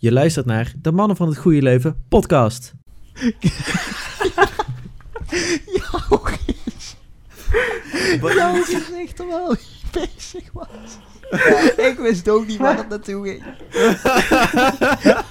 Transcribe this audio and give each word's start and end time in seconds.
Je 0.00 0.12
luistert 0.12 0.46
naar 0.46 0.72
de 0.82 0.92
Mannen 0.92 1.16
van 1.16 1.28
het 1.28 1.38
Goede 1.38 1.62
Leven 1.62 2.04
podcast. 2.08 2.72
Joris. 5.66 6.96
Joris 8.20 8.66
zegt 8.90 9.16
terwijl 9.16 9.46
hij 9.46 9.58
bezig 10.16 10.52
was. 10.52 10.66
Ik 11.76 11.94
wist 11.98 12.28
ook 12.28 12.46
niet 12.46 12.58
waar 12.58 12.76
het 12.76 12.88
naartoe 12.88 13.28
ging. 13.28 13.42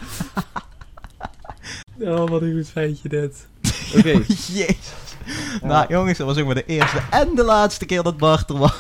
Oh, 1.99 2.27
wat 2.27 2.41
een 2.41 2.53
goed 2.55 2.69
feitje 2.69 3.09
dit. 3.09 3.47
Oké, 3.97 4.09
Jezus. 4.53 4.93
Nou 5.61 5.85
jongens, 5.89 6.17
dat 6.17 6.27
was 6.27 6.37
ook 6.37 6.45
maar 6.45 6.55
de 6.55 6.65
eerste 6.65 7.01
en 7.09 7.35
de 7.35 7.43
laatste 7.43 7.85
keer 7.85 8.03
dat 8.03 8.17
Bart 8.17 8.49
er 8.49 8.57
was. 8.57 8.73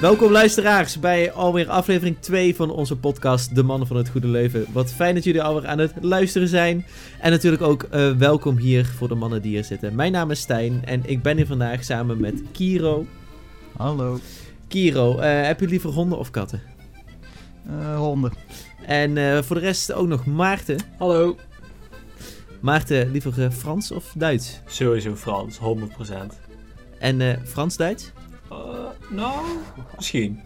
Welkom 0.00 0.30
luisteraars 0.30 1.00
bij 1.00 1.32
alweer 1.32 1.68
aflevering 1.68 2.16
2 2.20 2.56
van 2.56 2.70
onze 2.70 2.96
podcast 2.96 3.54
De 3.54 3.62
Mannen 3.62 3.86
van 3.88 3.96
het 3.96 4.08
Goede 4.08 4.26
Leven. 4.26 4.66
Wat 4.72 4.92
fijn 4.92 5.14
dat 5.14 5.24
jullie 5.24 5.42
alweer 5.42 5.66
aan 5.66 5.78
het 5.78 5.92
luisteren 6.00 6.48
zijn. 6.48 6.86
En 7.20 7.30
natuurlijk 7.30 7.62
ook 7.62 7.82
eh, 7.82 8.12
welkom 8.12 8.56
hier 8.56 8.86
voor 8.86 9.08
de 9.08 9.14
mannen 9.14 9.42
die 9.42 9.50
hier 9.50 9.64
zitten. 9.64 9.94
Mijn 9.94 10.12
naam 10.12 10.30
is 10.30 10.40
Stijn 10.40 10.82
en 10.84 11.02
ik 11.04 11.22
ben 11.22 11.36
hier 11.36 11.46
vandaag 11.46 11.84
samen 11.84 12.20
met 12.20 12.42
Kiro. 12.52 13.06
Hallo. 13.76 14.18
Kiro, 14.68 15.18
eh, 15.18 15.46
heb 15.46 15.60
je 15.60 15.66
liever 15.66 15.90
honden 15.90 16.18
of 16.18 16.30
katten? 16.30 16.62
Eh, 17.66 17.96
honden. 17.96 18.32
En 18.86 19.16
eh, 19.16 19.42
voor 19.42 19.56
de 19.56 19.62
rest 19.62 19.92
ook 19.92 20.06
nog 20.06 20.26
Maarten. 20.26 20.78
Hallo. 20.98 21.36
Maarten, 22.60 23.10
liever 23.10 23.50
Frans 23.50 23.90
of 23.90 24.12
Duits? 24.16 24.60
Sowieso 24.66 25.14
Frans, 25.14 25.58
100%. 25.58 26.40
En 26.98 27.20
eh, 27.20 27.36
Frans-Duits? 27.44 28.12
Uh, 28.52 28.58
nou, 29.10 29.34
misschien. 29.96 30.40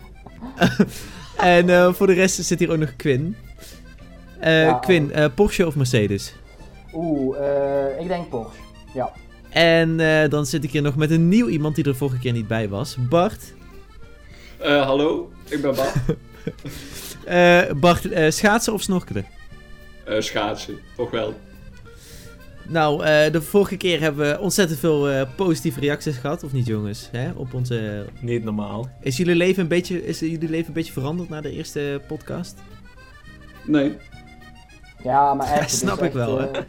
En 1.36 1.68
eh, 1.68 1.92
voor 1.92 2.06
de 2.06 2.12
rest 2.12 2.44
zit 2.44 2.58
hier 2.58 2.70
ook 2.70 2.78
nog 2.78 2.96
Quinn. 2.96 3.36
Eh, 4.40 4.62
Ja, 4.62 4.72
Quinn, 4.72 5.12
eh, 5.12 5.26
Porsche 5.34 5.66
of 5.66 5.76
Mercedes? 5.76 6.34
Oeh, 6.92 7.38
eh, 7.38 8.00
ik 8.00 8.08
denk 8.08 8.28
Porsche. 8.28 8.58
Ja. 8.94 9.12
En 9.50 10.00
eh, 10.00 10.28
dan 10.30 10.46
zit 10.46 10.64
ik 10.64 10.70
hier 10.70 10.82
nog 10.82 10.96
met 10.96 11.10
een 11.10 11.28
nieuw 11.28 11.48
iemand 11.48 11.74
die 11.74 11.84
er 11.84 11.96
vorige 11.96 12.18
keer 12.18 12.32
niet 12.32 12.48
bij 12.48 12.68
was. 12.68 12.96
Bart. 13.08 13.42
Eh, 14.58 14.82
hallo, 14.86 15.32
ik 15.48 15.60
ben 15.62 15.74
Bart. 15.74 15.94
Eh, 17.24 17.60
Bart, 17.76 18.10
eh, 18.10 18.30
schaatsen 18.30 18.72
of 18.72 18.82
snorkelen? 18.82 19.26
Eh, 20.04 20.20
schaatsen, 20.20 20.78
toch 20.96 21.10
wel. 21.10 21.34
Nou, 22.68 23.04
eh, 23.04 23.32
de 23.32 23.42
vorige 23.42 23.76
keer 23.76 24.00
hebben 24.00 24.28
we 24.30 24.40
ontzettend 24.40 24.78
veel 24.78 25.08
eh, 25.10 25.22
positieve 25.36 25.80
reacties 25.80 26.16
gehad, 26.16 26.42
of 26.42 26.52
niet 26.52 26.66
jongens? 26.66 27.08
Hè? 27.12 27.30
Op 27.36 27.54
onze... 27.54 28.06
Niet 28.20 28.44
normaal. 28.44 28.88
Is, 29.00 29.16
jullie 29.16 29.34
leven 29.34 29.62
een 29.62 29.68
beetje, 29.68 30.06
is 30.06 30.18
jullie 30.20 30.48
leven 30.48 30.66
een 30.68 30.72
beetje 30.72 30.92
veranderd 30.92 31.28
na 31.28 31.40
de 31.40 31.50
eerste 31.52 32.00
podcast? 32.06 32.58
Nee. 33.64 33.96
Ja, 35.02 35.34
maar 35.34 35.46
echt. 35.46 35.60
Ja, 35.60 35.66
snap 35.76 35.98
ik 35.98 36.04
echt, 36.04 36.14
wel, 36.14 36.40
eh, 36.40 36.60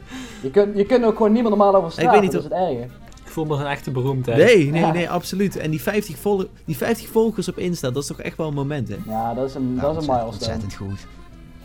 je, 0.42 0.52
kunt, 0.52 0.78
je 0.78 0.86
kunt 0.86 1.04
ook 1.06 1.16
gewoon 1.18 1.32
niemand 1.32 1.56
normaal 1.56 1.76
over 1.76 1.92
straat. 1.92 2.12
weet 2.12 2.22
niet 2.22 2.32
dat 2.32 2.44
is 2.44 2.50
het 2.50 2.58
erge. 2.60 2.88
Ik 3.26 3.32
voel 3.32 3.46
me 3.46 3.56
een 3.56 3.66
echte 3.66 3.92
beroemdheid. 3.92 4.38
Nee, 4.38 4.70
nee, 4.72 4.82
Ja. 4.82 4.92
nee, 4.92 5.10
absoluut. 5.10 5.58
En 5.58 5.72
die 5.72 5.82
50, 5.82 6.18
vol 6.18 6.44
die 6.66 6.78
50 6.78 7.08
volgers 7.08 7.48
op 7.50 7.58
Insta, 7.58 7.92
dat 7.92 8.02
is 8.02 8.08
toch 8.08 8.22
echt 8.22 8.38
wel 8.38 8.48
een 8.48 8.54
moment, 8.54 8.88
hè? 8.90 8.96
Ja, 9.06 9.34
dat 9.34 9.50
is 9.50 9.56
een, 9.56 9.74
Nou, 9.74 9.94
dat 9.94 10.02
is 10.02 10.08
een 10.08 10.14
ontzettend- 10.14 10.26
milestone. 10.26 10.54
Ontzettend 10.54 10.74
goed. 10.76 11.08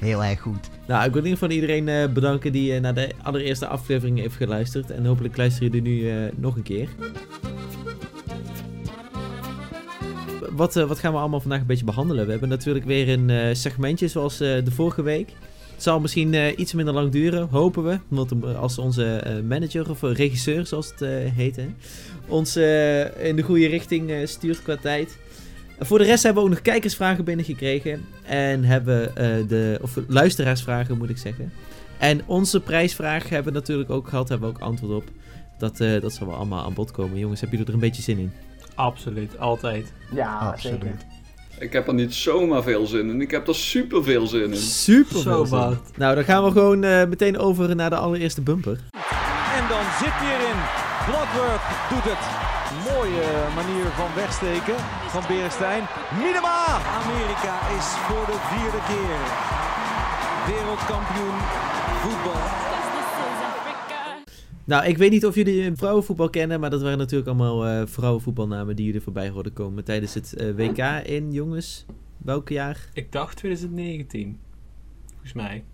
Heel 0.01 0.25
erg 0.25 0.41
goed. 0.41 0.69
Nou, 0.87 1.05
ik 1.05 1.13
wil 1.13 1.23
in 1.23 1.29
ieder 1.29 1.39
geval 1.39 1.55
iedereen 1.55 1.89
eh, 1.89 2.13
bedanken 2.13 2.53
die 2.53 2.75
eh, 2.75 2.81
naar 2.81 2.95
de 2.95 3.09
allereerste 3.23 3.67
aflevering 3.67 4.19
heeft 4.19 4.37
geluisterd. 4.37 4.91
En 4.91 5.07
hopelijk 5.07 5.37
luisteren 5.37 5.73
jullie 5.73 5.91
nu 5.91 6.11
eh, 6.11 6.17
nog 6.37 6.57
een 6.57 6.63
keer. 6.63 6.89
Wat, 10.51 10.75
wat 10.75 10.99
gaan 10.99 11.13
we 11.13 11.19
allemaal 11.19 11.41
vandaag 11.41 11.61
een 11.61 11.67
beetje 11.67 11.85
behandelen? 11.85 12.25
We 12.25 12.31
hebben 12.31 12.49
natuurlijk 12.49 12.85
weer 12.85 13.09
een 13.09 13.57
segmentje 13.57 14.09
zoals 14.09 14.39
de 14.39 14.71
vorige 14.71 15.03
week. 15.03 15.29
Het 15.73 15.83
zal 15.83 16.01
misschien 16.01 16.61
iets 16.61 16.73
minder 16.73 16.95
lang 16.95 17.11
duren, 17.13 17.49
hopen 17.49 17.85
we. 17.85 17.99
Want 18.09 18.45
als 18.57 18.79
onze 18.79 19.41
manager 19.49 19.91
of 19.91 20.03
regisseur, 20.03 20.67
zoals 20.67 20.91
het 20.91 21.33
heet, 21.35 21.59
ons 22.27 22.57
in 22.57 23.37
de 23.37 23.43
goede 23.43 23.67
richting 23.67 24.13
stuurt 24.25 24.63
qua 24.63 24.77
tijd. 24.77 25.19
Voor 25.83 25.99
de 25.99 26.05
rest 26.05 26.23
hebben 26.23 26.43
we 26.43 26.49
ook 26.49 26.55
nog 26.55 26.65
kijkersvragen 26.65 27.25
binnengekregen. 27.25 28.05
En 28.23 28.65
hebben 28.65 29.17
eh, 29.17 29.49
de. 29.49 29.79
Of 29.83 29.99
luisteraarsvragen 30.09 30.99
moet 30.99 31.11
ik 31.11 31.19
zeggen. 31.19 31.53
En 31.99 32.21
onze 32.27 32.61
prijsvraag 32.61 33.29
hebben 33.29 33.53
we 33.53 33.59
natuurlijk 33.59 33.91
ook 33.91 34.09
gehad. 34.09 34.29
Hebben 34.29 34.49
we 34.49 34.55
ook 34.55 34.63
antwoord 34.63 35.03
op. 35.03 35.09
Dat, 35.59 35.81
eh, 35.81 36.01
dat 36.01 36.13
zal 36.13 36.27
wel 36.27 36.37
allemaal 36.37 36.65
aan 36.65 36.75
bod 36.75 36.91
komen. 36.91 37.19
Jongens, 37.19 37.41
hebben 37.41 37.59
jullie 37.59 37.75
er 37.75 37.81
een 37.83 37.89
beetje 37.89 38.03
zin 38.03 38.19
in? 38.19 38.33
Absoluut, 38.75 39.39
altijd. 39.39 39.93
Ja, 40.15 40.39
Absoluut. 40.39 40.81
zeker. 40.83 40.97
Ik 41.59 41.73
heb 41.73 41.87
er 41.89 41.95
niet 41.95 42.15
zomaar 42.15 42.63
veel 42.63 42.87
zin 42.87 43.11
in. 43.11 43.21
Ik 43.21 43.31
heb 43.31 43.49
er 43.49 43.55
super 43.55 44.05
veel 44.05 44.27
zin 44.27 44.43
in. 44.51 44.57
Super 44.57 45.21
veel 45.21 45.47
zin. 45.47 45.79
Nou, 45.97 46.15
dan 46.15 46.25
gaan 46.25 46.45
we 46.45 46.51
gewoon 46.51 46.85
eh, 46.85 47.07
meteen 47.07 47.39
over 47.39 47.77
naar 47.77 47.91
de 47.91 47.97
allereerste 47.97 48.41
bumper. 48.41 48.79
En 49.57 49.69
dan 49.69 49.85
zit 49.99 50.13
hij 50.13 50.35
erin. 50.35 50.61
Bloodworth 51.07 51.91
doet 51.91 52.13
het. 52.13 52.50
Mooie 52.79 53.29
manier 53.55 53.87
van 54.01 54.15
wegsteken 54.15 54.79
van 55.15 55.23
Berenstein. 55.29 55.83
Minima! 56.25 56.59
Amerika 57.03 57.55
is 57.79 57.87
voor 58.07 58.27
de 58.33 58.39
vierde 58.51 58.81
keer 58.91 59.21
wereldkampioen 60.51 61.39
voetbal. 62.03 62.43
Nou, 64.65 64.85
ik 64.85 64.99
weet 64.99 65.11
niet 65.11 65.27
of 65.27 65.35
jullie 65.35 65.73
vrouwenvoetbal 65.75 66.31
kennen. 66.31 66.61
Maar 66.61 66.71
dat 66.71 66.83
waren 66.83 66.99
natuurlijk 66.99 67.29
allemaal 67.29 67.67
eh, 67.67 67.87
vrouwenvoetbalnamen 67.87 68.77
die 68.77 68.87
jullie 68.87 69.01
voorbij 69.01 69.29
hoorden 69.29 69.53
komen 69.53 69.85
tijdens 69.85 70.15
het 70.15 70.35
eh, 70.35 70.55
WK 70.55 71.07
in, 71.07 71.33
jongens. 71.33 71.87
Welk 72.19 72.49
jaar? 72.49 72.89
Ik 72.93 73.13
dacht 73.13 73.37
2019. 73.37 74.39
Volgens 75.11 75.33
mij. 75.33 75.65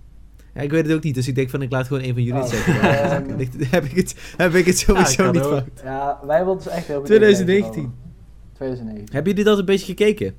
Ja, 0.57 0.63
ik 0.63 0.71
weet 0.71 0.87
het 0.87 0.97
ook 0.97 1.03
niet, 1.03 1.15
dus 1.15 1.29
ik 1.29 1.35
denk 1.35 1.51
van 1.51 1.63
ik 1.63 1.71
laat 1.73 1.87
gewoon 1.87 2.03
een 2.03 2.13
van 2.15 2.23
jullie 2.23 2.41
het 2.43 2.53
Oh, 2.53 2.57
zeggen. 2.57 2.91
heb, 3.71 3.85
ik 3.85 3.97
het, 3.97 4.35
heb 4.37 4.55
ik 4.55 4.67
het 4.67 4.79
sowieso 4.79 5.23
kan 5.25 5.33
niet 5.33 5.43
fout. 5.43 5.65
Ja, 5.85 6.19
wij 6.27 6.45
wilden 6.45 6.65
dus 6.65 6.73
echt 6.73 6.87
heel 6.87 6.97
goed 6.97 7.07
2019. 7.07 7.83
inlezen 7.83 7.93
over. 7.93 8.53
2019. 8.55 9.15
Hebben 9.15 9.33
jullie 9.33 9.49
dat 9.49 9.59
een 9.59 9.65
beetje 9.65 9.87
gekeken? 9.87 10.35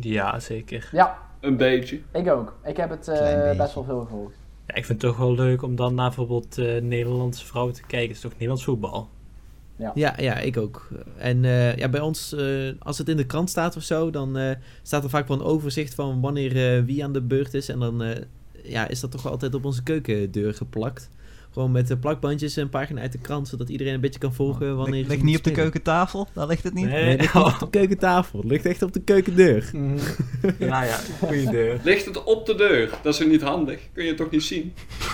Ja, 0.00 0.40
zeker. 0.40 0.88
Ja, 0.92 1.18
Een 1.40 1.56
beetje. 1.56 2.00
ik 2.12 2.28
ook. 2.28 2.56
Ik 2.64 2.76
heb 2.76 2.90
het 2.90 3.08
eh, 3.08 3.56
best 3.56 3.74
wel 3.74 3.84
veel 3.84 4.00
gevolgd. 4.00 4.34
Ja, 4.66 4.74
ik 4.74 4.84
vind 4.84 5.02
het 5.02 5.10
toch 5.10 5.20
wel 5.20 5.34
leuk 5.34 5.62
om 5.62 5.76
dan 5.76 5.94
naar 5.94 6.06
bijvoorbeeld 6.08 6.58
eh, 6.58 6.82
Nederlandse 6.82 7.46
vrouwen 7.46 7.74
te 7.74 7.80
kijken. 7.80 8.06
Het 8.06 8.16
is 8.16 8.22
toch 8.22 8.32
Nederlands 8.32 8.64
voetbal? 8.64 9.08
Ja, 9.94 10.14
ja, 10.16 10.38
ik 10.38 10.56
ook. 10.56 10.88
En 11.16 11.44
eh, 11.44 11.76
ja, 11.76 11.88
bij 11.88 12.00
ons, 12.00 12.32
eh, 12.34 12.68
als 12.78 12.98
het 12.98 13.08
in 13.08 13.16
de 13.16 13.26
krant 13.26 13.50
staat 13.50 13.76
of 13.76 13.82
zo, 13.82 14.10
dan 14.10 14.36
eh, 14.38 14.56
staat 14.82 15.04
er 15.04 15.10
vaak 15.10 15.28
wel 15.28 15.36
een 15.36 15.44
overzicht 15.44 15.94
van 15.94 16.20
wanneer 16.20 16.76
eh, 16.76 16.84
wie 16.84 17.04
aan 17.04 17.12
de 17.12 17.22
beurt 17.22 17.54
is. 17.54 17.68
En 17.68 17.78
dan 17.78 18.02
eh, 18.02 18.22
ja, 18.64 18.88
is 18.88 19.00
dat 19.00 19.10
toch 19.10 19.22
wel 19.22 19.32
altijd 19.32 19.54
op 19.54 19.64
onze 19.64 19.82
keukendeur 19.82 20.54
geplakt. 20.54 21.10
Gewoon 21.50 21.72
met 21.72 21.88
de 21.88 21.96
plakbandjes 21.96 22.56
en 22.56 22.62
een 22.62 22.68
pagina 22.68 23.00
uit 23.00 23.12
de 23.12 23.18
krant, 23.18 23.48
zodat 23.48 23.68
iedereen 23.68 23.94
een 23.94 24.00
beetje 24.00 24.20
kan 24.20 24.34
volgen 24.34 24.76
wanneer 24.76 25.06
Ligt 25.06 25.22
niet 25.22 25.36
op 25.36 25.44
de 25.44 25.50
keukentafel? 25.50 26.28
Daar 26.32 26.46
ligt 26.46 26.64
het 26.64 26.74
niet. 26.74 26.86
Nee, 26.86 27.10
het 27.10 27.20
ligt 27.20 27.34
niet 27.34 27.44
op 27.44 27.58
de 27.58 27.70
keukentafel. 27.70 28.38
Het 28.38 28.48
ligt 28.48 28.66
echt 28.66 28.82
op 28.82 28.92
de 28.92 29.00
keukendeur. 29.00 29.70
nou 29.72 30.84
ja, 30.90 30.98
goede 31.18 31.50
deur. 31.50 31.80
Ligt 31.84 32.04
het 32.04 32.24
op 32.24 32.46
de 32.46 32.54
deur? 32.54 32.98
Dat 33.02 33.20
is 33.20 33.26
niet 33.26 33.42
handig. 33.42 33.80
Kun 33.92 34.04
je 34.04 34.14
toch 34.14 34.30
niet 34.30 34.42
zien? 34.42 34.72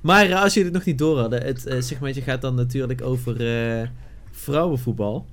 Maar 0.00 0.30
eh, 0.30 0.42
als 0.42 0.54
jullie 0.54 0.68
het 0.68 0.78
nog 0.78 0.86
niet 0.86 0.98
door 0.98 1.18
hadden, 1.18 1.42
het 1.42 1.66
eh, 1.66 1.80
segmentje 1.80 2.22
gaat 2.22 2.40
dan 2.40 2.54
natuurlijk 2.54 3.02
over 3.02 3.46
eh, 3.80 3.88
vrouwenvoetbal. 4.30 5.26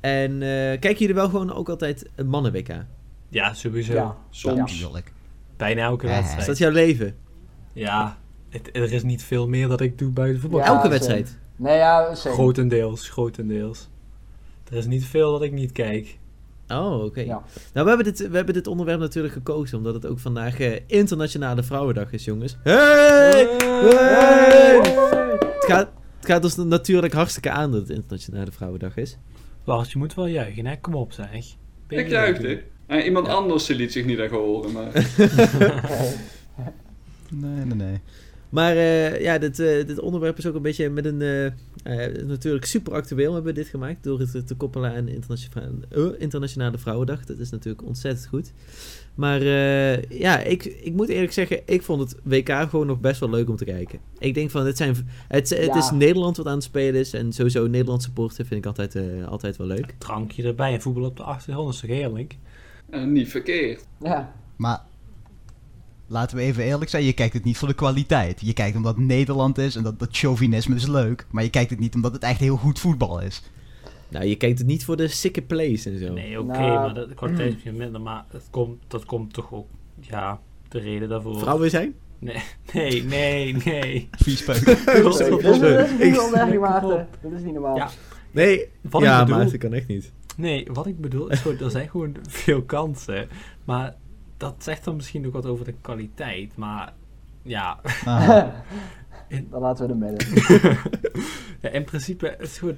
En 0.00 0.32
eh, 0.32 0.48
kijken 0.80 0.96
jullie 0.98 1.14
wel 1.14 1.28
gewoon 1.28 1.52
ook 1.52 1.68
altijd 1.68 2.06
mannen-WK? 2.26 2.68
Ja, 3.28 3.54
sowieso. 3.54 3.92
Ja. 3.92 4.16
Soms. 4.30 4.56
Natuurlijk. 4.56 5.12
Bijna 5.60 5.82
elke 5.82 6.06
Ja. 6.06 6.12
Is 6.12 6.18
wedstrijd. 6.18 6.46
dat 6.46 6.58
jouw 6.58 6.70
leven? 6.70 7.14
Ja, 7.72 8.16
het, 8.48 8.70
er 8.72 8.92
is 8.92 9.02
niet 9.02 9.22
veel 9.22 9.48
meer 9.48 9.68
dat 9.68 9.80
ik 9.80 9.98
doe 9.98 10.10
buiten 10.10 10.40
voetbal. 10.40 10.60
Ja, 10.60 10.66
Elke 10.66 10.88
wedstrijd? 10.88 11.38
Nee, 11.56 11.76
ja, 11.76 12.14
zeker. 12.14 12.32
Grotendeels, 12.38 13.08
grotendeels. 13.08 13.88
Er 14.70 14.76
is 14.76 14.86
niet 14.86 15.04
veel 15.04 15.32
dat 15.32 15.42
ik 15.42 15.52
niet 15.52 15.72
kijk. 15.72 16.18
Oh, 16.68 17.04
oké. 17.04 17.20
Ja. 17.20 17.42
Nou, 17.72 17.86
we 17.86 17.88
hebben, 17.94 18.04
dit, 18.04 18.28
we 18.28 18.36
hebben 18.36 18.54
dit 18.54 18.66
onderwerp 18.66 19.00
natuurlijk 19.00 19.34
gekozen, 19.34 19.78
omdat 19.78 19.94
het 19.94 20.06
ook 20.06 20.18
vandaag 20.18 20.60
eh, 20.60 20.80
Internationale 20.86 21.62
Vrouwendag 21.62 22.12
is, 22.12 22.24
jongens. 22.24 22.56
Hey! 22.62 23.46
Hey! 23.60 24.76
Het 25.40 25.64
gaat, 25.66 25.88
het 26.16 26.26
gaat 26.26 26.44
ons 26.44 26.56
natuurlijk 26.56 27.12
hartstikke 27.12 27.50
aan 27.50 27.72
dat 27.72 27.80
het 27.80 27.90
Internationale 27.90 28.52
Vrouwendag 28.52 28.96
is. 28.96 29.18
Lars, 29.64 29.92
je 29.92 29.98
moet 29.98 30.14
wel 30.14 30.26
juichen, 30.26 30.66
hè? 30.66 30.76
Kom 30.80 30.94
op, 30.94 31.12
zeg. 31.12 31.28
Ben 31.86 31.98
Ik 31.98 32.08
juichte. 32.08 32.62
Eh, 32.90 33.04
iemand 33.04 33.28
anders 33.28 33.66
liet 33.68 33.92
zich 33.92 34.04
niet 34.04 34.18
echt 34.18 34.30
horen, 34.30 34.72
maar... 34.72 34.90
Nee, 37.32 37.64
nee, 37.64 37.74
nee. 37.74 37.98
Maar 38.48 38.76
eh, 38.76 39.20
ja, 39.22 39.38
dit, 39.38 39.58
eh, 39.58 39.86
dit 39.86 40.00
onderwerp 40.00 40.38
is 40.38 40.46
ook 40.46 40.54
een 40.54 40.62
beetje 40.62 40.90
met 40.90 41.04
een... 41.04 41.22
eh, 41.22 41.46
eh, 41.46 42.26
natuurlijk 42.26 42.64
super 42.64 42.92
actueel 42.92 43.34
hebben 43.34 43.54
we 43.54 43.60
dit 43.60 43.68
gemaakt 43.68 44.04
door 44.04 44.18
het 44.20 44.46
te 44.46 44.54
koppelen 44.54 44.94
aan 44.94 45.04
de 45.04 45.14
Internationale, 45.14 46.16
Internationale 46.18 46.78
Vrouwendag. 46.78 47.24
Dat 47.24 47.38
is 47.38 47.50
natuurlijk 47.50 47.86
ontzettend 47.86 48.26
goed. 48.28 48.52
Maar 49.14 49.40
eh, 49.40 50.02
ja, 50.02 50.38
ik, 50.40 50.64
ik 50.64 50.92
moet 50.92 51.08
eerlijk 51.08 51.32
zeggen, 51.32 51.60
ik 51.64 51.82
vond 51.82 52.00
het 52.00 52.16
WK 52.22 52.48
gewoon 52.70 52.86
nog 52.86 53.00
best 53.00 53.20
wel 53.20 53.30
leuk 53.30 53.48
om 53.48 53.56
te 53.56 53.64
kijken. 53.64 53.98
Ik 54.18 54.34
denk 54.34 54.50
van, 54.50 54.66
het, 54.66 54.76
zijn, 54.76 54.96
het, 55.28 55.48
het 55.50 55.64
Ja. 55.64 55.76
is 55.78 55.90
Nederland 55.90 56.36
wat 56.36 56.46
aan 56.46 56.54
het 56.54 56.62
spelen 56.62 57.00
is. 57.00 57.12
En 57.12 57.32
sowieso 57.32 57.66
Nederland 57.66 58.02
supporten 58.02 58.46
vind 58.46 58.60
ik 58.60 58.66
altijd, 58.66 58.94
eh, 58.94 59.02
altijd 59.28 59.56
wel 59.56 59.66
leuk. 59.66 59.94
Drankje 59.98 60.42
erbij 60.42 60.72
en 60.72 60.80
voetbal 60.80 61.04
op 61.04 61.16
de 61.16 61.22
achtergrond 61.22 61.74
is 61.74 61.80
toch 61.80 61.90
heerlijk? 61.90 62.36
Eh, 62.90 63.02
niet 63.04 63.28
verkeerd. 63.28 63.86
Ja. 64.00 64.32
Maar 64.56 64.82
laten 66.06 66.36
we 66.36 66.42
even 66.42 66.64
eerlijk 66.64 66.90
zijn, 66.90 67.04
je 67.04 67.12
kijkt 67.12 67.34
het 67.34 67.44
niet 67.44 67.58
voor 67.58 67.68
de 67.68 67.74
kwaliteit. 67.74 68.40
Je 68.40 68.52
kijkt 68.52 68.76
omdat 68.76 68.96
het 68.96 69.04
Nederland 69.04 69.58
is 69.58 69.76
en 69.76 69.82
dat, 69.82 69.98
dat 69.98 70.08
chauvinisme 70.12 70.74
is 70.74 70.86
leuk. 70.86 71.26
Maar 71.30 71.42
je 71.42 71.50
kijkt 71.50 71.70
het 71.70 71.78
niet 71.78 71.94
omdat 71.94 72.12
het 72.12 72.22
echt 72.22 72.40
heel 72.40 72.56
goed 72.56 72.78
voetbal 72.78 73.20
is. 73.20 73.42
Nou, 74.08 74.24
je 74.24 74.36
kijkt 74.36 74.58
het 74.58 74.66
niet 74.66 74.84
voor 74.84 74.96
de 74.96 75.08
sikke 75.08 75.42
plays 75.42 75.86
en 75.86 75.98
zo. 75.98 76.12
Nee, 76.12 76.40
oké, 76.40 76.58
Nou, 76.58 76.70
maar 76.70 76.94
de 76.94 77.14
kwaliteit 77.14 77.48
is 77.48 77.54
misschien 77.54 77.76
minder. 77.76 78.00
Maar 78.00 78.24
het 78.30 78.46
komt, 78.50 78.82
dat 78.86 79.04
komt 79.04 79.32
toch 79.32 79.52
ook, 79.52 79.66
ja, 80.00 80.40
de 80.68 80.78
reden 80.78 81.08
daarvoor. 81.08 81.38
Vrouwen 81.38 81.70
zijn? 81.70 81.94
Nee, 82.18 82.42
nee, 82.72 83.04
nee, 83.04 83.56
nee. 83.64 84.08
Viespeuk. 84.10 84.64
Dit 84.64 84.76
is, 84.76 85.28
niet 86.50 86.60
Maarten. 86.60 87.08
Dit 87.22 87.32
is 87.32 87.42
niet 87.42 87.52
normaal. 87.52 87.76
Ja. 87.76 87.90
Nee, 88.30 88.68
Wat 88.80 89.02
ja, 89.02 89.20
ik 89.20 89.26
bedoel, 89.26 89.36
maar 89.36 89.50
dat 89.50 89.58
kan 89.58 89.72
echt 89.72 89.88
niet. 89.88 90.12
Nee, 90.40 90.66
wat 90.72 90.86
ik 90.86 91.00
bedoel 91.00 91.28
is 91.30 91.40
gewoon, 91.40 91.58
er 91.58 91.70
zijn 91.70 91.88
gewoon 91.90 92.16
veel 92.22 92.62
kansen. 92.62 93.28
Maar 93.64 93.94
dat 94.36 94.54
zegt 94.58 94.84
dan 94.84 94.96
misschien 94.96 95.26
ook 95.26 95.32
wat 95.32 95.46
over 95.46 95.64
de 95.64 95.74
kwaliteit. 95.80 96.56
Maar 96.56 96.92
ja, 97.42 97.80
Ah, 98.04 98.28
Dan 99.50 99.60
laten 99.60 99.86
we 99.86 99.92
hem 99.92 99.98
midden. 99.98 100.28
ja 101.62 101.68
in 101.68 101.84
principe 101.84 102.28
is 102.38 102.48
het 102.48 102.58
gewoon... 102.58 102.76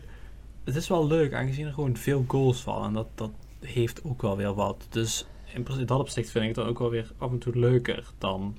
Het 0.65 0.77
is 0.77 0.89
wel 0.89 1.07
leuk, 1.07 1.35
aangezien 1.35 1.67
er 1.67 1.73
gewoon 1.73 1.97
veel 1.97 2.25
goals 2.29 2.61
vallen. 2.61 2.87
En 2.87 2.93
dat, 2.93 3.09
dat 3.15 3.31
heeft 3.61 4.05
ook 4.05 4.23
wel 4.23 4.37
weer 4.37 4.55
wat. 4.55 4.87
Dus 4.91 5.27
in, 5.45 5.53
principe- 5.63 5.81
in 5.81 5.87
dat 5.87 5.99
opzicht 6.01 6.31
vind 6.31 6.43
ik 6.45 6.51
het 6.51 6.59
dan 6.59 6.69
ook 6.69 6.79
wel 6.79 6.91
weer 6.91 7.13
af 7.19 7.31
en 7.31 7.39
toe 7.39 7.59
leuker 7.59 8.13
dan 8.19 8.57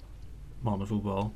mannenvoetbal. 0.60 1.34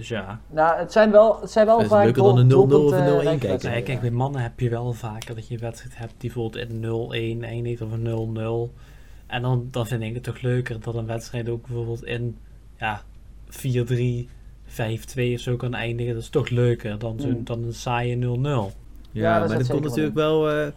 Dus 0.00 0.08
ja. 0.08 0.40
Nou, 0.50 0.78
het 0.78 0.92
zijn 0.92 1.10
wel, 1.10 1.40
het 1.40 1.50
zijn 1.50 1.66
wel 1.66 1.84
vaak 1.84 2.04
leuker 2.04 2.22
dan 2.22 2.38
een 2.38 2.50
0-0 2.50 2.54
of 2.54 2.62
een 2.62 2.68
doelpunten, 2.68 3.20
0-1 3.20 3.22
rijke 3.22 3.46
kijken. 3.46 3.70
Nee, 3.70 3.82
kijk, 3.82 4.00
bij 4.00 4.10
mannen 4.10 4.42
heb 4.42 4.60
je 4.60 4.68
wel 4.68 4.92
vaker 4.92 5.34
dat 5.34 5.48
je 5.48 5.54
een 5.54 5.60
wedstrijd 5.60 5.98
hebt 5.98 6.14
die 6.18 6.32
bijvoorbeeld 6.32 6.68
in 6.70 7.40
0-1 7.40 7.44
eindigt 7.44 7.82
of 7.82 7.92
een 7.92 8.70
0-0. 8.70 8.74
En 9.26 9.42
dan, 9.42 9.68
dan 9.70 9.86
vind 9.86 10.02
ik 10.02 10.14
het 10.14 10.22
toch 10.22 10.40
leuker 10.40 10.80
dat 10.80 10.94
een 10.94 11.06
wedstrijd 11.06 11.48
ook 11.48 11.66
bijvoorbeeld 11.66 12.04
in 12.04 12.36
ja, 12.78 13.02
4-3, 13.50 14.28
5-2 14.66 15.34
of 15.34 15.40
zo 15.40 15.56
kan 15.56 15.74
eindigen. 15.74 16.14
Dat 16.14 16.22
is 16.22 16.28
toch 16.28 16.48
leuker 16.48 16.98
dan, 16.98 17.20
zo'n 17.20 17.30
Mm. 17.30 17.44
dan 17.44 17.64
een 17.64 17.74
saaie 17.74 18.16
0-0. 18.16 18.76
Ja, 19.12 19.38
maar 19.38 19.58
dat 19.58 19.68
komt 19.68 19.84
natuurlijk 19.84 20.14
wel, 20.14 20.50
eh, 20.50 20.68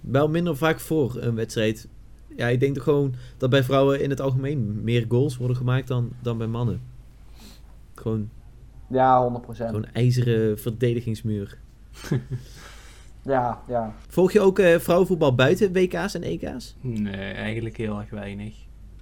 wel 0.00 0.28
minder 0.28 0.56
vaak 0.56 0.80
voor, 0.80 1.16
een 1.20 1.34
wedstrijd. 1.34 1.88
Ja, 2.36 2.48
ik 2.48 2.60
denk 2.60 2.74
toch 2.74 2.84
gewoon 2.84 3.14
dat 3.36 3.50
bij 3.50 3.62
vrouwen 3.62 4.02
in 4.02 4.10
het 4.10 4.20
algemeen 4.20 4.84
meer 4.84 5.04
goals 5.08 5.36
worden 5.36 5.56
gemaakt 5.56 5.88
dan, 5.88 6.10
dan 6.20 6.38
bij 6.38 6.46
mannen. 6.46 6.80
Gewoon, 7.94 8.30
Ja, 8.92 9.40
100%. 9.42 9.52
gewoon 9.54 9.86
ijzeren 9.92 10.58
verdedigingsmuur. 10.58 11.58
Ja, 13.24 13.62
ja. 13.68 13.94
Volg 14.08 14.32
je 14.32 14.40
ook 14.40 14.58
eh, 14.58 14.78
vrouwenvoetbal 14.78 15.34
buiten 15.34 15.72
WK's 15.72 16.14
en 16.14 16.22
EK's? 16.22 16.76
Nee, 16.80 17.32
eigenlijk 17.32 17.76
heel 17.76 17.98
erg 17.98 18.10
weinig. 18.10 18.54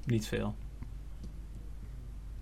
Niet 0.05 0.27
veel. 0.27 0.55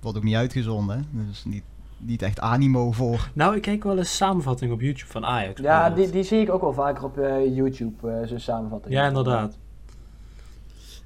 wordt 0.00 0.16
ook 0.18 0.24
niet 0.24 0.34
uitgezonden, 0.34 0.96
hè? 0.96 1.26
Dus 1.26 1.44
niet, 1.44 1.62
niet 1.98 2.22
echt 2.22 2.40
animo 2.40 2.92
voor. 2.92 3.30
Nou, 3.34 3.56
ik 3.56 3.62
kijk 3.62 3.84
wel 3.84 3.98
eens 3.98 4.16
samenvatting 4.16 4.72
op 4.72 4.80
YouTube 4.80 5.10
van 5.10 5.24
Ajax. 5.24 5.60
Ja, 5.60 5.90
die, 5.90 6.10
die 6.10 6.22
zie 6.22 6.40
ik 6.40 6.50
ook 6.50 6.60
wel 6.60 6.72
vaker 6.72 7.04
op 7.04 7.18
eh, 7.18 7.56
YouTube, 7.56 8.10
eh 8.10 8.26
zo'n 8.28 8.38
samenvatting. 8.40 8.94
ja 8.94 9.06
inderdaad. 9.06 9.58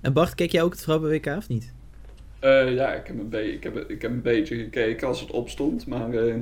En 0.00 0.12
Bart, 0.12 0.34
kijk 0.34 0.50
jij 0.50 0.62
ook 0.62 0.72
het 0.72 0.82
vrouwen-WK 0.82 1.26
of 1.26 1.48
niet? 1.48 1.72
Eh, 2.42 2.74
ja, 2.74 2.92
ik 2.92 3.06
heb, 3.06 3.18
een 3.18 3.28
be- 3.28 3.52
ik, 3.52 3.62
heb, 3.62 3.76
ik 3.90 4.02
heb 4.02 4.10
een 4.10 4.22
beetje 4.22 4.56
gekeken 4.56 5.08
als 5.08 5.20
het 5.20 5.30
opstond. 5.30 5.86
Maar 5.86 6.10
eh, 6.14 6.34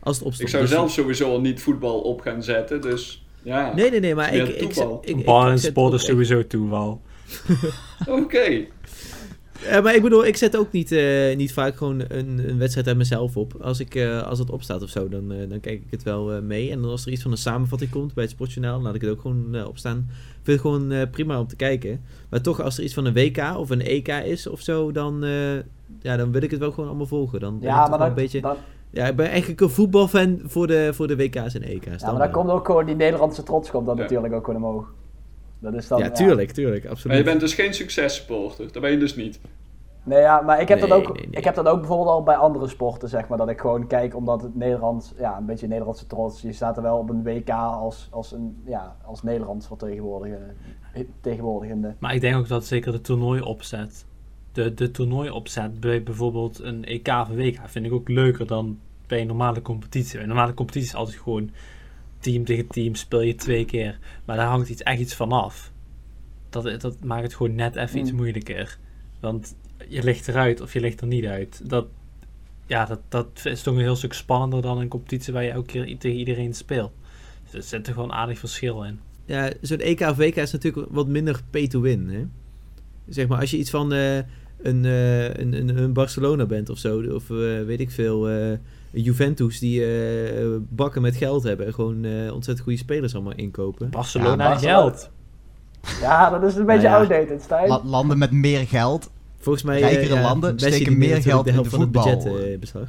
Als 0.00 0.16
het 0.16 0.26
opstond. 0.26 0.40
ik 0.40 0.48
zou 0.48 0.62
Dus- 0.62 0.70
zelf 0.72 0.90
sowieso 0.90 1.30
al 1.30 1.40
niet 1.40 1.60
voetbal 1.62 2.00
op 2.00 2.20
gaan 2.20 2.42
zetten. 2.42 2.80
Dus 2.80 3.24
ja, 3.42 3.74
Nee, 3.74 3.90
nee, 3.90 4.00
nee, 4.00 4.14
maar 4.14 4.34
ik... 4.34 4.48
ik, 4.48 4.60
ik, 4.60 4.76
ik, 4.76 5.18
ik, 5.18 5.24
Bar 5.24 5.50
en 5.50 5.58
zet 5.58 5.70
sport 5.70 5.86
ook 5.86 5.94
is 5.94 6.00
echt- 6.00 6.10
sowieso 6.10 6.46
toeval. 6.46 7.00
oké. 8.08 8.46
Ja, 9.70 9.80
maar 9.80 9.94
ik 9.94 10.02
bedoel, 10.02 10.26
ik 10.26 10.36
zet 10.36 10.56
ook 10.56 10.72
niet, 10.72 10.92
eh, 10.92 11.36
niet 11.36 11.52
vaak 11.52 11.76
gewoon 11.76 12.00
een, 12.08 12.48
een 12.48 12.58
wedstrijd 12.58 12.86
uit 12.86 12.96
mezelf 12.96 13.36
op. 13.36 13.54
Als, 13.60 13.80
ik, 13.80 13.94
eh, 13.94 14.22
als 14.22 14.38
het 14.38 14.50
opstaat 14.50 14.82
of 14.82 14.88
zo, 14.88 15.08
dan, 15.08 15.32
eh, 15.32 15.48
dan 15.48 15.60
kijk 15.60 15.80
ik 15.84 15.90
het 15.90 16.02
wel 16.02 16.32
eh, 16.32 16.40
mee. 16.40 16.70
En 16.70 16.80
dan 16.82 16.90
als 16.90 17.06
er 17.06 17.12
iets 17.12 17.22
van 17.22 17.30
een 17.30 17.36
samenvatting 17.36 17.90
komt 17.90 18.14
bij 18.14 18.22
het 18.24 18.32
Sportjournaal, 18.32 18.80
laat 18.82 18.94
ik 18.94 19.00
het 19.00 19.10
ook 19.10 19.20
gewoon 19.20 19.54
eh, 19.54 19.66
opstaan. 19.68 19.96
Ik 20.08 20.40
vind 20.42 20.60
het 20.62 20.66
gewoon 20.72 20.92
eh, 20.92 21.10
prima 21.10 21.40
om 21.40 21.46
te 21.46 21.56
kijken. 21.56 22.00
Maar 22.30 22.40
toch, 22.40 22.60
als 22.62 22.78
er 22.78 22.84
iets 22.84 22.94
van 22.94 23.04
een 23.04 23.12
WK 23.14 23.56
of 23.58 23.70
een 23.70 23.80
EK 23.82 24.08
is 24.08 24.46
of 24.46 24.60
zo, 24.60 24.92
dan, 24.92 25.24
eh, 25.24 25.54
ja, 26.00 26.16
dan 26.16 26.32
wil 26.32 26.42
ik 26.42 26.50
het 26.50 26.60
wel 26.60 26.70
gewoon 26.72 26.88
allemaal 26.88 27.06
volgen. 27.06 27.40
Dan 27.40 27.58
ben 27.58 27.68
ik 27.68 27.74
Ja, 27.74 27.88
maar 27.88 27.98
dan, 27.98 28.08
een 28.08 28.14
beetje... 28.14 28.40
dan, 28.40 28.56
Ja, 28.90 29.06
ik 29.06 29.16
ben 29.16 29.28
eigenlijk 29.28 29.60
een 29.60 29.70
voetbalfan 29.70 30.40
voor 30.44 30.66
de, 30.66 30.90
voor 30.92 31.06
de 31.08 31.16
WK's 31.16 31.54
en 31.54 31.62
EK's. 31.62 31.84
ja, 31.84 31.96
dan 31.98 32.10
maar 32.18 32.22
dan 32.22 32.30
komt 32.30 32.50
ook 32.50 32.66
gewoon 32.66 32.86
die 32.86 32.94
Nederlandse 32.96 33.42
trots 33.42 33.70
komt 33.70 33.86
dan 33.86 33.96
Ja. 33.96 34.02
natuurlijk 34.02 34.34
ook 34.34 34.44
gewoon 34.44 34.64
omhoog. 34.64 34.92
Dat 35.64 35.74
is 35.74 35.88
dan, 35.88 35.98
Ja, 35.98 36.10
tuurlijk, 36.10 36.50
tuurlijk, 36.50 36.84
absoluut. 36.84 37.06
Maar 37.06 37.16
je 37.16 37.22
bent 37.22 37.40
dus 37.40 37.54
geen 37.54 37.74
successupporter. 37.74 38.72
Dat 38.72 38.82
ben 38.82 38.90
je 38.90 38.98
dus 38.98 39.16
niet. 39.16 39.40
Nee, 40.02 40.20
ja, 40.20 40.40
maar 40.40 40.60
ik 40.60 40.68
heb, 40.68 40.78
Nee, 40.80 40.88
dat 40.88 40.98
ook, 40.98 41.16
nee, 41.16 41.26
nee. 41.26 41.38
ik 41.38 41.44
heb 41.44 41.54
dat 41.54 41.66
ook 41.66 41.78
bijvoorbeeld 41.78 42.08
al 42.08 42.22
bij 42.22 42.34
andere 42.36 42.68
sporten, 42.68 43.08
zeg 43.08 43.28
maar. 43.28 43.38
Dat 43.38 43.48
ik 43.48 43.60
gewoon 43.60 43.86
kijk 43.86 44.16
omdat 44.16 44.42
het 44.42 44.54
Nederland, 44.54 45.14
ja, 45.18 45.36
een 45.36 45.46
beetje 45.46 45.66
Nederlandse 45.66 46.06
trots. 46.06 46.42
Je 46.42 46.52
staat 46.52 46.76
er 46.76 46.82
wel 46.82 46.98
op 46.98 47.10
een 47.10 47.22
WK 47.22 47.50
als, 47.50 48.08
als, 48.10 48.32
een, 48.32 48.62
ja, 48.66 48.96
als 49.04 49.22
Nederlands 49.22 49.66
vertegenwoordiger- 49.66 50.54
vertegenwoordigende. 50.92 51.94
Maar 51.98 52.14
ik 52.14 52.20
denk 52.20 52.36
ook 52.36 52.48
dat 52.48 52.64
zeker 52.66 52.92
de 52.92 53.00
toernooi 53.00 53.40
opzet. 53.40 54.04
De, 54.52 54.74
de 54.74 54.90
toernooi 54.90 55.30
opzet 55.30 55.80
bij 55.80 56.02
bijvoorbeeld 56.02 56.62
een 56.62 56.84
EK 56.84 57.08
of 57.08 57.28
een 57.28 57.36
WK 57.36 57.58
vind 57.64 57.86
ik 57.86 57.92
ook 57.92 58.08
leuker 58.08 58.46
dan 58.46 58.78
bij 59.06 59.20
een 59.20 59.26
normale 59.26 59.62
competitie. 59.62 60.12
Bij 60.12 60.22
een 60.22 60.28
normale 60.28 60.54
competitie 60.54 60.88
is 60.88 60.94
altijd 60.94 61.16
gewoon 61.16 61.50
team 62.24 62.44
tegen 62.44 62.66
team, 62.66 62.94
speel 62.94 63.20
je 63.20 63.34
twee 63.34 63.64
keer. 63.64 63.98
Maar 64.24 64.36
daar 64.36 64.46
hangt 64.46 64.68
iets, 64.68 64.82
echt 64.82 65.00
iets 65.00 65.14
van 65.14 65.32
af. 65.32 65.72
Dat, 66.50 66.80
dat 66.80 67.04
maakt 67.04 67.22
het 67.22 67.34
gewoon 67.34 67.54
net 67.54 67.76
even 67.76 67.98
iets 67.98 68.10
Mm. 68.10 68.16
moeilijker. 68.16 68.78
Want 69.20 69.54
je 69.88 70.02
ligt 70.02 70.28
eruit 70.28 70.60
of 70.60 70.72
je 70.72 70.80
ligt 70.80 71.00
er 71.00 71.06
niet 71.06 71.24
uit. 71.24 71.60
Dat, 71.68 71.86
ja, 72.66 72.84
dat, 72.84 73.00
dat 73.08 73.40
is 73.44 73.62
toch 73.62 73.74
een 73.74 73.80
heel 73.80 73.96
stuk 73.96 74.12
spannender 74.12 74.62
dan 74.62 74.78
een 74.78 74.88
competitie 74.88 75.32
waar 75.32 75.44
je 75.44 75.50
elke 75.50 75.66
keer 75.66 75.98
tegen 75.98 76.18
iedereen 76.18 76.54
speelt. 76.54 76.92
Dus 77.44 77.52
er 77.52 77.62
zit 77.62 77.86
er 77.86 77.92
gewoon 77.92 78.08
een 78.08 78.14
aardig 78.14 78.38
verschil 78.38 78.82
in. 78.84 79.00
ja, 79.26 79.52
zo'n 79.60 79.78
EK 79.78 80.00
of 80.00 80.16
WK 80.16 80.36
is 80.36 80.52
natuurlijk 80.52 80.86
wat 80.90 81.06
minder 81.08 81.40
pay 81.50 81.66
to 81.66 81.80
win. 81.80 82.08
Hè? 82.08 82.24
Zeg 83.08 83.26
maar, 83.28 83.40
als 83.40 83.50
je 83.50 83.58
iets 83.58 83.70
van 83.70 83.92
eh, 83.92 84.16
een, 84.62 84.84
eh, 84.84 85.24
een, 85.34 85.52
een, 85.52 85.76
een 85.78 85.92
Barcelona 85.92 86.46
bent 86.46 86.70
of 86.70 86.78
zo, 86.78 87.02
of 87.14 87.30
eh, 87.30 87.64
weet 87.64 87.80
ik 87.80 87.90
veel, 87.90 88.28
Juventus 88.94 89.58
die 89.58 89.84
eh, 89.84 90.44
bakken 90.68 91.02
met 91.02 91.16
geld 91.16 91.42
hebben 91.42 91.66
en 91.66 91.74
gewoon 91.74 92.04
eh, 92.04 92.12
ontzettend 92.32 92.60
goede 92.60 92.78
spelers 92.78 93.14
allemaal 93.14 93.34
inkopen. 93.34 93.90
Barcelona 93.90 94.42
Ja, 94.44 94.48
Barcelona- 94.50 94.78
geld. 94.80 95.10
Ja, 96.00 96.30
dat 96.30 96.42
is 96.42 96.56
een 96.56 96.66
beetje 96.66 96.88
Nou 96.88 97.04
ja. 97.06 97.14
outdated, 97.14 97.42
Stijn. 97.42 97.68
La- 97.68 97.80
landen 97.84 98.18
met 98.18 98.30
meer 98.30 98.66
geld. 98.66 99.10
Volgens 99.38 99.64
mij 99.64 99.80
Rijkere 99.80 100.14
eh, 100.14 100.22
landen 100.22 100.58
steken 100.58 100.98
meer 100.98 101.22
geld 101.22 101.44
de 101.44 101.50
in 101.50 101.56
de 101.56 101.64
van 101.64 101.80
het 101.80 101.88
voetbal. 101.90 102.16
budget 102.24 102.60
beslag. 102.60 102.88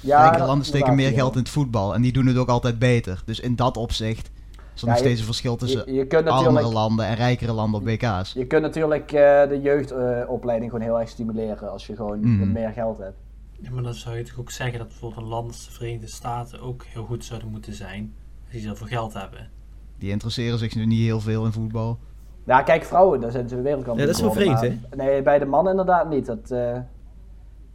ja, 0.00 0.22
Rijkere 0.22 0.46
landen 0.46 0.66
steken 0.66 0.94
meer 0.94 1.10
ja. 1.10 1.14
geld 1.16 1.32
in 1.32 1.38
het 1.38 1.48
voetbal. 1.48 1.94
En 1.94 2.02
die 2.02 2.12
doen 2.12 2.26
het 2.26 2.36
ook 2.36 2.48
altijd 2.48 2.78
beter. 2.78 3.22
Dus 3.24 3.40
in 3.40 3.56
dat 3.56 3.76
opzicht 3.76 4.30
is 4.74 4.80
er 4.82 4.86
Ja, 4.86 4.88
nog 4.88 4.98
steeds 4.98 5.20
een 5.20 5.26
verschil 5.26 5.56
tussen 5.56 5.94
Je, 5.94 6.24
armere 6.30 6.68
landen 6.72 7.06
en 7.06 7.14
rijkere 7.14 7.52
landen 7.52 7.80
op 7.80 7.86
WK's. 7.86 8.32
je 8.32 8.46
kunt 8.46 8.62
natuurlijk 8.62 9.12
eh, 9.12 9.48
de 9.48 9.58
jeugdopleiding 9.62 10.70
gewoon 10.70 10.86
heel 10.86 11.00
erg 11.00 11.08
stimuleren 11.08 11.70
als 11.70 11.86
je 11.86 11.96
gewoon 11.96 12.20
Mhm. 12.20 12.52
meer 12.52 12.70
geld 12.72 12.98
hebt. 12.98 13.16
Ja, 13.60 13.70
maar 13.70 13.82
dan 13.82 13.94
zou 13.94 14.16
je 14.16 14.22
toch 14.24 14.38
ook 14.38 14.50
zeggen 14.50 14.78
dat 14.78 14.88
bijvoorbeeld 14.88 15.22
een 15.22 15.28
land 15.28 15.46
als 15.48 15.64
de 15.66 15.70
Verenigde 15.72 16.06
Staten 16.06 16.60
ook 16.60 16.84
heel 16.84 17.04
goed 17.04 17.24
zouden 17.24 17.50
moeten 17.50 17.74
zijn. 17.74 18.14
Als 18.44 18.52
die 18.52 18.60
zoveel 18.60 18.86
geld 18.86 19.12
hebben. 19.12 19.50
Die 19.98 20.10
interesseren 20.10 20.58
zich 20.58 20.74
nu 20.74 20.86
niet 20.86 21.00
heel 21.04 21.20
veel 21.20 21.44
in 21.44 21.52
voetbal. 21.52 21.98
Ja, 22.46 22.62
kijk, 22.62 22.84
vrouwen, 22.84 23.20
daar 23.20 23.30
zijn 23.30 23.48
ze 23.48 23.56
wereldkampioen 23.62 23.98
Ja, 23.98 24.06
dat 24.06 24.14
is 24.14 24.20
wel 24.20 24.32
vreemd, 24.32 24.60
maar- 24.96 25.06
Nee, 25.06 25.22
bij 25.22 25.38
de 25.38 25.44
mannen 25.44 25.70
inderdaad 25.70 26.08
niet. 26.10 26.26
Dat, 26.26 26.50
eh, 26.50 26.78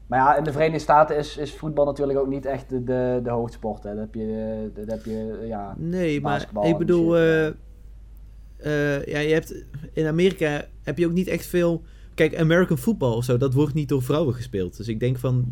Maar 0.07 0.19
ja, 0.19 0.35
in 0.37 0.43
de 0.43 0.51
Verenigde 0.51 0.79
Staten 0.79 1.17
is, 1.17 1.37
is 1.37 1.53
voetbal 1.55 1.85
natuurlijk 1.85 2.19
ook 2.19 2.27
niet 2.27 2.45
echt 2.45 2.69
de, 2.69 2.83
de, 2.83 3.19
de 3.23 3.29
hoofdsport. 3.29 3.83
Hè. 3.83 3.89
Dat 3.89 3.99
heb 3.99 4.13
je, 4.13 4.69
dat 4.75 4.87
heb 4.87 5.05
je 5.05 5.43
ja... 5.47 5.73
Nee, 5.77 6.21
maar 6.21 6.49
ik 6.61 6.77
bedoel, 6.77 7.17
eh, 7.17 7.43
ja. 7.43 7.51
eh, 8.57 9.05
ja, 9.05 9.19
je 9.19 9.33
hebt 9.33 9.63
in 9.93 10.05
Amerika 10.07 10.65
heb 10.83 10.97
je 10.97 11.05
ook 11.05 11.11
niet 11.13 11.27
echt 11.27 11.45
veel. 11.45 11.81
Kijk, 12.15 12.37
American 12.37 12.77
football 12.77 13.11
of 13.13 13.23
zo, 13.23 13.37
dat 13.37 13.53
wordt 13.53 13.73
niet 13.73 13.89
door 13.89 14.03
vrouwen 14.03 14.35
gespeeld. 14.35 14.77
Dus 14.77 14.87
ik 14.87 14.99
denk 14.99 15.17
van. 15.17 15.45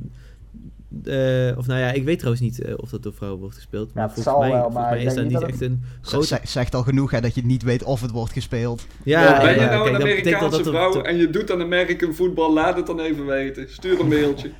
eh, 1.03 1.57
of 1.57 1.67
nou 1.67 1.79
ja, 1.79 1.91
ik 1.91 2.03
weet 2.03 2.17
trouwens 2.17 2.43
niet 2.43 2.61
eh, 2.61 2.73
of 2.77 2.89
dat 2.89 3.03
door 3.03 3.13
vrouwen 3.13 3.39
wordt 3.41 3.55
gespeeld. 3.55 3.93
Maar 3.93 4.03
het 4.03 4.13
volgens 4.13 4.35
zal 4.35 4.39
mij, 4.43 4.49
wel, 4.51 4.61
volgens 4.61 4.81
maar 4.83 4.91
mij 4.91 5.01
ik 5.01 5.07
is 5.07 5.13
dat 5.15 5.23
niet 5.23 5.33
dat 5.33 5.43
echt 5.43 5.61
een 5.61 5.83
grote. 6.01 6.39
Zegt 6.43 6.75
al 6.75 6.83
genoeg 6.83 7.11
hè, 7.11 7.21
dat 7.21 7.35
je 7.35 7.45
niet 7.45 7.63
weet 7.63 7.83
of 7.83 8.01
het 8.01 8.11
wordt 8.11 8.33
gespeeld. 8.33 8.85
Ja, 9.03 9.21
Ja, 9.23 9.29
ja, 9.33 9.41
ben 9.41 9.53
je 9.53 9.59
ja, 9.59 9.65
nou 9.65 9.83
kijk, 9.83 9.85
een 9.85 9.93
dat 9.93 10.01
Amerikaanse 10.01 10.57
dat 10.57 10.65
er- 10.65 10.71
vrouw 10.91 11.01
en 11.01 11.15
je 11.17 11.29
doet 11.29 11.51
aan 11.51 11.61
American 11.61 12.13
voetbal? 12.13 12.53
Laat 12.53 12.75
het 12.75 12.85
dan 12.87 12.99
even 12.99 13.25
weten. 13.25 13.69
Stuur 13.69 13.99
een 13.99 14.07
mailtje. 14.07 14.51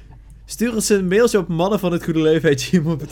Stuur 0.45 0.73
ons 0.73 0.89
een 0.89 1.07
mailtje 1.07 1.37
op 1.37 1.47
mannen 1.47 1.79
van 1.79 1.91
het 1.91 2.03
goede 2.03 2.19
leven 2.21 2.51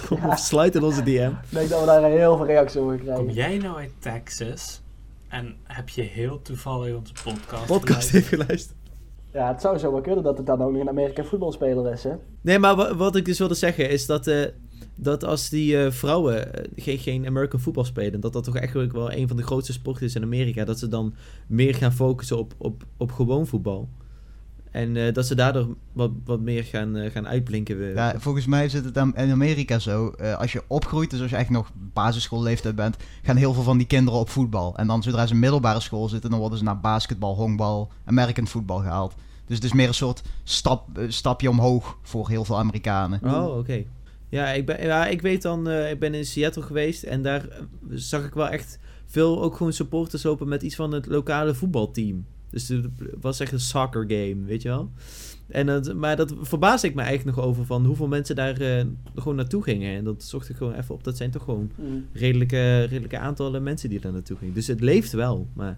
of 0.09 0.39
sluit 0.39 0.75
in 0.75 0.83
onze 0.83 1.03
DM. 1.03 1.09
Ik 1.09 1.31
denk 1.49 1.69
dat 1.69 1.79
we 1.79 1.85
daar 1.85 2.03
heel 2.03 2.37
veel 2.37 2.45
reacties 2.45 2.81
over 2.81 2.97
krijgen. 2.97 3.25
Kom 3.25 3.33
jij 3.33 3.57
nou 3.57 3.77
uit 3.77 3.91
Texas 3.99 4.81
en 5.27 5.55
heb 5.63 5.89
je 5.89 6.01
heel 6.01 6.41
toevallig 6.41 6.95
onze 6.95 7.13
podcast 7.23 7.65
Podcast 7.65 7.85
geluisterd? 8.09 8.13
heeft 8.13 8.27
geluisterd. 8.27 8.77
Ja, 9.33 9.47
het 9.47 9.61
zou 9.61 9.77
zo 9.77 9.91
wel 9.91 10.01
kunnen 10.01 10.23
dat 10.23 10.37
het 10.37 10.45
dan 10.45 10.61
ook 10.61 10.71
nog 10.71 10.81
een 10.81 10.89
Amerika 10.89 11.23
voetbalspeler 11.23 11.91
is, 11.91 12.03
hè? 12.03 12.11
Nee, 12.41 12.59
maar 12.59 12.75
wa- 12.75 12.95
wat 12.95 13.15
ik 13.15 13.25
dus 13.25 13.39
wilde 13.39 13.53
zeggen 13.53 13.89
is 13.89 14.05
dat, 14.05 14.27
eh, 14.27 14.45
dat 14.95 15.23
als 15.23 15.49
die 15.49 15.83
eh, 15.83 15.91
vrouwen 15.91 16.53
eh, 16.53 16.63
geen, 16.75 16.97
geen 16.97 17.25
American 17.27 17.59
voetbal 17.59 17.83
spelen, 17.83 18.19
dat 18.19 18.33
dat 18.33 18.43
toch 18.43 18.57
eigenlijk 18.57 18.91
wel 18.91 19.11
een 19.11 19.27
van 19.27 19.37
de 19.37 19.43
grootste 19.43 19.73
sporten 19.73 20.05
is 20.05 20.15
in 20.15 20.23
Amerika, 20.23 20.65
dat 20.65 20.79
ze 20.79 20.87
dan 20.87 21.13
meer 21.47 21.75
gaan 21.75 21.91
focussen 21.93 22.37
op, 22.37 22.53
op, 22.57 22.83
op 22.97 23.11
gewoon 23.11 23.47
voetbal. 23.47 23.89
En 24.71 24.97
eh, 24.97 25.13
dat 25.13 25.25
ze 25.25 25.35
daardoor 25.35 25.75
wat, 25.93 26.11
wat 26.25 26.39
meer 26.39 26.63
gaan, 26.63 26.95
eh, 26.95 27.11
gaan 27.11 27.27
uitblinken. 27.27 27.77
weer. 27.77 27.95
Ja, 27.95 28.13
volgens 28.17 28.45
mij 28.45 28.69
zit 28.69 28.85
het 28.85 28.97
in 28.97 29.31
Amerika 29.31 29.79
zo. 29.79 30.09
eh, 30.09 30.37
als 30.37 30.51
je 30.51 30.63
opgroeit, 30.67 31.09
dus 31.09 31.21
als 31.21 31.29
je 31.29 31.35
echt 31.35 31.49
nog 31.49 31.71
basisschoolleeftijd 31.93 32.75
bent, 32.75 32.97
gaan 33.23 33.35
heel 33.35 33.53
veel 33.53 33.63
van 33.63 33.77
die 33.77 33.87
kinderen 33.87 34.19
op 34.19 34.29
voetbal. 34.29 34.77
En 34.77 34.87
dan 34.87 35.03
zodra 35.03 35.25
ze 35.25 35.35
middelbare 35.35 35.79
school 35.79 36.09
zitten, 36.09 36.29
dan 36.29 36.39
worden 36.39 36.57
ze 36.57 36.63
naar 36.63 36.79
basketbal, 36.79 37.35
honkbal, 37.35 37.91
American 38.05 38.47
voetbal 38.47 38.77
gehaald. 38.77 39.15
Dus 39.45 39.55
het 39.55 39.65
is 39.65 39.73
meer 39.73 39.87
een 39.87 39.93
soort 39.93 40.21
stap, 40.43 40.87
stapje 41.07 41.49
omhoog 41.49 41.97
voor 42.01 42.29
heel 42.29 42.45
veel 42.45 42.57
Amerikanen. 42.57 43.19
Oh, 43.23 43.57
oké. 43.57 43.83
Ja, 44.29 44.47
ik 44.47 44.65
ben, 44.65 44.85
ja, 44.85 45.07
ik 45.07 45.21
weet 45.21 45.41
dan, 45.41 45.69
ik 45.69 45.99
ben 45.99 46.13
in 46.13 46.25
Seattle 46.25 46.63
geweest 46.63 47.03
en 47.03 47.21
daar 47.21 47.47
zag 47.89 48.25
ik 48.25 48.33
wel 48.33 48.49
echt 48.49 48.79
veel 49.05 49.41
ook 49.41 49.55
gewoon 49.55 49.73
supporters 49.73 50.23
lopen 50.23 50.47
met 50.47 50.61
iets 50.61 50.75
van 50.75 50.91
het 50.91 51.05
lokale 51.05 51.53
voetbalteam. 51.53 52.25
Dus 52.49 52.67
het 52.67 52.87
was 53.21 53.39
echt 53.39 53.51
een 53.51 53.59
soccer 53.59 54.03
game, 54.07 54.43
weet 54.45 54.61
je 54.61 54.69
wel. 54.69 54.91
En 55.47 55.65
dat, 55.65 55.93
maar 55.95 56.15
dat 56.15 56.33
verbaasde 56.41 56.87
ik 56.87 56.95
me 56.95 57.01
eigenlijk 57.01 57.37
nog 57.37 57.45
over 57.45 57.65
van 57.65 57.85
hoeveel 57.85 58.07
mensen 58.07 58.35
daar 58.35 58.61
eh, 58.61 58.85
gewoon 59.15 59.35
naartoe 59.35 59.63
gingen. 59.63 59.97
En 59.97 60.03
dat 60.03 60.23
zocht 60.23 60.49
ik 60.49 60.55
gewoon 60.55 60.73
even 60.73 60.95
op. 60.95 61.03
Dat 61.03 61.17
zijn 61.17 61.31
toch 61.31 61.43
gewoon 61.43 61.71
Mm. 61.75 62.05
redelijke, 62.13 62.83
redelijke 62.83 63.17
aantallen 63.17 63.63
mensen 63.63 63.89
die 63.89 63.99
daar 63.99 64.11
naartoe 64.11 64.37
gingen. 64.37 64.53
Dus 64.53 64.67
het 64.67 64.81
leeft 64.81 65.11
wel, 65.11 65.47
maar... 65.53 65.77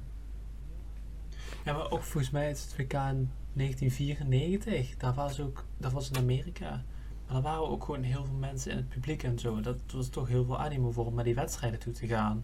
Ja, 1.65 1.73
maar 1.73 1.91
ook 1.91 2.03
volgens 2.03 2.31
mij 2.31 2.49
is 2.49 2.61
het 2.61 2.75
WK 2.77 2.93
in 2.93 3.29
1994. 3.53 4.97
Daar 4.97 5.13
was 5.13 5.39
ook, 5.39 5.65
dat 5.77 5.91
was 5.91 6.09
in 6.09 6.17
Amerika. 6.17 6.83
Maar 7.27 7.35
er 7.35 7.41
waren 7.41 7.69
ook 7.69 7.83
gewoon 7.83 8.03
heel 8.03 8.25
veel 8.25 8.37
mensen 8.39 8.71
in 8.71 8.77
het 8.77 8.89
publiek 8.89 9.23
en 9.23 9.39
zo. 9.39 9.61
Dat 9.61 9.77
was 9.93 10.09
toch 10.09 10.27
heel 10.27 10.45
veel 10.45 10.59
animo 10.59 10.91
voor 10.91 11.05
om 11.05 11.15
naar 11.15 11.23
die 11.23 11.35
wedstrijden 11.35 11.79
toe 11.79 11.93
te 11.93 12.07
gaan. 12.07 12.43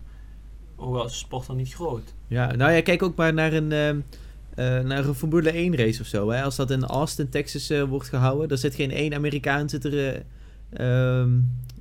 Is 0.78 1.12
de 1.12 1.18
sport 1.18 1.48
dan 1.48 1.56
niet 1.56 1.74
groot. 1.74 2.14
Ja, 2.28 2.56
nou 2.56 2.72
ja, 2.72 2.82
kijk 2.82 3.04
ook 3.04 3.16
maar 3.16 3.34
naar 3.34 3.54
een, 3.54 4.04
eh, 4.58 4.80
naar 4.80 5.06
een 5.06 5.14
Formule 5.14 5.58
1 5.58 5.76
race 5.76 6.02
of 6.02 6.08
zo. 6.08 6.30
Hè? 6.30 6.42
Als 6.44 6.56
dat 6.56 6.72
in 6.72 6.86
Austin, 6.86 7.30
Texas 7.30 7.70
eh, 7.70 7.84
wordt 7.84 8.10
gehouden, 8.10 8.48
dan 8.48 8.58
zit 8.58 8.76
geen 8.76 8.92
één 8.92 9.14
Amerikaan 9.14 9.70
zit 9.70 9.86
er, 9.86 10.24
eh, 10.74 11.20
ehm, 11.20 11.30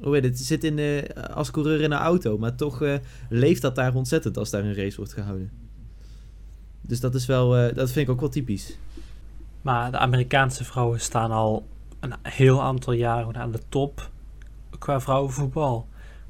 hoe 0.00 0.14
heet 0.14 0.24
het, 0.24 0.38
zit 0.38 0.64
in, 0.64 1.04
als 1.34 1.50
coureur 1.50 1.80
in 1.80 1.92
een 1.92 1.98
auto. 1.98 2.38
Maar 2.38 2.54
toch 2.54 2.82
leeft 3.28 3.62
dat 3.62 3.74
daar 3.74 3.94
ontzettend 3.94 4.36
als 4.38 4.50
daar 4.50 4.64
een 4.64 4.74
race 4.74 4.96
wordt 4.96 5.12
gehouden. 5.12 5.50
Dus 6.80 7.00
dat 7.00 7.14
is 7.14 7.26
wel, 7.26 7.50
dat 7.74 7.90
vind 7.90 8.08
ik 8.08 8.14
ook 8.14 8.20
wel 8.20 8.28
typisch. 8.28 8.76
Maar 9.62 9.90
de 9.90 9.98
Amerikaanse 9.98 10.64
vrouwen 10.64 11.00
staan 11.00 11.30
al 11.30 11.66
een 12.00 12.14
heel 12.22 12.62
aantal 12.62 12.92
jaren 12.92 13.36
aan 13.36 13.52
de 13.52 13.60
top 13.68 14.10
qua 14.78 15.00
vrouwenvoetbal. 15.00 15.86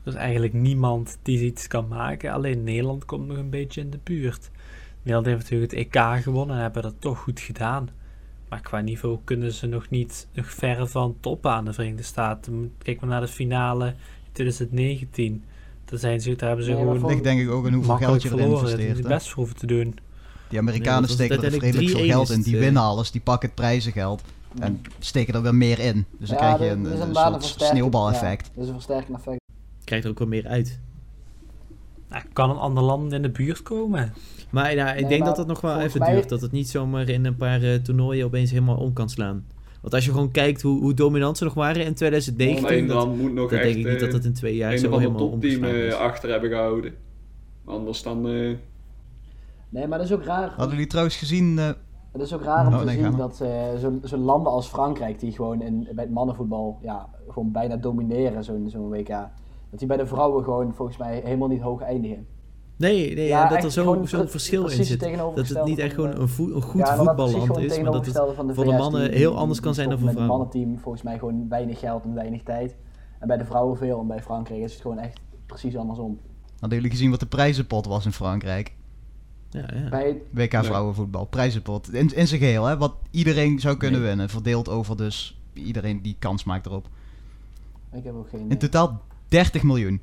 Er 0.07 0.13
is 0.13 0.19
eigenlijk 0.19 0.53
niemand 0.53 1.19
die 1.23 1.45
iets 1.45 1.67
kan 1.67 1.89
maken. 1.89 2.33
Alleen 2.33 2.65
Nederland 2.65 3.05
komt 3.05 3.27
nog 3.27 3.37
een 3.37 3.51
beetje 3.51 3.81
in 3.81 3.91
de 3.91 3.99
buurt. 4.03 4.51
Nederland 5.03 5.27
heeft 5.27 5.39
natuurlijk 5.43 5.71
het 5.73 5.81
EK 5.81 6.23
gewonnen 6.23 6.57
en 6.57 6.63
hebben 6.63 6.83
dat 6.83 6.95
toch 6.99 7.19
goed 7.19 7.41
gedaan. 7.41 7.89
Maar 8.49 8.61
qua 8.61 8.81
niveau 8.81 9.19
kunnen 9.25 9.53
ze 9.53 9.67
nog 9.67 9.91
niet 9.91 10.27
nog 10.33 10.51
verre 10.51 10.87
van 10.87 11.17
toppen 11.21 11.51
aan 11.51 11.65
de 11.65 11.73
Verenigde 11.73 12.03
Staten. 12.03 12.73
Kijk 12.83 13.01
maar 13.01 13.09
naar 13.09 13.21
de 13.21 13.29
finale 13.29 13.87
in 13.87 13.95
2019. 14.33 15.45
Daar, 15.85 15.99
zijn 15.99 16.21
ze, 16.21 16.35
daar 16.37 16.49
hebben 16.49 16.67
ze 16.67 16.73
maar 16.73 16.81
gewoon 16.81 17.07
ligt 17.11 17.23
denk 17.25 17.41
ik 17.41 17.51
ook 17.51 17.67
in 17.67 17.73
hoeveel 17.73 17.97
geld 17.97 18.23
je 18.23 18.29
erin 18.33 18.49
investeert. 18.51 18.97
hè. 19.03 19.09
best 19.09 19.27
voor 19.29 19.37
hoeven 19.37 19.57
te 19.57 19.67
doen. 19.67 19.99
Die 20.49 20.59
Amerikanen 20.59 21.01
Nee, 21.03 21.11
steken 21.11 21.37
er 21.37 21.43
uiteindelijk 21.43 21.75
redelijk 21.89 21.97
veel 21.99 22.07
3-1 22.07 22.11
geld 22.13 22.31
in. 22.31 22.37
het, 22.37 22.45
Die 22.45 22.57
winnen 22.57 22.83
alles, 22.83 23.11
die 23.11 23.21
pakken 23.21 23.49
het 23.49 23.57
prijzengeld. 23.57 24.23
En 24.59 24.83
steken 24.99 25.35
er 25.35 25.43
weer 25.43 25.55
meer 25.55 25.79
in. 25.79 26.05
Dus 26.19 26.29
dan 26.29 26.39
Ja, 26.39 26.55
krijg 26.55 26.71
je 26.71 26.77
dat 26.83 26.87
een, 26.87 26.93
is 26.93 27.01
een 27.01 27.15
soort 27.15 27.33
versterking. 27.35 27.71
sneeuwbaleffect. 27.71 28.47
Ja, 28.47 28.53
dat 28.55 28.63
is 28.63 28.69
een 28.69 28.75
versterkend 28.75 29.17
effect. 29.17 29.41
Krijgt 29.87 30.05
er 30.05 30.11
ook 30.11 30.19
wel 30.19 30.29
meer 30.29 30.47
uit. 30.47 30.81
Nou, 32.09 32.23
kan 32.33 32.51
een 32.51 32.57
ander 32.57 32.83
land 32.83 33.13
in 33.13 33.23
de 33.23 33.31
buurt 33.31 33.63
komen? 33.63 34.13
Maar 34.51 34.75
ja, 34.75 34.89
ik 34.93 35.01
Nee, 35.01 35.09
denk 35.09 35.21
maar 35.21 35.29
dat 35.29 35.39
het 35.39 35.47
nog 35.47 35.61
wel 35.61 35.81
even 35.81 36.01
mij- 36.01 36.13
duurt. 36.13 36.29
Dat 36.29 36.41
het 36.41 36.53
niet 36.53 36.69
zomaar 36.69 37.09
in 37.09 37.25
een 37.25 37.37
paar 37.37 37.63
eh, 37.63 37.75
toernooien 37.75 38.27
opeens 38.27 38.51
helemaal 38.51 38.77
om 38.77 38.93
kan 38.93 39.09
slaan. 39.09 39.47
Want 39.81 39.95
als 39.95 40.05
je 40.05 40.11
gewoon 40.11 40.31
kijkt 40.31 40.63
hoe, 40.63 40.81
hoe 40.81 40.95
dominant 40.95 41.39
ze 41.39 41.45
nog 41.45 41.55
waren 41.55 41.85
in 41.85 41.95
2019, 41.95 42.65
Alleen 42.67 42.87
dat, 42.87 42.97
dan 42.97 43.17
moet 43.17 43.33
nog 43.33 43.51
dan 43.51 43.59
echt 43.59 43.69
denk 43.73 43.85
ik 43.87 43.91
niet 43.91 44.01
dat 44.01 44.11
dat 44.11 44.25
in 44.25 44.33
twee 44.33 44.57
jaar 44.57 44.77
zo 44.77 44.99
helemaal 44.99 45.19
topteam 45.19 45.33
omgeslagen 45.55 45.81
eh, 45.81 45.87
is. 45.87 45.95
achter 45.95 46.31
hebben 46.31 46.51
gehouden. 46.51 46.95
Anders 47.65 48.03
dan... 48.03 48.29
eh, 48.29 48.55
Nee, 49.69 49.87
maar 49.87 49.99
dat 49.99 50.07
is 50.07 50.13
ook 50.13 50.25
raar. 50.25 50.49
Hadden 50.49 50.71
jullie 50.71 50.87
trouwens 50.87 51.17
gezien... 51.17 51.59
eh, 51.59 51.71
Het 52.13 52.23
is 52.23 52.33
ook 52.35 52.43
raar 52.43 52.67
om 52.67 52.73
Oh, 52.73 52.79
te 52.79 52.85
nee, 52.85 52.97
zien 53.03 53.17
dat 53.17 53.41
eh, 53.41 53.65
zo'n 53.79 54.01
zo'n 54.05 54.21
landen 54.21 54.53
als 54.53 54.67
Frankrijk, 54.69 55.21
die 55.21 55.33
gewoon 55.33 55.63
in, 55.63 55.89
bij 55.95 56.05
het 56.05 56.13
mannenvoetbal 56.13 56.79
ja, 56.83 57.09
gewoon 57.29 57.53
bijna 57.53 57.77
domineren, 57.77 58.45
zo'n 58.45 58.69
zo'n 58.71 58.89
WK, 58.89 59.09
dat 59.79 59.89
die 59.89 59.97
bij 59.97 60.07
de 60.07 60.07
vrouwen 60.07 60.45
gewoon 60.45 60.75
volgens 60.75 60.97
mij 60.99 61.21
helemaal 61.25 61.49
niet 61.49 61.61
hoog 61.61 61.83
eindigen. 61.83 62.27
Nee, 62.77 63.15
nee 63.15 63.27
Ja, 63.27 63.49
en 63.49 63.55
dat 63.55 63.65
er 63.65 63.71
zo'n 63.71 63.85
gewoon 63.85 64.09
zo'n 64.09 64.21
pre- 64.21 64.29
verschil 64.29 64.69
in 64.69 64.85
zit. 64.85 65.01
Dat 65.01 65.49
het 65.49 65.65
niet 65.65 65.79
echt 65.79 65.95
gewoon 65.95 66.11
een, 66.11 66.21
een 66.21 66.29
goed 66.29 66.79
ja, 66.79 66.95
precies 66.95 66.97
voetballand 66.97 67.35
is, 67.35 67.39
maar 67.39 67.47
dat 67.47 67.57
het 67.57 67.69
tegenovergestelde 67.69 68.35
van 68.35 68.47
de 68.47 68.55
voor 68.55 68.65
de 68.65 68.73
mannen 68.73 69.13
heel 69.13 69.37
anders 69.37 69.61
kan 69.61 69.75
zijn 69.75 69.89
dan 69.89 69.99
voor 69.99 70.11
vrouwen. 70.11 70.39
Het 70.39 70.49
mannenteam 70.53 70.83
volgens 70.83 71.03
mij 71.03 71.19
gewoon 71.19 71.49
weinig 71.49 71.79
geld 71.79 72.05
en 72.05 72.15
weinig 72.15 72.43
tijd. 72.43 72.77
En 73.19 73.27
bij 73.29 73.37
de 73.37 73.45
vrouwen 73.45 73.77
veel. 73.77 74.01
En 74.01 74.07
bij 74.07 74.23
Frankrijk 74.23 74.61
is 74.63 74.73
het 74.73 74.83
gewoon 74.83 74.99
echt 74.99 75.21
precies 75.47 75.77
andersom. 75.77 76.19
hadden 76.61 76.79
jullie 76.79 76.93
gezien 76.93 77.11
wat 77.11 77.21
de 77.21 77.27
prijzenpot 77.27 77.87
was 77.87 78.05
in 78.05 78.13
Frankrijk? 78.13 78.75
Ja, 79.51 79.69
ja. 79.75 79.89
Bij, 79.89 80.23
WK 80.31 80.65
vrouwenvoetbal, 80.65 81.25
prijzenpot. 81.25 81.93
In, 81.93 82.15
in 82.15 82.27
zijn 82.27 82.41
geheel, 82.41 82.65
hè? 82.65 82.77
Wat 82.77 82.95
iedereen 83.11 83.61
zou 83.61 83.77
kunnen 83.77 84.01
Nee. 84.01 84.09
winnen. 84.09 84.29
Verdeeld 84.29 84.69
over 84.69 84.97
dus 84.97 85.41
iedereen 85.53 86.03
die 86.03 86.17
kans 86.19 86.45
maakt 86.45 86.67
erop. 86.67 86.89
ik 87.93 88.05
heb 88.05 88.15
ook 88.15 88.29
geen... 88.29 88.51
In 88.51 88.59
totaal 88.59 89.01
30 89.29 89.63
miljoen. 89.63 90.03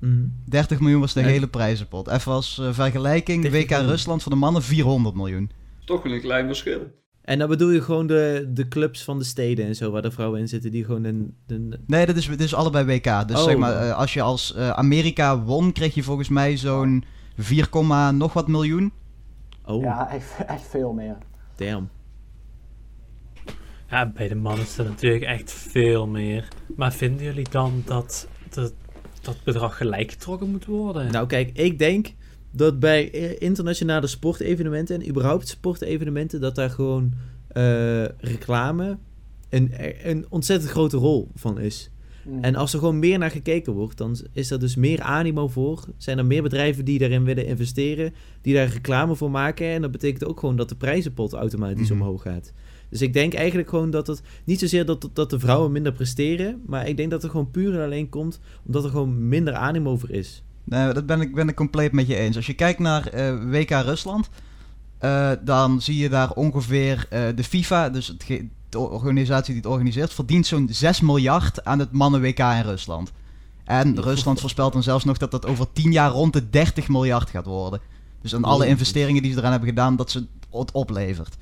Mhm. 0.00 0.24
30 0.44 0.80
miljoen 0.80 1.00
was 1.00 1.12
de 1.12 1.20
hele 1.22 1.48
prijzenpot. 1.48 2.08
Even 2.08 2.32
als 2.32 2.58
eh, 2.58 2.72
vergelijking, 2.72 3.42
30 3.42 3.60
WK 3.62 3.70
miljoen. 3.70 3.88
Rusland 3.88 4.22
voor 4.22 4.32
de 4.32 4.38
mannen 4.38 4.62
400 4.62 5.14
miljoen. 5.14 5.50
toch 5.84 6.02
wel 6.02 6.12
een 6.12 6.20
klein 6.20 6.46
verschil. 6.46 6.80
En 7.22 7.38
dan 7.38 7.48
bedoel 7.48 7.70
je 7.70 7.82
gewoon 7.82 8.06
de, 8.06 8.50
de 8.54 8.68
clubs 8.68 9.04
van 9.04 9.18
de 9.18 9.24
steden 9.24 9.66
en 9.66 9.74
zo, 9.76 9.90
waar 9.90 10.02
de 10.02 10.10
vrouwen 10.10 10.40
in 10.40 10.48
zitten, 10.48 10.70
die 10.70 10.84
gewoon 10.84 11.04
een... 11.04 11.34
een 11.46 11.74
Nee, 11.86 12.06
dat 12.06 12.16
is, 12.16 12.26
dit 12.26 12.40
is 12.40 12.54
allebei 12.54 12.84
WK. 12.84 13.28
Dus 13.28 13.36
Oh. 13.38 13.44
zeg 13.44 13.56
maar, 13.56 13.76
eh, 13.88 13.96
als 13.96 14.14
je 14.14 14.22
als 14.22 14.54
eh, 14.54 14.70
Amerika 14.70 15.42
won, 15.42 15.72
kreeg 15.72 15.94
je 15.94 16.02
volgens 16.02 16.28
mij 16.28 16.56
zo'n 16.56 17.04
4, 17.36 17.68
komma 17.68 18.10
nog 18.10 18.32
wat 18.32 18.48
miljoen. 18.48 18.92
oh, 19.64 19.82
Ja, 19.82 20.10
echt, 20.10 20.44
echt 20.46 20.66
veel 20.68 20.92
meer. 20.92 21.16
damn. 21.56 21.88
Ja, 23.90 24.12
bij 24.14 24.28
de 24.28 24.34
mannen 24.34 24.64
is 24.64 24.76
het 24.76 24.88
natuurlijk 24.88 25.24
echt 25.24 25.52
veel 25.52 26.06
meer. 26.06 26.48
Maar 26.76 26.92
vinden 26.92 27.24
jullie 27.24 27.46
dan 27.50 27.82
dat 27.84 28.28
dat, 28.50 28.72
dat 29.22 29.36
bedrag 29.44 29.76
gelijk 29.76 30.10
getrokken 30.10 30.50
moet 30.50 30.64
worden? 30.64 31.12
Nou 31.12 31.26
kijk, 31.26 31.50
ik 31.58 31.78
denk 31.78 32.12
dat 32.50 32.78
bij 32.80 33.10
internationale 33.38 34.06
sportevenementen 34.06 35.00
en 35.00 35.08
überhaupt 35.08 35.48
sportevenementen, 35.48 36.40
dat 36.40 36.54
daar 36.54 36.70
gewoon 36.70 37.12
eh, 37.48 38.04
reclame 38.04 38.98
een, 39.48 39.72
een 40.02 40.26
ontzettend 40.28 40.70
grote 40.70 40.96
rol 40.96 41.30
van 41.34 41.58
is. 41.58 41.90
Mm. 42.24 42.44
En 42.44 42.54
als 42.54 42.72
er 42.72 42.78
gewoon 42.78 42.98
meer 42.98 43.18
naar 43.18 43.30
gekeken 43.30 43.72
wordt, 43.72 43.98
dan 43.98 44.16
is 44.32 44.50
er 44.50 44.60
dus 44.60 44.76
meer 44.76 45.00
animo 45.00 45.48
voor. 45.48 45.84
Zijn 45.96 46.18
er 46.18 46.26
meer 46.26 46.42
bedrijven 46.42 46.84
die 46.84 46.98
daarin 46.98 47.24
willen 47.24 47.46
investeren, 47.46 48.14
die 48.40 48.54
daar 48.54 48.68
reclame 48.68 49.16
voor 49.16 49.30
maken. 49.30 49.66
En 49.66 49.82
dat 49.82 49.90
betekent 49.90 50.24
ook 50.24 50.40
gewoon 50.40 50.56
dat 50.56 50.68
de 50.68 50.76
prijzenpot 50.76 51.32
automatisch 51.32 51.90
Mhm. 51.90 52.00
omhoog 52.00 52.22
gaat. 52.22 52.52
Dus 52.88 53.02
ik 53.02 53.12
denk 53.12 53.34
eigenlijk 53.34 53.68
gewoon 53.68 53.90
dat 53.90 54.06
het 54.06 54.22
niet 54.44 54.58
zozeer 54.58 54.86
dat, 54.86 55.08
dat 55.12 55.30
de 55.30 55.38
vrouwen 55.38 55.72
minder 55.72 55.92
presteren, 55.92 56.62
maar 56.66 56.88
ik 56.88 56.96
denk 56.96 57.10
dat 57.10 57.22
het 57.22 57.30
gewoon 57.30 57.50
puur 57.50 57.74
en 57.74 57.84
alleen 57.84 58.08
komt 58.08 58.40
omdat 58.66 58.84
er 58.84 58.90
gewoon 58.90 59.28
minder 59.28 59.54
animo 59.54 59.96
voor 59.96 60.10
is. 60.10 60.42
Nee, 60.64 60.92
dat 60.92 61.06
ben 61.06 61.20
ik, 61.20 61.34
ben 61.34 61.48
ik 61.48 61.54
compleet 61.54 61.92
met 61.92 62.06
je 62.06 62.16
eens. 62.16 62.36
Als 62.36 62.46
je 62.46 62.54
kijkt 62.54 62.78
naar 62.78 63.06
eh, 63.06 63.50
WK 63.50 63.70
Rusland, 63.70 64.28
eh, 64.98 65.30
dan 65.44 65.82
zie 65.82 65.96
je 65.96 66.08
daar 66.08 66.30
ongeveer 66.32 67.06
eh, 67.10 67.22
de 67.34 67.44
FIFA, 67.44 67.90
dus 67.90 68.06
het 68.06 68.24
de 68.68 68.78
organisatie 68.78 69.52
die 69.52 69.62
het 69.62 69.72
organiseert, 69.72 70.12
verdient 70.12 70.46
zo'n 70.46 70.68
6 70.70 71.00
miljard 71.00 71.64
aan 71.64 71.78
het 71.78 71.92
mannen-WK 71.92 72.38
in 72.38 72.62
Rusland. 72.62 73.12
En 73.64 74.02
Rusland 74.02 74.40
voorspelt 74.40 74.72
dan 74.72 74.82
zelfs 74.82 75.04
nog 75.04 75.16
dat 75.16 75.30
dat 75.30 75.46
over 75.46 75.72
10 75.72 75.92
jaar 75.92 76.10
rond 76.10 76.32
de 76.32 76.50
30 76.50 76.88
miljard 76.88 77.30
gaat 77.30 77.46
worden. 77.46 77.80
Dus 78.22 78.34
aan 78.34 78.44
alle 78.44 78.66
investeringen 78.66 79.22
die 79.22 79.32
ze 79.32 79.38
eraan 79.38 79.50
hebben 79.50 79.68
gedaan, 79.68 79.96
dat 79.96 80.10
ze 80.10 80.26
het 80.50 80.72
oplevert. 80.72 81.36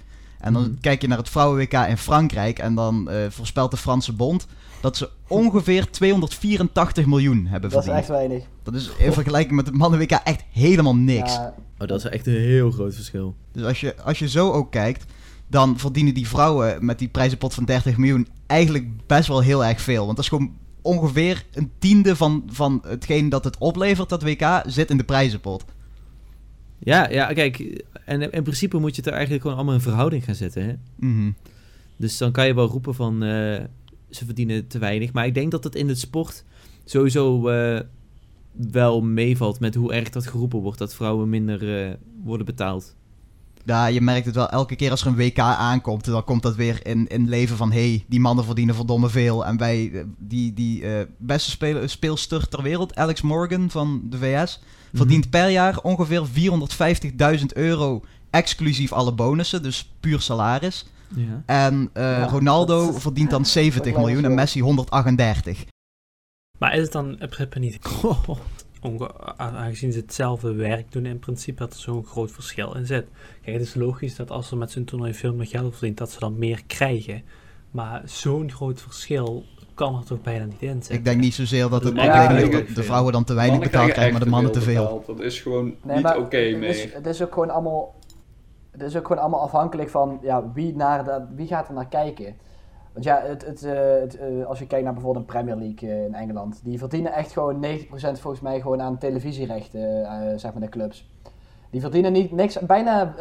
En 0.44 0.52
dan 0.52 0.62
Mhm. 0.62 0.80
kijk 0.80 1.00
je 1.02 1.08
naar 1.08 1.18
het 1.18 1.28
vrouwen-WK 1.28 1.72
in 1.72 1.98
Frankrijk 1.98 2.58
en 2.58 2.74
dan 2.74 3.10
eh, 3.10 3.16
voorspelt 3.28 3.70
de 3.70 3.76
Franse 3.76 4.12
bond 4.12 4.46
dat 4.80 4.96
ze 4.96 5.10
ongeveer 5.28 5.90
284 5.90 7.06
miljoen 7.06 7.46
hebben 7.46 7.70
dat 7.70 7.78
is 7.78 7.84
verdiend. 7.86 7.96
echt 8.08 8.08
weinig. 8.08 8.44
Dat 8.62 8.74
is 8.74 8.90
in 8.98 9.12
vergelijking 9.12 9.54
met 9.56 9.66
het 9.66 9.74
mannen-WK 9.76 10.10
echt 10.10 10.44
helemaal 10.52 10.96
niks. 10.96 11.32
Ja, 11.32 11.54
Oh, 11.78 11.88
dat 11.88 11.98
is 11.98 12.10
echt 12.10 12.26
een 12.26 12.32
heel 12.34 12.70
groot 12.70 12.94
verschil. 12.94 13.34
Dus 13.52 13.64
als 13.64 13.80
je, 13.80 14.02
als 14.02 14.18
je 14.18 14.28
zo 14.28 14.50
ook 14.52 14.70
kijkt, 14.70 15.04
dan 15.46 15.78
verdienen 15.78 16.14
die 16.14 16.28
vrouwen 16.28 16.84
met 16.84 16.98
die 16.98 17.08
prijzenpot 17.08 17.54
van 17.54 17.64
30 17.64 17.96
miljoen 17.96 18.28
eigenlijk 18.46 19.06
best 19.06 19.28
wel 19.28 19.40
heel 19.40 19.64
erg 19.64 19.80
veel. 19.80 20.04
Want 20.04 20.16
dat 20.16 20.24
is 20.24 20.30
gewoon 20.30 20.52
ongeveer 20.82 21.44
een 21.52 21.70
tiende 21.78 22.16
van, 22.16 22.42
van 22.46 22.82
hetgeen 22.86 23.28
dat 23.28 23.44
het 23.44 23.58
oplevert, 23.58 24.08
dat 24.08 24.22
WK, 24.22 24.62
zit 24.66 24.90
in 24.90 24.96
de 24.96 25.04
prijzenpot. 25.04 25.64
Ja, 26.84 27.08
ja, 27.10 27.32
kijk, 27.32 27.84
en 28.04 28.32
in 28.32 28.42
principe 28.42 28.78
moet 28.78 28.90
je 28.90 28.96
het 28.96 29.06
er 29.06 29.12
eigenlijk 29.12 29.42
gewoon 29.42 29.56
allemaal 29.56 29.74
in 29.74 29.80
verhouding 29.80 30.24
gaan 30.24 30.34
zetten. 30.34 30.64
Hè? 30.64 30.74
Mhm. 30.96 31.30
Dus 31.96 32.18
dan 32.18 32.32
kan 32.32 32.46
je 32.46 32.54
wel 32.54 32.66
roepen 32.66 32.94
van 32.94 33.22
eh, 33.22 33.64
ze 34.10 34.24
verdienen 34.24 34.66
te 34.66 34.78
weinig. 34.78 35.12
Maar 35.12 35.26
ik 35.26 35.34
denk 35.34 35.50
dat 35.50 35.64
het 35.64 35.74
in 35.74 35.88
het 35.88 35.98
sport 35.98 36.44
sowieso 36.84 37.48
eh, 37.48 37.80
wel 38.52 39.02
meevalt 39.02 39.60
met 39.60 39.74
hoe 39.74 39.92
erg 39.92 40.10
dat 40.10 40.26
geroepen 40.26 40.58
wordt. 40.58 40.78
Dat 40.78 40.94
vrouwen 40.94 41.28
minder 41.28 41.84
eh, 41.84 41.94
worden 42.22 42.46
betaald. 42.46 42.96
Ja, 43.66 43.86
je 43.86 44.00
merkt 44.00 44.26
het 44.26 44.34
wel 44.34 44.48
elke 44.50 44.76
keer 44.76 44.90
als 44.90 45.00
er 45.00 45.06
een 45.06 45.16
WK 45.16 45.38
aankomt. 45.38 46.04
Dan 46.04 46.24
komt 46.24 46.42
dat 46.42 46.54
weer 46.54 46.86
in, 46.86 47.06
in 47.06 47.28
leven 47.28 47.56
van... 47.56 47.72
hé, 47.72 47.88
hey, 47.88 48.04
die 48.08 48.20
mannen 48.20 48.44
verdienen 48.44 48.74
verdomme 48.74 49.08
veel. 49.08 49.46
En 49.46 49.56
wij, 49.56 49.90
eh, 49.92 50.02
die, 50.18 50.52
die 50.52 50.82
eh, 50.96 51.06
beste 51.18 51.50
speel, 51.50 51.88
speelster 51.88 52.48
ter 52.48 52.62
wereld, 52.62 52.94
Alex 52.96 53.20
Morgan 53.22 53.70
van 53.70 54.02
de 54.10 54.18
VS... 54.18 54.60
verdient 54.92 55.30
per 55.30 55.48
jaar 55.48 55.78
ongeveer 55.82 56.22
450.000 57.38 57.44
euro... 57.54 58.02
exclusief 58.30 58.92
alle 58.92 59.12
bonussen, 59.12 59.62
dus 59.62 59.92
puur 60.00 60.20
salaris. 60.20 60.86
Ja. 61.16 61.42
En 61.46 61.90
eh, 61.92 62.02
Ja, 62.02 62.24
Ronaldo 62.26 62.86
dat- 62.86 63.00
verdient 63.00 63.30
dan 63.30 63.46
70 63.46 63.92
dat 63.92 64.02
miljoen 64.04 64.24
en 64.24 64.34
Messi 64.34 64.60
138. 64.60 65.64
Maar 66.58 66.74
is 66.74 66.82
het 66.82 66.92
dan 66.92 67.08
in 67.20 67.28
principe 67.28 67.58
niet, 67.58 67.78
a- 68.04 68.18
aangezien 69.36 69.92
ze 69.92 69.98
hetzelfde 69.98 70.54
werk 70.54 70.92
doen 70.92 71.06
in 71.06 71.18
principe, 71.18 71.58
dat 71.58 71.72
er 71.72 71.78
zo'n 71.80 72.04
groot 72.06 72.30
verschil 72.30 72.74
in 72.74 72.86
zit? 72.86 73.06
Kijk, 73.42 73.56
het 73.56 73.66
is 73.66 73.74
logisch 73.74 74.16
dat 74.16 74.30
als 74.30 74.48
ze 74.48 74.56
met 74.56 74.70
zo'n 74.70 74.84
toernooi 74.84 75.14
veel 75.14 75.34
meer 75.34 75.46
geld 75.46 75.72
verdient, 75.72 75.98
dat 75.98 76.10
ze 76.10 76.18
dan 76.18 76.38
meer 76.38 76.62
krijgen. 76.66 77.22
Maar 77.70 78.02
zo'n 78.04 78.50
groot 78.52 78.80
verschil 78.80 79.44
kan 79.74 79.96
er 79.96 80.04
toch 80.04 80.20
bijna 80.20 80.44
niet 80.44 80.62
in 80.62 80.72
zitten? 80.72 80.94
Ik 80.94 81.04
denk 81.04 81.20
niet 81.20 81.34
zozeer 81.34 81.68
dat 81.68 81.84
het 81.84 81.94
Ja, 81.96 82.28
de 82.74 82.82
vrouwen 82.82 83.12
dan 83.12 83.24
te 83.24 83.34
weinig 83.34 83.58
betaald 83.60 83.92
krijgen 83.92 84.12
maar 84.12 84.24
de 84.24 84.30
mannen 84.30 84.52
te 84.52 84.60
veel. 84.60 84.82
betaald. 84.82 85.06
Dat 85.06 85.20
is 85.20 85.40
gewoon 85.40 85.74
Nee, 85.82 85.96
niet 85.96 86.16
oké 86.16 86.36
meer. 86.36 86.62
is, 86.68 86.92
het 86.92 87.06
is 87.06 87.22
ook 87.22 87.32
gewoon 87.32 87.50
allemaal. 87.50 87.94
Het 88.70 88.82
is 88.82 88.96
ook 88.96 89.06
gewoon 89.06 89.22
allemaal 89.22 89.40
afhankelijk 89.40 89.90
van 89.90 90.18
ja, 90.22 90.52
wie, 90.52 90.76
naar 90.76 91.04
de, 91.04 91.24
wie 91.34 91.46
gaat 91.46 91.68
er 91.68 91.74
naar 91.74 91.88
kijken. 91.88 92.34
Want 92.94 93.06
ja, 93.06 93.22
het, 93.24 93.46
het, 93.46 93.62
eh, 93.64 93.72
het, 94.00 94.18
eh, 94.18 94.46
als 94.46 94.58
je 94.58 94.66
kijkt 94.66 94.84
naar 94.84 94.92
bijvoorbeeld 94.92 95.24
een 95.24 95.32
Premier 95.32 95.56
League 95.56 95.90
eh, 95.90 96.04
in 96.04 96.14
Engeland, 96.14 96.60
die 96.64 96.78
verdienen 96.78 97.12
echt 97.12 97.32
gewoon 97.32 97.60
90% 97.60 98.20
volgens 98.20 98.40
mij 98.42 98.60
gewoon 98.60 98.80
aan 98.80 98.98
televisierechten, 98.98 100.06
zeg 100.40 100.52
maar 100.52 100.62
de 100.62 100.68
clubs. 100.68 101.12
Die 101.70 101.80
verdienen 101.80 102.12
niet, 102.12 102.32
niks, 102.32 102.58
bijna, 102.58 103.14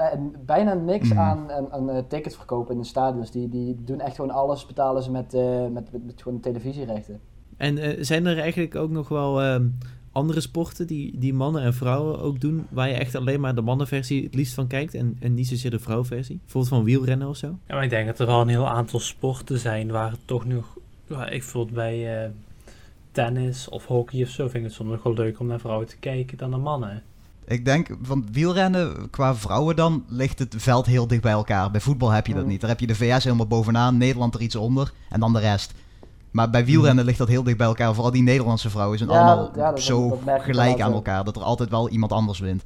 bijna 0.45 0.73
niks 0.73 1.09
Mhm. 1.09 1.19
aan, 1.19 1.51
aan, 1.51 1.71
aan 1.71 2.07
tickets 2.07 2.35
verkopen 2.35 2.73
in 2.73 2.81
de 2.81 2.87
stadions. 2.87 3.31
Die, 3.31 3.49
die 3.49 3.83
doen 3.83 3.99
echt 3.99 4.15
gewoon 4.15 4.31
alles, 4.31 4.65
betalen 4.65 5.03
ze 5.03 5.11
met, 5.11 5.33
met, 5.71 5.91
met, 5.91 6.05
met 6.05 6.21
gewoon 6.21 6.39
televisierechten. 6.39 7.19
En 7.57 8.05
zijn 8.05 8.25
er 8.25 8.39
eigenlijk 8.39 8.75
ook 8.75 8.89
nog 8.89 9.09
wel 9.09 9.41
ehm, 9.41 9.67
andere 10.13 10.41
sporten 10.41 10.87
die, 10.87 11.11
die 11.19 11.33
mannen 11.33 11.61
en 11.63 11.73
vrouwen 11.73 12.19
ook 12.19 12.39
doen, 12.41 12.65
waar 12.69 12.87
je 12.89 12.93
echt 12.95 13.15
alleen 13.15 13.39
maar 13.39 13.55
de 13.55 13.61
mannenversie 13.61 14.23
het 14.23 14.35
liefst 14.35 14.53
van 14.53 14.67
kijkt 14.67 14.93
en, 14.93 15.17
en 15.19 15.33
niet 15.33 15.47
zozeer 15.47 15.71
de 15.71 15.79
vrouwenversie? 15.79 16.39
Bijvoorbeeld 16.41 16.73
van 16.73 16.83
wielrennen 16.83 17.27
of 17.27 17.37
zo? 17.37 17.47
Ja, 17.67 17.75
maar 17.75 17.83
ik 17.83 17.89
denk 17.89 18.07
dat 18.07 18.19
er 18.19 18.25
wel 18.25 18.41
een 18.41 18.47
heel 18.47 18.69
aantal 18.69 18.99
sporten 18.99 19.59
zijn 19.59 19.91
waar 19.91 20.11
het 20.11 20.19
toch 20.25 20.45
nog... 20.45 20.77
Waar 21.07 21.31
ik 21.33 21.39
bijvoorbeeld 21.39 21.75
bij 21.75 22.23
eh, 22.23 22.29
tennis 23.11 23.69
of 23.69 23.85
hockey 23.85 24.21
of 24.21 24.29
zo 24.29 24.43
vind 24.43 24.55
ik 24.55 24.63
het 24.63 24.73
soms 24.73 24.89
nog 24.89 25.03
wel 25.03 25.13
leuk 25.13 25.39
om 25.39 25.47
naar 25.47 25.59
vrouwen 25.59 25.87
te 25.87 25.97
kijken 25.97 26.37
dan 26.37 26.49
naar 26.49 26.59
mannen. 26.59 27.03
Ik 27.47 27.65
denk, 27.65 27.97
van 28.01 28.27
wielrennen 28.31 29.09
qua 29.09 29.35
vrouwen 29.35 29.75
dan, 29.75 30.03
ligt 30.07 30.39
het 30.39 30.55
veld 30.57 30.85
heel 30.85 31.07
dicht 31.07 31.21
bij 31.21 31.31
elkaar. 31.31 31.71
Bij 31.71 31.81
voetbal 31.81 32.09
heb 32.09 32.27
je 32.27 32.33
dat 32.33 32.43
Mm. 32.43 32.49
niet. 32.49 32.61
Daar 32.61 32.69
heb 32.69 32.79
je 32.79 32.87
de 32.87 32.95
VS 32.95 33.23
helemaal 33.23 33.47
bovenaan, 33.47 33.97
Nederland 33.97 34.35
er 34.35 34.41
iets 34.41 34.55
onder 34.55 34.93
en 35.09 35.19
dan 35.19 35.33
de 35.33 35.39
rest. 35.39 35.73
Maar 36.33 36.49
bij 36.49 36.65
wielrennen 36.65 37.05
ligt 37.05 37.17
dat 37.17 37.27
heel 37.27 37.43
dicht 37.43 37.57
bij 37.57 37.67
elkaar. 37.67 37.93
Vooral 37.93 38.11
die 38.11 38.21
Nederlandse 38.23 38.69
vrouwen 38.69 38.97
zijn 38.97 39.09
Ja, 39.09 39.15
allemaal 39.15 39.51
ja, 39.55 39.71
dat- 39.71 39.81
zo 39.81 40.19
dat 40.25 40.41
gelijk 40.41 40.81
aan 40.81 40.93
elkaar. 40.93 41.23
Dat 41.23 41.35
er 41.35 41.41
altijd 41.43 41.69
wel 41.69 41.89
iemand 41.89 42.11
anders 42.11 42.39
wint. 42.39 42.63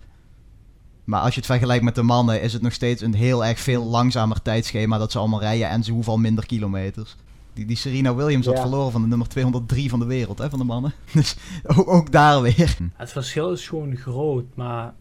Maar 1.03 1.21
als 1.21 1.29
je 1.33 1.37
het 1.39 1.45
vergelijkt 1.49 1.83
met 1.83 1.95
de 1.95 2.01
mannen, 2.01 2.41
is 2.41 2.53
het 2.53 2.61
nog 2.61 2.73
steeds 2.73 3.01
een 3.01 3.13
heel 3.13 3.45
erg 3.45 3.59
veel 3.59 3.83
langzamer 3.83 4.41
tijdschema 4.41 4.97
dat 4.97 5.11
ze 5.11 5.19
allemaal 5.19 5.39
rijden 5.39 5.69
en 5.69 5.83
ze 5.83 5.91
hoeven 5.91 6.11
al 6.11 6.17
minder 6.17 6.45
kilometers. 6.45 7.15
Die, 7.53 7.65
die 7.65 7.75
Serena 7.77 8.15
Williams 8.15 8.45
had 8.45 8.59
verloren 8.59 8.91
van 8.91 9.01
de 9.01 9.07
nummer 9.07 9.27
203 9.27 9.89
van 9.89 9.99
de 9.99 10.05
wereld, 10.05 10.37
hè, 10.37 10.49
van 10.49 10.59
de 10.59 10.65
mannen. 10.65 10.93
Dus 11.13 11.35
ook, 11.63 11.87
ook 11.87 12.11
daar 12.11 12.41
weer. 12.41 12.77
Het 12.95 13.11
verschil 13.11 13.51
is 13.51 13.67
gewoon 13.67 13.95
groot, 13.95 14.45
maar 14.55 14.93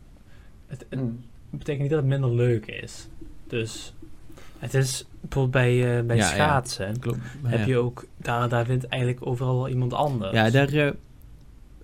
het, 0.67 0.87
het 0.91 1.01
Mm. 1.01 1.21
betekent 1.51 1.81
niet 1.83 1.91
dat 1.91 1.99
het 2.01 2.09
minder 2.09 2.35
leuk 2.35 2.67
is. 2.67 3.09
Dus 3.49 3.95
het 4.59 4.75
is 4.75 5.07
bijvoorbeeld 5.21 5.51
bij, 5.65 5.99
eh, 5.99 6.05
bij 6.07 6.17
Ja, 6.17 6.23
ja. 6.23 6.29
schaatsen. 6.35 6.99
Klopt. 7.01 7.19
Heb 7.43 7.67
je 7.67 7.77
ook, 7.79 8.05
daar, 8.17 8.49
daar 8.49 8.67
wint 8.67 8.87
eigenlijk 8.87 9.27
overal 9.27 9.57
wel 9.57 9.69
iemand 9.69 9.93
anders. 9.93 10.33
Ja, 10.33 10.51
daar... 10.51 10.69
eh, 10.73 10.91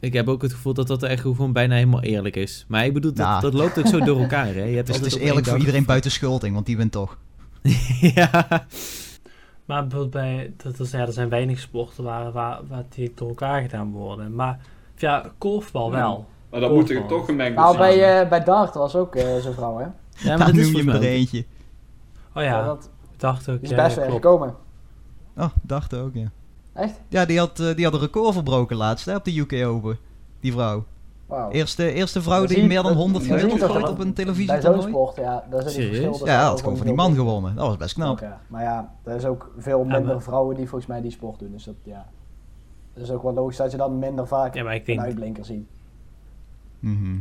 ik 0.01 0.13
heb 0.13 0.29
ook 0.29 0.43
het 0.43 0.53
gevoel 0.53 0.75
dat 0.75 0.87
dat 0.87 1.03
echt 1.03 1.21
gewoon 1.21 1.53
bijna 1.53 1.75
helemaal 1.75 2.03
eerlijk 2.03 2.37
is. 2.37 2.65
Maar 2.69 2.85
ik 2.85 2.93
bedoel, 2.93 3.13
dat, 3.13 3.27
Nou. 3.27 3.41
dat 3.41 3.55
loopt 3.55 3.79
ook 3.79 3.87
zo 3.87 3.99
door 3.99 4.21
elkaar, 4.21 4.47
hè? 4.55 4.65
Je 4.65 4.75
hebt 4.75 4.87
Dus 4.87 4.97
het 4.97 5.07
is 5.07 5.15
op 5.15 5.21
eerlijk 5.21 5.47
voor 5.47 5.59
iedereen 5.59 5.85
buiten 5.85 6.11
schulting, 6.11 6.55
want 6.55 6.67
die 6.67 6.77
wint 6.77 6.93
toch. 6.93 7.19
ja. 8.15 8.47
Maar 9.65 9.81
bijvoorbeeld 9.87 10.11
bij, 10.11 10.53
dat 10.63 10.79
is, 10.81 10.91
ja, 10.91 10.99
er 10.99 11.13
zijn 11.13 11.29
weinig 11.29 11.59
sporten 11.61 12.05
waar, 12.05 12.33
waar, 12.33 12.61
waar 12.69 12.85
die 12.89 13.13
door 13.15 13.29
elkaar 13.29 13.63
gedaan 13.63 13.91
worden. 13.93 14.35
Maar 14.35 14.59
ja, 14.97 15.33
korfbal 15.39 15.91
Ja. 15.91 15.97
wel. 15.97 16.27
Maar 16.51 16.61
dan 16.61 16.73
moet 16.73 16.91
er 16.91 17.07
toch 17.07 17.25
gemengd 17.27 17.57
Nou, 17.57 17.77
zijn. 17.77 17.99
bij, 17.99 18.21
eh 18.23 18.29
bij 18.29 18.45
Dart 18.45 18.75
was 18.75 18.95
ook 18.97 19.15
eh, 19.17 19.37
zo'n 19.43 19.53
vrouw, 19.55 19.77
hè? 19.79 19.85
Ja, 19.85 19.93
maar 20.29 20.37
Daar 20.39 20.47
dat 20.47 20.57
is 20.57 20.71
noem 20.73 20.83
je 20.91 20.95
ook- 20.97 21.03
eentje. 21.03 21.45
Oh 22.35 22.43
ja, 22.43 22.65
dat 22.65 22.91
dacht 23.17 23.49
ook. 23.49 23.61
die 23.61 23.71
is 23.71 23.77
ja, 23.77 23.83
best 23.85 23.95
ver 23.95 24.07
klopt. 24.07 24.23
gekomen. 24.23 24.55
Oh, 25.37 25.49
dacht 25.63 25.95
ook, 25.95 26.15
ja. 26.15 26.27
Echt? 26.73 27.01
Ja, 27.09 27.25
die 27.25 27.39
had, 27.39 27.61
eh, 27.61 27.75
die 27.77 27.85
had 27.85 27.95
een 27.95 28.01
record 28.01 28.33
verbroken 28.35 28.77
laatst 28.77 29.07
hè, 29.07 29.15
op 29.17 29.25
de 29.25 29.39
UK 29.39 29.67
Open. 29.67 29.99
Die 30.41 30.53
vrouw. 30.53 30.85
Wauw. 31.27 31.51
Eerste, 31.51 31.93
eerste 31.93 32.23
vrouw 32.23 32.47
die 32.47 32.67
meer 32.67 32.75
dan 32.83 32.85
dan- 32.85 32.97
100 32.97 33.13
dan 33.15 33.23
zie 33.23 33.33
je 33.33 33.39
gemiddeld 33.41 33.71
gooit 33.71 33.85
dat 33.85 33.93
op 33.95 33.99
een 33.99 34.15
Bij 34.15 34.25
zo'n 34.25 34.35
televisietoernooi. 34.35 34.89
sport, 34.89 35.17
ja, 35.17 35.45
daar 35.51 35.63
zit 35.63 35.73
die 35.75 35.83
Serieus? 35.83 36.05
verschil. 36.07 36.27
Ja, 36.27 36.35
hij 36.37 36.45
had 36.45 36.61
gewoon 36.61 36.77
van 36.77 36.87
die 36.87 36.95
man 36.95 37.15
gewonnen. 37.15 37.55
Dat 37.55 37.67
was 37.67 37.77
best 37.77 37.95
knap. 37.95 38.19
Ja. 38.21 38.41
Maar 38.47 38.63
ja, 38.63 38.95
er 39.03 39.15
is 39.17 39.25
ook 39.25 39.51
veel 39.59 39.85
minder 39.85 40.23
vrouwen 40.23 40.57
die 40.57 40.69
volgens 40.69 40.91
mij 40.91 41.01
die 41.01 41.11
sport 41.11 41.39
doen. 41.39 41.51
Dus 41.53 41.65
dat, 41.65 41.75
ja. 41.83 42.07
Het 42.93 43.03
is 43.03 43.11
ook 43.11 43.23
wel 43.23 43.35
logisch 43.35 43.57
dat 43.57 43.71
je 43.71 43.77
dan 43.77 43.99
minder 43.99 44.27
vaak 44.27 44.55
Ja, 44.55 44.63
maar 44.65 44.75
ik 44.75 44.81
een 44.81 44.87
denk, 44.87 45.01
uitblinker 45.01 45.45
ziet. 45.45 45.67
Mhm. 46.79 47.17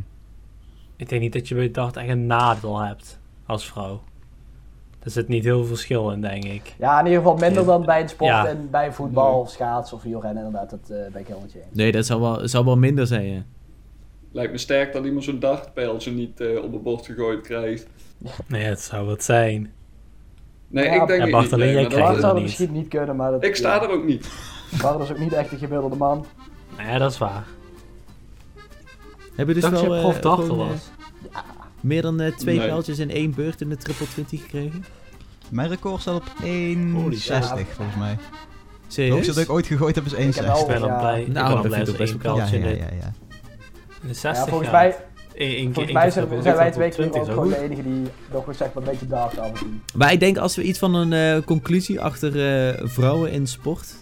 ik 0.96 1.08
denk 1.08 1.20
niet 1.22 1.32
dat 1.32 1.48
je 1.48 1.54
bij 1.54 1.70
dart 1.70 1.96
echt 1.96 2.08
een 2.08 2.26
nadeel 2.26 2.78
hebt 2.80 3.18
als 3.46 3.66
vrouw. 3.66 4.00
Er 5.04 5.10
zit 5.10 5.28
niet 5.28 5.44
heel 5.44 5.58
veel 5.58 5.66
verschil 5.66 6.10
in, 6.10 6.20
denk 6.20 6.44
ik. 6.44 6.74
Ja, 6.78 6.98
in 7.00 7.04
ieder 7.06 7.20
geval 7.22 7.36
minder 7.36 7.64
dan 7.64 7.84
bij 7.84 7.98
het 8.00 8.10
sport 8.10 8.30
Ja. 8.30 8.46
en 8.46 8.68
bij 8.70 8.92
voetbal, 8.92 9.46
schaats 9.46 9.92
of 9.92 10.02
wielrennen. 10.02 10.44
Inderdaad, 10.44 10.70
dat 10.70 10.80
eh, 10.82 10.96
ben 11.12 11.20
ik 11.20 11.26
helemaal 11.26 11.42
eens. 11.54 11.64
Nee, 11.72 11.92
dat 11.92 12.06
zal 12.06 12.20
wel, 12.20 12.48
zal 12.48 12.64
wel 12.64 12.76
minder 12.76 13.06
zijn, 13.06 13.24
ja. 13.32 13.42
Lijkt 14.32 14.52
me 14.52 14.58
sterk 14.58 14.92
dat 14.92 15.04
iemand 15.04 15.24
zo'n 15.24 15.38
dartpijltje 15.38 16.10
niet 16.10 16.40
eh, 16.40 16.62
op 16.62 16.72
het 16.72 16.82
bord 16.82 17.06
gegooid 17.06 17.40
krijgt. 17.40 17.86
Nee, 18.46 18.62
het 18.64 18.80
zou 18.80 19.06
wat 19.06 19.22
zijn. 19.24 19.72
Nee, 20.68 20.84
Ja, 20.84 20.92
ik 21.02 21.06
denk 21.06 21.18
ja, 21.18 21.22
het 21.22 21.30
Bart, 21.30 21.44
niet. 21.44 21.52
alleen 21.52 21.74
nee, 21.74 21.88
dat- 21.88 22.08
het 22.08 22.20
zou 22.20 22.34
niet. 22.34 22.42
misschien 22.42 22.72
niet 22.72 22.88
kunnen, 22.88 23.16
maar 23.16 23.30
dat, 23.30 23.44
Ik 23.44 23.56
sta 23.56 23.74
ja, 23.74 23.82
er 23.82 23.90
ook 23.90 24.04
niet. 24.04 24.28
Bart 24.82 25.00
is 25.02 25.10
ook 25.10 25.18
niet 25.18 25.32
echt 25.32 25.52
een 25.52 25.58
gemiddelde 25.58 25.96
man. 25.96 26.24
Nou 26.76 26.88
ja, 26.88 26.98
dat 26.98 27.10
is 27.10 27.18
waar. 27.18 27.46
Heb 29.36 29.48
je 29.48 29.54
dus 29.54 29.62
dat 29.62 29.70
wel 29.72 29.82
je 29.96 30.02
eh, 30.12 30.20
prof 30.20 30.48
eh, 30.48 30.56
was. 30.56 30.90
Meer 31.82 32.02
dan 32.02 32.20
eh, 32.20 32.32
twee 32.36 32.58
Nee. 32.58 32.66
pijltjes 32.66 32.98
in 32.98 33.10
één 33.10 33.34
beurt 33.34 33.60
in 33.60 33.68
de 33.68 33.76
triple 33.76 34.06
20 34.08 34.40
gekregen? 34.42 34.84
Mijn 35.48 35.68
record 35.68 36.00
staat 36.00 36.14
op 36.14 36.32
Holy 36.92 37.16
1,60 37.16 37.20
volgens 37.74 37.96
mij. 37.98 38.14
De 38.16 38.18
Serieus? 38.88 39.14
hoogste 39.14 39.34
dat 39.34 39.42
ik 39.42 39.50
ooit 39.50 39.66
gegooid 39.66 39.94
heb 39.94 40.04
is 40.04 40.14
1,60. 40.14 40.16
Ik 40.18 40.66
ben 40.66 40.80
ja. 40.80 40.98
blij. 40.98 41.26
Nou, 41.32 41.52
dat 41.52 41.62
blij 41.62 41.76
vind 41.78 41.88
ik 41.88 41.96
best 41.96 42.12
Ja, 42.12 42.18
pijltje 42.18 42.58
ja, 42.58 42.64
in 42.66 42.72
de- 42.72 42.76
ja, 42.78 42.84
ja. 43.00 43.12
in 44.02 44.08
de 44.08 44.08
Ja, 44.08 44.14
60 44.14 44.48
volgens 44.48 44.70
mij, 44.70 44.96
keer- 45.34 45.72
volgens 45.72 45.92
mij 45.92 46.10
zijn, 46.10 46.28
wij 46.56 46.70
twee 46.70 46.88
keer 46.88 46.96
20 46.96 47.20
ook 47.20 47.26
gewoon 47.28 47.48
de 47.48 47.58
enige 47.62 47.82
die 47.82 48.02
nog 48.32 48.46
eens 48.48 48.56
zeg 48.56 48.72
maar 48.72 48.82
een 48.82 48.90
beetje 48.90 49.06
dacht 49.06 49.38
af 49.38 49.48
en 49.48 49.54
toe. 49.54 49.68
Maar 49.94 50.12
ik 50.12 50.20
denk 50.20 50.36
als 50.38 50.56
we 50.56 50.62
iets 50.62 50.78
van 50.78 50.94
een 50.94 51.12
eh, 51.12 51.44
conclusie 51.46 52.00
achter 52.00 52.68
eh, 52.68 52.80
vrouwen 52.88 53.30
in 53.32 53.46
sport 53.46 53.94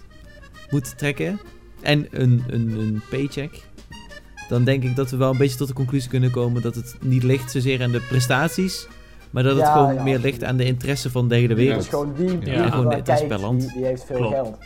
moeten 0.69 0.97
trekken 0.97 1.39
en 1.81 2.07
een, 2.11 2.43
een, 2.47 2.71
een 2.79 3.01
paycheck, 3.09 3.63
dan 4.51 4.63
denk 4.63 4.83
ik 4.83 4.95
dat 4.95 5.09
we 5.09 5.17
wel 5.17 5.31
een 5.31 5.37
beetje 5.37 5.57
tot 5.57 5.67
de 5.67 5.73
conclusie 5.73 6.09
kunnen 6.09 6.31
komen 6.31 6.61
dat 6.61 6.75
het 6.75 6.95
niet 7.01 7.23
ligt 7.23 7.51
zozeer 7.51 7.83
aan 7.83 7.91
de 7.91 7.99
prestaties, 8.09 8.87
maar 9.29 9.43
dat 9.43 9.55
het 9.55 9.65
Ja, 9.65 9.71
gewoon 9.71 9.93
ja, 9.93 10.03
meer 10.03 10.19
ligt 10.19 10.43
aan 10.43 10.57
de 10.57 10.65
interesse 10.65 11.09
van 11.11 11.27
de 11.27 11.35
hele 11.35 11.47
Ja. 11.47 11.55
wereld. 11.55 11.85
Gewoon 11.87 12.15
wie, 12.15 12.29
wie 12.39 12.49
Ja, 12.49 12.65
er 12.65 12.71
gewoon 12.71 13.03
per 13.27 13.39
land. 13.39 13.61
die, 13.61 13.73
die 13.73 13.85
heeft 13.85 14.03
veel 14.05 14.15
Klopt. 14.17 14.33
geld. 14.33 14.57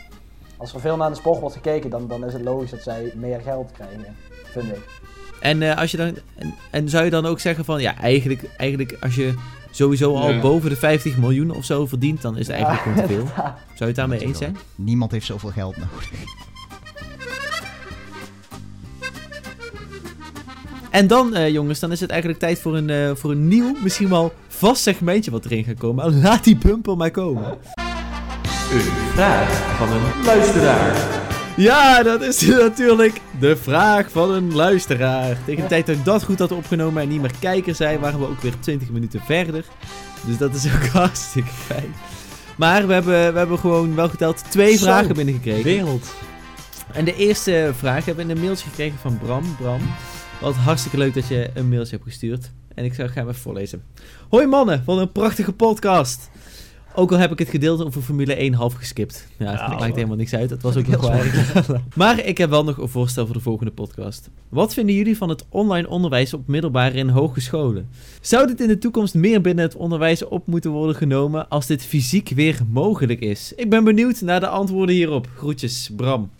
Als 0.56 0.74
er 0.74 0.80
veel 0.80 0.96
naar 0.96 1.10
de 1.10 1.16
sport 1.16 1.40
wordt 1.40 1.54
gekeken, 1.54 1.90
dan, 1.90 2.08
dan 2.08 2.24
is 2.24 2.32
het 2.32 2.42
logisch 2.42 2.70
dat 2.70 2.82
zij 2.82 3.12
meer 3.16 3.40
geld 3.40 3.72
krijgen, 3.72 4.16
vind 4.44 4.66
ik. 4.66 5.00
En, 5.40 5.62
eh, 5.62 5.76
als 5.78 5.90
je 5.90 5.96
dan, 5.96 6.06
en, 6.36 6.54
en 6.70 6.88
zou 6.88 7.04
je 7.04 7.10
dan 7.10 7.26
ook 7.26 7.40
zeggen 7.40 7.64
van, 7.64 7.80
ja, 7.80 7.96
eigenlijk, 7.98 8.44
eigenlijk 8.56 8.96
als 9.00 9.14
je 9.14 9.34
sowieso 9.70 10.14
al 10.14 10.30
Ja. 10.32 10.40
boven 10.40 10.70
de 10.70 10.76
50 10.76 11.16
miljoen 11.16 11.50
of 11.50 11.64
zo 11.64 11.86
verdient, 11.86 12.22
dan 12.22 12.36
is 12.36 12.46
het 12.46 12.56
eigenlijk 12.56 12.84
Ja, 12.84 12.92
gewoon 12.92 13.06
te 13.08 13.14
veel. 13.14 13.26
Zou 13.34 13.54
je 13.78 13.84
het 13.84 13.94
daarmee 13.96 14.18
eens 14.20 14.38
zijn? 14.38 14.56
Niemand 14.74 15.10
heeft 15.10 15.26
zoveel 15.26 15.50
geld 15.50 15.76
nodig. 15.76 16.10
En 20.96 21.06
dan, 21.06 21.34
eh, 21.34 21.48
jongens, 21.48 21.80
dan 21.80 21.92
is 21.92 22.00
het 22.00 22.10
eigenlijk 22.10 22.40
tijd 22.40 22.58
voor 22.58 22.76
een, 22.76 22.90
eh, 22.90 23.10
voor 23.14 23.30
een 23.30 23.48
nieuw, 23.48 23.76
misschien 23.82 24.08
wel 24.08 24.32
vast 24.48 24.82
segmentje 24.82 25.30
wat 25.30 25.44
erin 25.44 25.64
gaat 25.64 25.78
komen. 25.78 26.14
Laat 26.22 26.44
die 26.44 26.56
bumper 26.56 26.96
maar 26.96 27.10
komen. 27.10 27.44
Een 28.72 28.80
vraag 29.12 29.76
van 29.78 29.92
een 29.92 30.24
luisteraar. 30.24 30.96
Ja, 31.56 32.02
dat 32.02 32.22
is 32.22 32.46
natuurlijk 32.68 33.20
de 33.40 33.56
vraag 33.56 34.10
van 34.10 34.30
een 34.30 34.54
luisteraar. 34.54 35.36
Tegen 35.44 35.62
de 35.62 35.68
tijd 35.68 35.86
dat 35.86 35.96
ik 35.96 36.04
dat 36.04 36.24
goed 36.24 36.38
had 36.38 36.52
opgenomen 36.52 37.02
en 37.02 37.08
niet 37.08 37.20
meer 37.20 37.34
kijker 37.40 37.74
zijn, 37.74 38.00
waren 38.00 38.20
we 38.20 38.26
ook 38.26 38.40
weer 38.40 38.58
20 38.60 38.90
minuten 38.90 39.20
verder. 39.20 39.64
Dus 40.26 40.38
dat 40.38 40.54
is 40.54 40.66
ook 40.66 40.86
hartstikke 41.02 41.52
fijn. 41.66 41.94
Maar 42.56 42.86
we 42.86 42.92
hebben, 42.92 43.32
we 43.32 43.38
hebben 43.38 43.58
gewoon 43.58 43.94
wel 43.94 44.08
geteld 44.08 44.50
twee 44.50 44.76
Zo. 44.76 44.84
vragen 44.84 45.14
binnengekregen. 45.14 45.62
Wereld. 45.62 46.06
En 46.92 47.04
de 47.04 47.16
eerste 47.16 47.72
vraag 47.76 48.04
hebben 48.04 48.26
we 48.26 48.30
in 48.30 48.36
een 48.36 48.44
mailtje 48.44 48.68
gekregen 48.68 48.98
van 48.98 49.18
Bram. 49.18 49.56
Bram, 49.60 49.80
wat 50.40 50.54
hartstikke 50.54 50.98
leuk 50.98 51.14
dat 51.14 51.28
je 51.28 51.50
een 51.54 51.68
mailtje 51.68 51.90
hebt 51.90 52.08
gestuurd. 52.08 52.50
En 52.74 52.84
ik 52.84 52.94
zou 52.94 53.08
gaan 53.08 53.22
even 53.22 53.40
voorlezen. 53.40 53.82
Hoi 54.28 54.46
mannen, 54.46 54.82
wat 54.84 54.98
een 54.98 55.12
prachtige 55.12 55.52
podcast. 55.52 56.30
Ook 56.94 57.12
al 57.12 57.18
heb 57.18 57.32
ik 57.32 57.38
het 57.38 57.48
gedeelte 57.48 57.84
over 57.84 58.02
Formule 58.02 58.34
1 58.34 58.54
half 58.54 58.72
geskipt. 58.72 59.26
Ja, 59.36 59.50
dat 59.50 59.58
Ja, 59.58 59.68
maakt 59.78 59.94
helemaal 59.94 60.16
niks 60.16 60.34
uit. 60.34 60.48
Dat 60.48 60.62
was 60.62 60.76
ook 60.76 60.86
Heel 60.86 61.00
nog 61.00 61.66
waar. 61.66 61.80
maar 61.94 62.24
ik 62.24 62.38
heb 62.38 62.50
wel 62.50 62.64
nog 62.64 62.78
een 62.78 62.88
voorstel 62.88 63.24
voor 63.24 63.34
de 63.34 63.40
volgende 63.40 63.72
podcast. 63.72 64.30
Wat 64.48 64.74
vinden 64.74 64.94
jullie 64.94 65.16
van 65.16 65.28
het 65.28 65.44
online 65.48 65.88
onderwijs 65.88 66.34
op 66.34 66.46
middelbare 66.46 66.98
en 66.98 67.08
hogescholen? 67.08 67.88
Zou 68.20 68.46
dit 68.46 68.60
in 68.60 68.68
de 68.68 68.78
toekomst 68.78 69.14
meer 69.14 69.40
binnen 69.40 69.64
het 69.64 69.76
onderwijs 69.76 70.24
op 70.24 70.46
moeten 70.46 70.70
worden 70.70 70.96
genomen 70.96 71.48
als 71.48 71.66
dit 71.66 71.84
fysiek 71.84 72.28
weer 72.28 72.60
mogelijk 72.70 73.20
is? 73.20 73.52
Ik 73.56 73.70
ben 73.70 73.84
benieuwd 73.84 74.20
naar 74.20 74.40
de 74.40 74.48
antwoorden 74.48 74.94
hierop. 74.94 75.28
Groetjes, 75.36 75.90
Bram. 75.96 76.30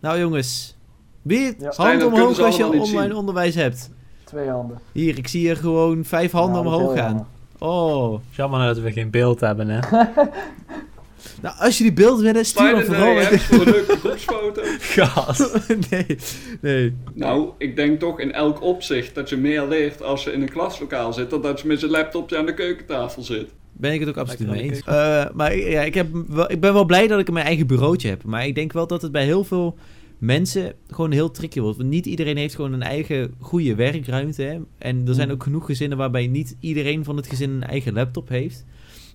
Nou 0.00 0.18
jongens, 0.18 0.76
wie 1.22 1.54
Ja. 1.58 1.70
Stijn, 1.70 2.00
hand 2.00 2.12
omhoog 2.12 2.38
als 2.38 2.56
je 2.56 2.66
online 2.66 2.86
zien. 2.86 3.14
onderwijs 3.14 3.54
hebt. 3.54 3.90
Twee 4.24 4.48
handen. 4.48 4.78
Hier, 4.92 5.18
ik 5.18 5.28
zie 5.28 5.40
hier 5.40 5.56
gewoon 5.56 6.04
vijf 6.04 6.32
handen 6.32 6.64
is 6.64 6.66
omhoog 6.66 6.96
gaan. 6.96 7.28
Oh. 7.58 8.20
Jammer 8.30 8.66
dat 8.66 8.78
we 8.78 8.92
geen 8.92 9.10
beeld 9.10 9.40
hebben, 9.40 9.68
hè. 9.68 9.80
Nou, 11.42 11.54
als 11.58 11.78
jullie 11.78 11.92
beeld 11.92 12.20
willen, 12.20 12.44
stuur 12.44 12.70
dan 12.70 12.82
vooral... 12.82 13.14
DM's 13.14 13.42
voor 13.44 13.66
een 13.66 13.72
leuke 13.72 13.96
groepsfoto. 13.96 14.62
Gas. 14.78 15.52
nee, 15.90 16.16
nee. 16.60 16.96
Nou, 17.14 17.50
ik 17.58 17.76
denk 17.76 18.00
toch 18.00 18.20
in 18.20 18.32
elk 18.32 18.62
opzicht 18.62 19.14
dat 19.14 19.28
je 19.28 19.36
meer 19.36 19.66
leert 19.66 20.02
als 20.02 20.24
je 20.24 20.32
in 20.32 20.42
een 20.42 20.50
klaslokaal 20.50 21.12
zit... 21.12 21.30
dan 21.30 21.42
dat 21.42 21.60
je 21.60 21.66
met 21.66 21.78
zijn 21.78 21.90
laptopje 21.90 22.38
aan 22.38 22.46
de 22.46 22.54
keukentafel 22.54 23.22
zit. 23.22 23.50
Ben 23.72 23.92
ik 23.92 24.00
het 24.00 24.08
ook 24.08 24.16
absoluut 24.16 24.50
mee 24.50 24.62
eens. 24.62 24.80
Eh, 24.80 25.24
maar 25.32 25.56
ja, 25.56 25.82
ik, 25.82 25.94
heb 25.94 26.06
wel, 26.28 26.50
ik 26.50 26.60
ben 26.60 26.72
wel 26.72 26.84
blij 26.84 27.06
dat 27.06 27.20
ik 27.20 27.30
mijn 27.30 27.46
eigen 27.46 27.66
bureautje 27.66 28.08
heb. 28.08 28.24
Maar 28.24 28.46
ik 28.46 28.54
denk 28.54 28.72
wel 28.72 28.86
dat 28.86 29.02
het 29.02 29.12
bij 29.12 29.24
heel 29.24 29.44
veel 29.44 29.76
mensen 30.22 30.74
gewoon 30.90 31.10
heel 31.10 31.30
tricky 31.30 31.60
wordt. 31.60 31.76
Want 31.76 31.88
niet 31.88 32.06
iedereen 32.06 32.36
heeft 32.36 32.54
gewoon 32.54 32.72
een 32.72 32.82
eigen 32.82 33.34
goede 33.38 33.74
werkruimte. 33.74 34.42
Hè? 34.42 34.60
En 34.78 35.08
er 35.08 35.14
zijn 35.14 35.28
Mm. 35.28 35.34
ook 35.34 35.42
genoeg 35.42 35.66
gezinnen 35.66 35.98
waarbij 35.98 36.26
niet 36.26 36.56
iedereen 36.60 37.04
van 37.04 37.16
het 37.16 37.26
gezin 37.26 37.50
een 37.50 37.62
eigen 37.62 37.92
laptop 37.92 38.28
heeft. 38.28 38.64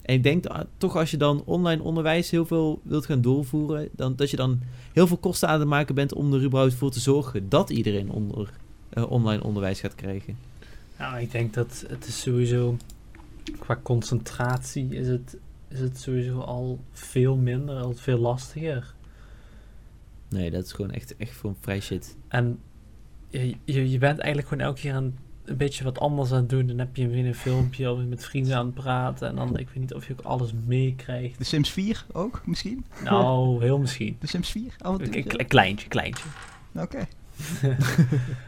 En 0.02 0.15
ik 0.15 0.24
denk 0.24 0.46
toch 0.78 0.96
als 0.96 1.12
je 1.12 1.17
dan 1.17 1.43
online 1.46 1.82
onderwijs 1.84 2.30
heel 2.30 2.46
veel 2.46 2.82
wilt 2.84 3.06
gaan 3.06 3.22
doorvoeren... 3.22 3.89
Dan, 3.91 4.15
dat 4.15 4.30
je 4.30 4.36
dan 4.38 4.60
heel 4.93 5.08
veel 5.08 5.17
kosten 5.17 5.50
aan 5.50 5.60
het 5.60 5.70
maken 5.70 5.96
bent 5.96 6.13
om 6.13 6.34
er 6.34 6.43
überhaupt 6.43 6.74
voor 6.74 6.91
te 6.91 7.00
zorgen... 7.00 7.50
dat 7.50 7.70
iedereen 7.70 8.10
onder, 8.10 8.50
eh, 8.89 9.12
online 9.12 9.43
onderwijs 9.43 9.80
gaat 9.80 9.96
krijgen. 9.96 10.38
Nou, 11.00 11.20
ik 11.20 11.32
denk 11.32 11.54
dat 11.54 11.86
het 11.88 12.08
is 12.08 12.22
sowieso... 12.22 12.78
Qua 13.60 13.80
concentratie 13.84 14.88
is 14.89 15.08
het, 15.08 15.38
is 15.67 15.80
het 15.80 16.00
sowieso 16.00 16.39
al 16.39 16.80
veel 16.91 17.36
minder, 17.36 17.76
al 17.76 17.93
veel 17.93 18.20
lastiger. 18.20 18.96
Nee, 20.30 20.52
dat 20.52 20.63
is 20.66 20.72
gewoon 20.72 20.92
echt, 20.92 21.18
echt 21.18 21.38
gewoon 21.38 21.58
vrij 21.60 21.80
shit. 21.80 22.18
En 22.28 22.60
je, 23.30 23.56
je, 23.66 23.90
je 23.92 23.98
bent 23.98 24.20
eigenlijk 24.20 24.48
gewoon 24.48 24.63
elke 24.66 24.80
keer 24.80 24.94
aan 24.94 25.18
een 25.46 25.58
beetje 25.58 25.84
wat 25.84 26.00
anders 26.00 26.32
aan 26.32 26.38
het 26.38 26.50
doen. 26.50 26.68
Dan 26.68 26.80
heb 26.80 26.96
je 26.96 27.08
weer 27.08 27.26
een 27.26 27.36
filmpje 27.36 27.92
of 27.92 28.00
met 28.06 28.26
vrienden 28.26 28.56
aan 28.58 28.66
het 28.66 28.76
praten. 28.76 29.28
En 29.28 29.36
dan, 29.36 29.58
ik 29.58 29.68
weet 29.68 29.80
niet 29.80 29.94
of 29.94 30.08
je 30.08 30.13
ook 30.13 30.22
alles 30.26 30.52
meekrijgt. 30.66 31.38
De 31.38 31.44
Sims 31.44 31.72
4 31.72 32.06
ook, 32.12 32.42
misschien? 32.46 32.86
Nou, 33.04 33.62
heel 33.63 33.80
misschien. 33.80 34.18
De 34.20 34.28
Sims 34.28 34.50
4? 34.50 34.76
Af 34.78 34.92
en 35.00 35.04
toe, 35.04 35.16
Een, 35.18 35.24
ja. 35.24 35.40
een 35.40 35.48
kleintje, 35.48 35.88
kleintje. 35.88 36.28
Oké. 36.76 37.08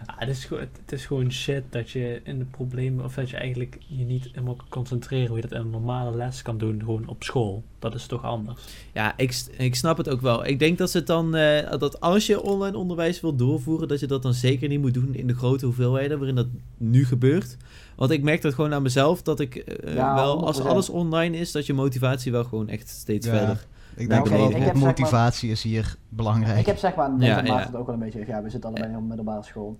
Ah, 0.06 0.28
het, 0.28 0.30
is 0.30 0.46
gewoon, 0.46 0.64
het 0.86 0.92
is 0.92 1.06
gewoon 1.06 1.32
shit 1.32 1.64
dat 1.70 1.90
je 1.90 2.22
in 2.24 2.40
de 2.40 2.46
problemen, 2.46 3.06
of 3.06 3.14
dat 3.14 3.30
je 3.30 3.38
eigenlijk 3.38 3.78
je 3.88 4.04
niet 4.04 4.28
helemaal 4.32 4.56
kan 4.56 4.68
concentreren 4.70 5.28
hoe 5.28 5.36
je 5.36 5.42
dat 5.42 5.52
in 5.52 5.60
een 5.60 5.70
normale 5.70 6.16
les 6.18 6.42
kan 6.42 6.58
doen, 6.58 6.80
gewoon 6.80 7.08
op 7.08 7.24
school. 7.24 7.64
Dat 7.80 7.96
is 7.96 8.06
toch 8.06 8.24
anders. 8.24 8.62
Ja, 8.94 9.14
ik, 9.18 9.44
ik 9.58 9.76
snap 9.76 9.98
het 9.98 10.10
ook 10.10 10.22
wel. 10.22 10.46
Ik 10.46 10.60
denk 10.60 10.78
dat 10.78 10.92
ze 10.92 10.98
het 10.98 11.08
dan, 11.08 11.36
eh, 11.36 11.78
dat 11.80 12.00
als 12.02 12.26
je 12.28 12.42
online 12.42 12.78
onderwijs 12.78 13.22
wil 13.22 13.36
doorvoeren, 13.36 13.88
dat 13.88 14.00
je 14.00 14.08
dat 14.08 14.22
dan 14.22 14.34
zeker 14.34 14.68
niet 14.70 14.82
moet 14.82 14.94
doen 14.94 15.16
in 15.16 15.28
de 15.28 15.36
grote 15.36 15.66
hoeveelheden 15.66 16.18
waarin 16.18 16.36
dat 16.36 16.48
nu 16.78 17.06
gebeurt. 17.06 17.58
Want 17.96 18.12
ik 18.12 18.24
merk 18.24 18.42
dat 18.42 18.54
gewoon 18.54 18.74
aan 18.74 18.82
mezelf, 18.82 19.22
dat 19.22 19.40
ik 19.40 19.56
eh, 19.56 19.96
Ja, 19.96 20.16
wel, 20.16 20.46
als 20.46 20.58
100%. 20.62 20.62
alles 20.66 20.90
online 20.90 21.38
is, 21.38 21.52
dat 21.52 21.66
je 21.66 21.74
motivatie 21.74 22.32
wel 22.32 22.44
gewoon 22.44 22.70
echt 22.70 22.88
steeds 22.90 23.28
Ja. 23.28 23.38
verder. 23.38 23.66
Ik 23.96 24.08
Nou, 24.08 24.24
denk 24.24 24.36
wel 24.38 24.46
ik 24.48 24.52
dat 24.52 24.62
heb 24.62 24.64
zeg 24.64 24.74
maar- 24.74 24.84
motivatie 24.86 25.52
is 25.52 25.64
hier 25.64 25.96
belangrijk. 26.10 26.60
Ik 26.60 26.66
heb 26.66 26.78
zeg 26.78 26.96
maar, 26.96 27.12
Ja, 27.18 27.26
ja, 27.26 27.44
ja. 27.44 27.58
het 27.60 27.76
ook 27.76 27.86
wel 27.86 27.96
een 27.96 28.02
beetje, 28.02 28.26
ja, 28.28 28.42
we 28.42 28.50
zitten 28.50 28.70
allebei 28.70 28.96
op 28.96 29.04
middelbare 29.04 29.44
school. 29.44 29.78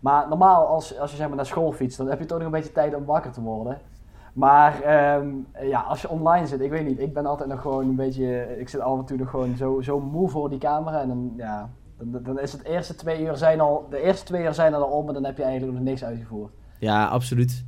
Maar 0.00 0.28
normaal, 0.28 0.66
als, 0.66 0.98
als 0.98 1.10
je 1.10 1.16
zeg 1.16 1.26
maar 1.26 1.36
naar 1.36 1.46
school 1.46 1.72
fietst, 1.72 1.98
dan 1.98 2.06
heb 2.08 2.18
je 2.18 2.24
toch 2.26 2.38
nog 2.38 2.46
een 2.46 2.52
beetje 2.52 2.72
tijd 2.72 2.94
om 2.94 3.04
wakker 3.04 3.30
te 3.30 3.40
worden. 3.40 3.78
Maar 4.32 4.82
ehm, 4.82 5.28
ja, 5.62 5.80
als 5.80 6.02
je 6.02 6.08
online 6.08 6.46
zit, 6.46 6.60
ik 6.60 6.70
weet 6.70 6.86
niet, 6.86 7.00
ik 7.00 7.12
ben 7.14 7.26
altijd 7.26 7.48
nog 7.48 7.60
gewoon 7.60 7.88
een 7.88 7.96
beetje, 7.96 8.56
ik 8.58 8.68
zit 8.68 8.80
af 8.80 8.98
en 8.98 9.04
toe 9.04 9.16
nog 9.18 9.30
gewoon 9.30 9.56
zo, 9.56 9.80
zo 9.80 10.00
moe 10.00 10.28
voor 10.28 10.50
die 10.50 10.58
camera. 10.58 11.00
En 11.00 11.08
dan, 11.08 11.32
ja, 11.36 11.68
dan, 11.98 12.22
dan 12.22 12.40
is 12.40 12.52
het 12.52 12.64
eerste 12.64 12.94
twee 12.94 13.22
uur 13.22 13.36
zijn 13.36 13.60
al, 13.60 13.86
de 13.90 14.00
eerste 14.02 14.24
twee 14.24 14.42
uur 14.44 14.54
zijn 14.54 14.72
er 14.72 14.78
al 14.80 14.90
om 14.90 15.08
en 15.08 15.14
dan 15.14 15.24
heb 15.24 15.36
je 15.36 15.42
eigenlijk 15.42 15.72
nog 15.78 15.82
niks 15.82 16.04
uitgevoerd. 16.04 16.52
Ja, 16.78 17.06
absoluut. 17.06 17.64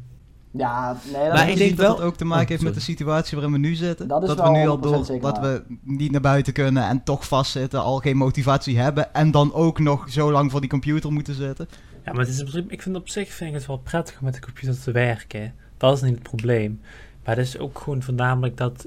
Ja, 0.53 0.97
nee, 1.13 1.13
dat 1.25 1.33
Maar 1.33 1.47
is 1.47 1.53
ik 1.53 1.59
denk 1.59 1.77
dat 1.77 1.87
wel- 1.87 1.97
het 1.97 2.05
ook 2.05 2.17
te 2.17 2.25
maken 2.25 2.43
Oh, 2.43 2.49
heeft 2.49 2.63
met 2.63 2.75
de 2.75 2.81
situatie 2.81 3.37
waarin 3.39 3.55
we 3.55 3.61
nu 3.69 3.75
zitten. 3.75 4.09
Dat 4.09 4.23
is 4.23 4.29
we 4.29 4.35
wel 4.35 4.53
nu 4.53 4.67
al 4.69 4.79
100% 4.79 4.81
door 4.83 5.05
zeker 5.05 5.23
dat 5.23 5.39
we 5.39 5.63
niet 5.83 6.11
naar 6.11 6.21
buiten 6.21 6.53
kunnen 6.53 6.83
en 6.89 7.03
toch 7.05 7.27
vastzitten, 7.27 7.83
al 7.83 7.99
geen 7.99 8.17
motivatie 8.17 8.79
hebben 8.79 9.15
en 9.15 9.31
dan 9.31 9.53
ook 9.53 9.79
nog 9.79 10.11
zo 10.11 10.33
lang 10.33 10.51
voor 10.51 10.61
die 10.61 10.71
computer 10.71 11.13
moeten 11.13 11.35
zitten. 11.35 11.69
Ja, 12.05 12.13
maar 12.13 12.21
het 12.27 12.29
is 12.29 12.55
ik 12.69 12.83
vind 12.83 12.97
op 12.97 13.09
zich 13.09 13.33
vind 13.33 13.51
ik 13.51 13.57
het 13.57 13.67
wel 13.67 13.79
prettig 13.79 14.19
om 14.19 14.25
met 14.25 14.35
de 14.35 14.41
computer 14.41 14.81
te 14.83 14.93
werken. 14.93 15.55
Dat 15.77 15.97
is 15.97 16.03
niet 16.03 16.15
het 16.15 16.23
probleem. 16.23 16.81
Maar 17.25 17.37
het 17.37 17.47
is 17.47 17.59
ook 17.59 17.79
gewoon 17.79 18.03
voornamelijk 18.03 18.57
dat 18.57 18.87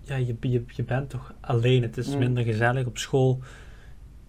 ja, 0.00 0.16
je, 0.16 0.36
je, 0.40 0.64
je 0.66 0.82
bent 0.82 1.10
toch 1.10 1.32
alleen. 1.40 1.82
Het 1.82 1.96
is 1.96 2.08
Mm. 2.08 2.18
minder 2.18 2.44
gezellig 2.44 2.86
op 2.86 2.98
school. 2.98 3.40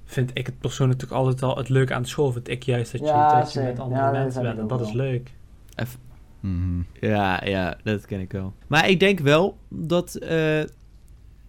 Vind 0.06 0.32
ik 0.34 0.46
het 0.46 0.60
persoonlijk 0.60 1.00
toch 1.00 1.12
altijd 1.12 1.44
al 1.44 1.58
het 1.58 1.70
leuke 1.70 1.94
aan 1.94 2.06
school. 2.06 2.32
Vind 2.32 2.48
ik 2.50 2.64
juist 2.64 2.92
dat 2.92 3.02
je, 3.02 3.08
Ja, 3.08 3.40
dat 3.40 3.54
je 3.54 3.60
met 3.62 3.80
andere 3.80 4.02
Ja, 4.02 4.12
mensen 4.12 4.42
bent. 4.42 4.60
En 4.60 4.68
dat 4.68 4.82
is 4.82 4.94
wel. 4.94 5.20
Mhm. 6.46 6.82
Ja, 7.02 7.46
ja, 7.46 7.78
dat 7.84 8.06
ken 8.06 8.20
ik 8.20 8.32
wel. 8.32 8.54
Maar 8.68 8.90
ik 8.90 9.00
denk 9.00 9.20
wel 9.20 9.58
dat, 9.70 10.16
eh, 10.16 10.64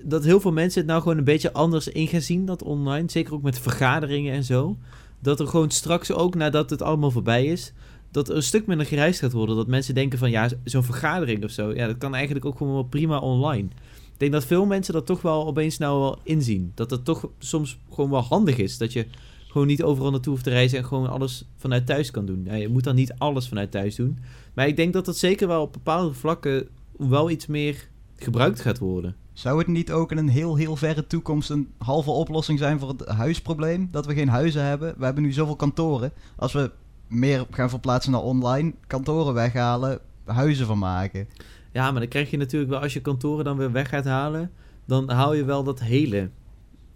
dat 0.02 0.24
heel 0.24 0.40
veel 0.40 0.52
mensen 0.52 0.80
het 0.80 0.90
nou 0.90 1.02
gewoon 1.02 1.18
een 1.18 1.24
beetje 1.24 1.52
anders 1.52 1.88
in 1.88 2.06
gaan 2.06 2.20
zien, 2.20 2.46
dat 2.46 2.62
online. 2.62 3.10
Zeker 3.10 3.34
ook 3.34 3.42
met 3.42 3.58
vergaderingen 3.58 4.32
en 4.32 4.44
zo. 4.44 4.76
Dat 5.20 5.40
er 5.40 5.46
gewoon 5.46 5.70
straks 5.70 6.12
ook, 6.12 6.34
nadat 6.34 6.70
het 6.70 6.82
allemaal 6.82 7.10
voorbij 7.10 7.44
is, 7.44 7.72
dat 8.10 8.28
er 8.28 8.36
een 8.36 8.42
stuk 8.42 8.66
minder 8.66 8.86
gereisd 8.86 9.20
gaat 9.20 9.32
worden. 9.32 9.56
Dat 9.56 9.66
mensen 9.66 9.94
denken 9.94 10.18
van, 10.18 10.30
ja, 10.30 10.48
zo'n 10.64 10.82
vergadering 10.82 11.44
of 11.44 11.50
zo, 11.50 11.74
ja, 11.74 11.86
dat 11.86 11.98
kan 11.98 12.14
eigenlijk 12.14 12.44
ook 12.44 12.56
gewoon 12.56 12.72
wel 12.72 12.82
prima 12.82 13.18
online. 13.18 13.68
Ik 14.12 14.22
denk 14.22 14.32
dat 14.32 14.44
veel 14.44 14.66
mensen 14.66 14.94
dat 14.94 15.06
toch 15.06 15.22
wel 15.22 15.46
opeens 15.46 15.78
nou 15.78 16.00
wel 16.00 16.18
inzien. 16.22 16.72
Dat 16.74 16.90
het 16.90 17.04
toch 17.04 17.28
soms 17.38 17.78
gewoon 17.92 18.10
wel 18.10 18.20
handig 18.20 18.56
is. 18.56 18.78
Dat 18.78 18.92
je 18.92 19.06
gewoon 19.48 19.66
niet 19.66 19.82
overal 19.82 20.10
naartoe 20.10 20.32
hoeft 20.32 20.44
te 20.44 20.50
reizen 20.50 20.78
en 20.78 20.84
gewoon 20.84 21.08
alles 21.10 21.44
vanuit 21.56 21.86
thuis 21.86 22.10
kan 22.10 22.26
doen. 22.26 22.48
Je 22.58 22.68
moet 22.68 22.84
dan 22.84 22.94
niet 22.94 23.14
alles 23.18 23.48
vanuit 23.48 23.70
thuis 23.70 23.94
doen. 23.94 24.18
Maar 24.56 24.66
ik 24.66 24.76
denk 24.76 24.92
dat 24.92 25.04
dat 25.04 25.16
zeker 25.16 25.48
wel 25.48 25.62
op 25.62 25.72
bepaalde 25.72 26.14
vlakken 26.14 26.68
wel 26.96 27.30
iets 27.30 27.46
meer 27.46 27.88
gebruikt 28.16 28.60
gaat 28.60 28.78
worden. 28.78 29.16
Zou 29.32 29.58
het 29.58 29.66
niet 29.66 29.92
ook 29.92 30.10
in 30.10 30.18
een 30.18 30.28
heel, 30.28 30.56
heel 30.56 30.76
verre 30.76 31.06
toekomst 31.06 31.50
een 31.50 31.68
halve 31.78 32.10
oplossing 32.10 32.58
zijn 32.58 32.78
voor 32.78 32.88
het 32.88 33.08
huisprobleem? 33.08 33.88
Dat 33.90 34.06
we 34.06 34.14
geen 34.14 34.28
huizen 34.28 34.64
hebben. 34.64 34.94
We 34.98 35.04
hebben 35.04 35.22
nu 35.22 35.32
zoveel 35.32 35.56
kantoren. 35.56 36.12
Als 36.36 36.52
we 36.52 36.70
meer 37.08 37.46
gaan 37.50 37.68
verplaatsen 37.70 38.12
naar 38.12 38.20
online, 38.22 38.72
kantoren 38.86 39.34
weghalen, 39.34 39.98
huizen 40.24 40.66
van 40.66 40.78
maken. 40.78 41.28
Ja, 41.72 41.90
maar 41.90 42.00
dan 42.00 42.08
krijg 42.08 42.30
je 42.30 42.36
natuurlijk 42.36 42.70
wel, 42.70 42.80
als 42.80 42.92
je 42.92 43.00
kantoren 43.00 43.44
dan 43.44 43.56
weer 43.56 43.72
weg 43.72 43.88
gaat 43.88 44.04
halen, 44.04 44.50
dan 44.84 45.10
haal 45.10 45.34
je 45.34 45.44
wel 45.44 45.64
dat 45.64 45.80
hele, 45.80 46.30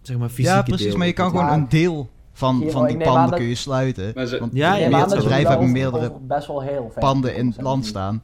zeg 0.01 0.17
maar, 0.17 0.29
fysieke 0.29 0.51
ja, 0.57 0.61
precies. 0.63 0.85
deel. 0.87 0.97
Maar 0.97 1.07
je 1.07 1.13
kan 1.13 1.25
Ja. 1.33 1.39
gewoon 1.39 1.59
een 1.59 1.69
deel 1.69 2.09
van, 2.41 2.63
van 2.71 2.87
ik 2.87 2.97
die 2.97 3.07
panden 3.07 3.29
dat- 3.29 3.39
kun 3.39 3.47
je 3.47 3.55
sluiten. 3.55 4.27
Ze- 4.27 4.39
Want 4.39 4.53
Ja, 4.53 4.75
ja, 4.75 4.89
bedrijven 5.05 5.41
wel 5.41 5.49
hebben 5.51 5.71
meerdere 5.71 6.09
over 6.09 6.25
best 6.25 6.47
wel 6.47 6.61
heel 6.61 6.89
ver 6.91 7.01
panden 7.01 7.35
in 7.35 7.47
het 7.47 7.61
land 7.61 7.85
staan. 7.85 8.23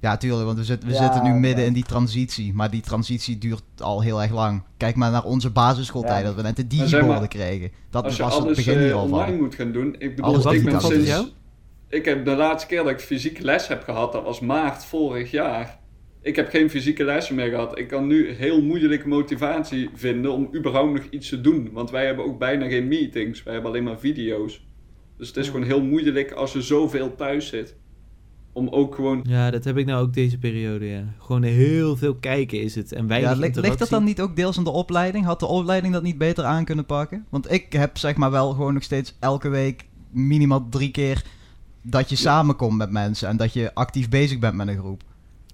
Ja, 0.00 0.16
tuurlijk, 0.16 0.44
want 0.44 0.58
we, 0.58 0.64
zitten 0.64 0.88
we 0.88 0.94
Ja, 0.94 1.02
zitten 1.02 1.22
nu 1.22 1.38
midden 1.38 1.60
ja. 1.60 1.66
in 1.66 1.72
die 1.72 1.84
transitie. 1.84 2.54
Maar 2.54 2.70
die 2.70 2.80
transitie 2.80 3.38
duurt 3.38 3.62
al 3.78 4.00
heel 4.00 4.22
erg 4.22 4.30
lang. 4.32 4.62
Kijk 4.76 4.96
maar 4.96 5.10
naar 5.10 5.24
onze 5.24 5.50
basisschooltijd, 5.50 6.20
Ja. 6.20 6.26
dat 6.26 6.34
we 6.34 6.42
net 6.42 6.56
de 6.56 6.64
zeg 6.68 6.88
digiborden 6.90 7.28
kregen. 7.28 7.70
Dat 7.90 8.04
Als 8.04 8.16
je 8.16 8.22
was 8.22 8.36
het 8.38 8.46
begin 8.56 8.74
eh, 8.74 8.80
hier 8.80 8.94
al 8.94 9.02
online 9.02 9.24
van. 9.26 9.36
moet 9.36 9.54
gaan 9.54 9.72
doen. 9.72 9.94
Ik 9.98 10.16
bedoel, 10.16 10.24
Alles 10.34 10.44
ik 10.44 10.64
ben 10.64 10.80
sinds... 10.80 11.32
Ik 11.88 12.04
heb 12.04 12.24
de 12.24 12.36
laatste 12.36 12.68
keer 12.68 12.82
dat 12.82 12.92
ik 12.92 13.00
fysieke 13.00 13.42
les 13.42 13.68
heb 13.68 13.82
gehad, 13.82 14.12
dat 14.12 14.22
was 14.24 14.40
maart 14.40 14.84
vorig 14.84 15.30
jaar. 15.30 15.78
Ik 16.22 16.36
heb 16.36 16.48
geen 16.48 16.70
fysieke 16.70 17.04
lessen 17.04 17.34
meer 17.34 17.48
gehad. 17.50 17.78
Ik 17.78 17.88
kan 17.88 18.06
nu 18.06 18.30
heel 18.30 18.62
moeilijk 18.62 19.06
motivatie 19.06 19.90
vinden 19.94 20.32
om 20.32 20.48
überhaupt 20.54 20.92
nog 20.92 21.04
iets 21.10 21.28
te 21.28 21.40
doen. 21.40 21.68
Want 21.72 21.90
wij 21.90 22.06
hebben 22.06 22.24
ook 22.24 22.38
bijna 22.38 22.68
geen 22.68 22.88
meetings. 22.88 23.42
Wij 23.42 23.52
hebben 23.52 23.70
alleen 23.70 23.84
maar 23.84 23.98
video's. 23.98 24.66
Dus 25.16 25.28
het 25.28 25.36
is 25.36 25.46
Ja. 25.46 25.50
gewoon 25.52 25.66
heel 25.66 25.82
moeilijk 25.82 26.32
als 26.32 26.52
je 26.52 26.62
zoveel 26.62 27.14
thuis 27.14 27.46
zit. 27.46 27.76
Om 28.52 28.68
ook 28.68 28.94
gewoon... 28.94 29.20
Ja, 29.28 29.50
dat 29.50 29.64
heb 29.64 29.76
ik 29.76 29.86
nou 29.86 30.02
ook 30.02 30.14
deze 30.14 30.38
periode, 30.38 30.86
ja. 30.86 31.04
Gewoon 31.18 31.42
heel 31.42 31.96
veel 31.96 32.14
kijken 32.14 32.60
is 32.62 32.74
het. 32.74 32.92
En 32.92 33.06
weinig 33.06 33.30
Ja, 33.30 33.36
ligt, 33.36 33.56
ligt 33.56 33.78
dat 33.78 33.88
dan 33.88 34.04
niet 34.04 34.20
ook 34.20 34.36
deels 34.36 34.58
aan 34.58 34.64
de 34.64 34.70
opleiding? 34.70 35.24
Had 35.24 35.40
de 35.40 35.46
opleiding 35.46 35.92
dat 35.92 36.02
niet 36.02 36.18
beter 36.18 36.44
aan 36.44 36.64
kunnen 36.64 36.86
pakken? 36.86 37.26
Want 37.30 37.52
ik 37.52 37.72
heb 37.72 37.98
zeg 37.98 38.16
maar 38.16 38.30
wel 38.30 38.50
gewoon 38.52 38.74
nog 38.74 38.82
steeds 38.82 39.16
elke 39.20 39.48
week 39.48 39.84
minimaal 40.10 40.68
drie 40.68 40.90
keer 40.90 41.22
dat 41.82 42.10
je 42.10 42.16
samenkomt 42.16 42.76
met 42.76 42.90
mensen 42.90 43.28
en 43.28 43.36
dat 43.36 43.52
je 43.52 43.74
actief 43.74 44.08
bezig 44.08 44.38
bent 44.38 44.54
met 44.54 44.68
een 44.68 44.78
groep. 44.78 45.02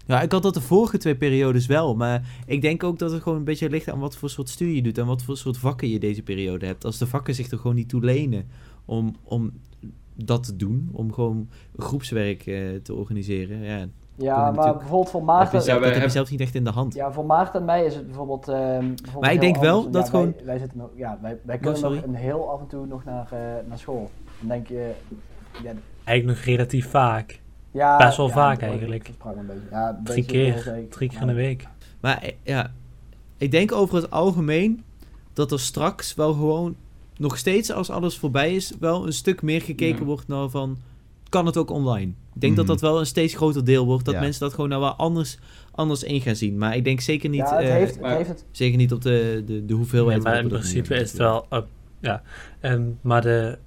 Ja, 0.08 0.20
ik 0.20 0.32
had 0.32 0.42
dat 0.42 0.54
de 0.54 0.60
vorige 0.60 0.98
twee 0.98 1.16
periodes 1.16 1.66
wel. 1.66 1.94
Maar 1.96 2.22
ik 2.46 2.60
denk 2.62 2.84
ook 2.84 2.98
dat 2.98 3.10
het 3.12 3.22
gewoon 3.22 3.38
een 3.38 3.44
beetje 3.44 3.70
ligt 3.70 3.88
aan 3.90 3.98
wat 3.98 4.16
voor 4.16 4.30
soort 4.30 4.48
studie 4.48 4.74
je 4.74 4.82
doet. 4.82 4.98
En 4.98 5.06
wat 5.06 5.22
voor 5.22 5.36
soort 5.36 5.58
vakken 5.58 5.88
je 5.88 5.98
deze 5.98 6.22
periode 6.22 6.66
hebt. 6.66 6.84
Als 6.84 6.98
de 6.98 7.06
vakken 7.06 7.34
zich 7.34 7.50
er 7.50 7.58
gewoon 7.58 7.76
niet 7.76 7.88
toe 7.88 8.00
lenen 8.04 8.48
om, 8.84 9.16
om 9.24 9.52
dat 10.14 10.42
te 10.44 10.56
doen. 10.56 10.88
Om 10.92 11.12
gewoon 11.12 11.48
groepswerk 11.76 12.46
eh, 12.46 12.60
te 12.82 12.94
organiseren. 12.94 13.58
Ja, 13.62 13.86
Ja, 14.14 14.50
maar 14.50 14.72
bijvoorbeeld 14.76 15.10
voor 15.10 15.24
Maarten... 15.24 15.52
dat 15.58 15.66
heb 15.66 15.82
je 15.82 15.88
hebben- 15.90 16.10
zelf 16.10 16.30
niet 16.30 16.40
echt 16.40 16.54
in 16.54 16.64
de 16.64 16.70
hand. 16.70 16.94
Ja, 16.94 17.12
voor 17.12 17.26
Maarten 17.26 17.60
en 17.60 17.66
mij 17.66 17.84
is 17.84 17.94
het 17.94 18.06
bijvoorbeeld. 18.06 18.48
ehm, 18.48 18.58
bijvoorbeeld 18.80 19.20
Maar 19.20 19.32
ik 19.32 19.40
denk 19.40 19.56
wel 19.56 19.76
anders. 19.76 19.92
dat 19.94 20.04
Ja, 20.04 20.10
gewoon- 20.10 20.32
Wij, 20.36 20.44
wij, 20.44 20.58
zitten 20.58 20.78
nog, 20.78 20.90
ja, 20.96 21.18
wij, 21.22 21.38
wij 21.44 21.58
kunnen 21.58 21.80
nog 21.82 22.02
een 22.02 22.14
heel 22.14 22.50
af 22.50 22.60
en 22.60 22.66
toe 22.66 22.86
nog 22.86 23.04
naar, 23.04 23.28
eh, 23.32 23.68
naar 23.68 23.78
school. 23.78 24.10
Dan 24.40 24.48
denk 24.48 24.66
je. 24.68 24.90
Ja, 25.62 25.72
Eigenlijk 26.04 26.38
nog 26.38 26.46
relatief 26.46 26.90
vaak. 26.90 27.40
Ja, 27.78 27.96
Best 27.96 28.16
wel 28.16 28.26
ja, 28.26 28.32
vaak 28.32 28.60
dat- 28.60 28.68
eigenlijk. 28.68 29.10
dat 29.24 29.36
een 29.36 29.46
beetje. 29.46 29.60
Ja, 29.70 29.88
een 29.98 30.04
Drie 30.04 30.24
keer. 30.24 30.72
Drie 30.90 31.08
keer 31.08 31.20
in 31.20 31.26
de 31.26 31.32
week. 31.32 31.66
Maar 32.00 32.22
eh, 32.22 32.32
ja, 32.42 32.72
ik 33.36 33.50
denk 33.50 33.72
over 33.72 33.94
het 33.96 34.10
algemeen 34.10 34.82
dat 35.32 35.52
er 35.52 35.60
straks 35.60 36.14
wel 36.14 36.32
gewoon 36.32 36.76
nog 37.16 37.38
steeds 37.38 37.72
als 37.72 37.90
alles 37.90 38.18
voorbij 38.18 38.54
is, 38.54 38.72
wel 38.80 39.06
een 39.06 39.12
stuk 39.12 39.42
meer 39.42 39.62
gekeken 39.62 39.98
Ja. 39.98 40.04
wordt 40.04 40.28
naar 40.28 40.48
van, 40.48 40.78
kan 41.28 41.46
het 41.46 41.56
ook 41.56 41.70
online? 41.70 42.10
Ik 42.34 42.40
denk 42.44 42.56
Mhm. 42.56 42.66
dat 42.66 42.66
dat 42.80 42.90
wel 42.90 42.98
een 43.00 43.06
steeds 43.06 43.34
groter 43.34 43.64
deel 43.64 43.86
wordt, 43.86 44.04
dat 44.04 44.14
Ja. 44.14 44.20
mensen 44.20 44.40
dat 44.40 44.54
gewoon 44.54 44.68
nou 44.68 44.82
wel 44.82 44.94
anders, 44.94 45.38
anders 45.70 46.02
in 46.02 46.20
gaan 46.20 46.36
zien. 46.36 46.58
Maar 46.58 46.76
ik 46.76 46.84
denk 46.84 47.00
zeker 47.00 47.28
niet, 47.28 47.38
Ja, 47.40 47.56
het 47.56 47.64
eh, 47.66 47.70
heeft, 47.72 47.94
het 47.96 48.06
heeft 48.06 48.28
het. 48.28 48.44
zeker 48.50 48.76
niet 48.78 48.92
op 48.92 49.02
de, 49.02 49.42
de, 49.46 49.64
de 49.66 49.74
hoeveelheid. 49.74 50.22
Nee, 50.22 50.32
maar 50.32 50.42
in 50.42 50.48
dat 50.48 50.58
principe 50.58 50.94
is 50.94 51.10
het 51.10 51.18
wel... 51.20 51.46
uh, 51.52 51.58
ja, 52.00 52.22
Ehm, 52.60 52.82
maar 53.00 53.22
de, 53.22 53.58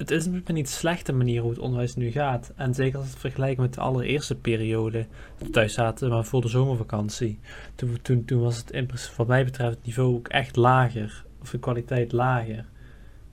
het 0.00 0.10
is 0.10 0.26
een 0.26 0.42
niet 0.46 0.68
slechte 0.68 1.12
manier 1.12 1.40
hoe 1.40 1.50
het 1.50 1.58
onderwijs 1.58 1.94
nu 1.96 2.10
gaat. 2.10 2.52
En 2.56 2.74
zeker 2.74 2.96
als 2.98 3.06
we 3.06 3.12
het 3.12 3.20
vergelijken 3.20 3.62
met 3.62 3.74
de 3.74 3.80
allereerste 3.80 4.34
periode. 4.34 5.06
Thuis 5.50 5.72
zaten, 5.74 6.08
maar 6.10 6.24
voor 6.24 6.40
de 6.40 6.48
zomervakantie. 6.48 7.38
Toen, 7.74 7.98
toen, 8.02 8.24
toen 8.24 8.40
was 8.40 8.56
het 8.56 8.70
in, 8.70 8.86
principe, 8.86 9.14
wat 9.16 9.26
mij 9.26 9.44
betreft 9.44 9.74
het 9.76 9.84
niveau 9.86 10.14
ook 10.14 10.28
echt 10.28 10.56
lager. 10.56 11.24
Of 11.42 11.50
de 11.50 11.58
kwaliteit 11.58 12.12
lager. 12.12 12.64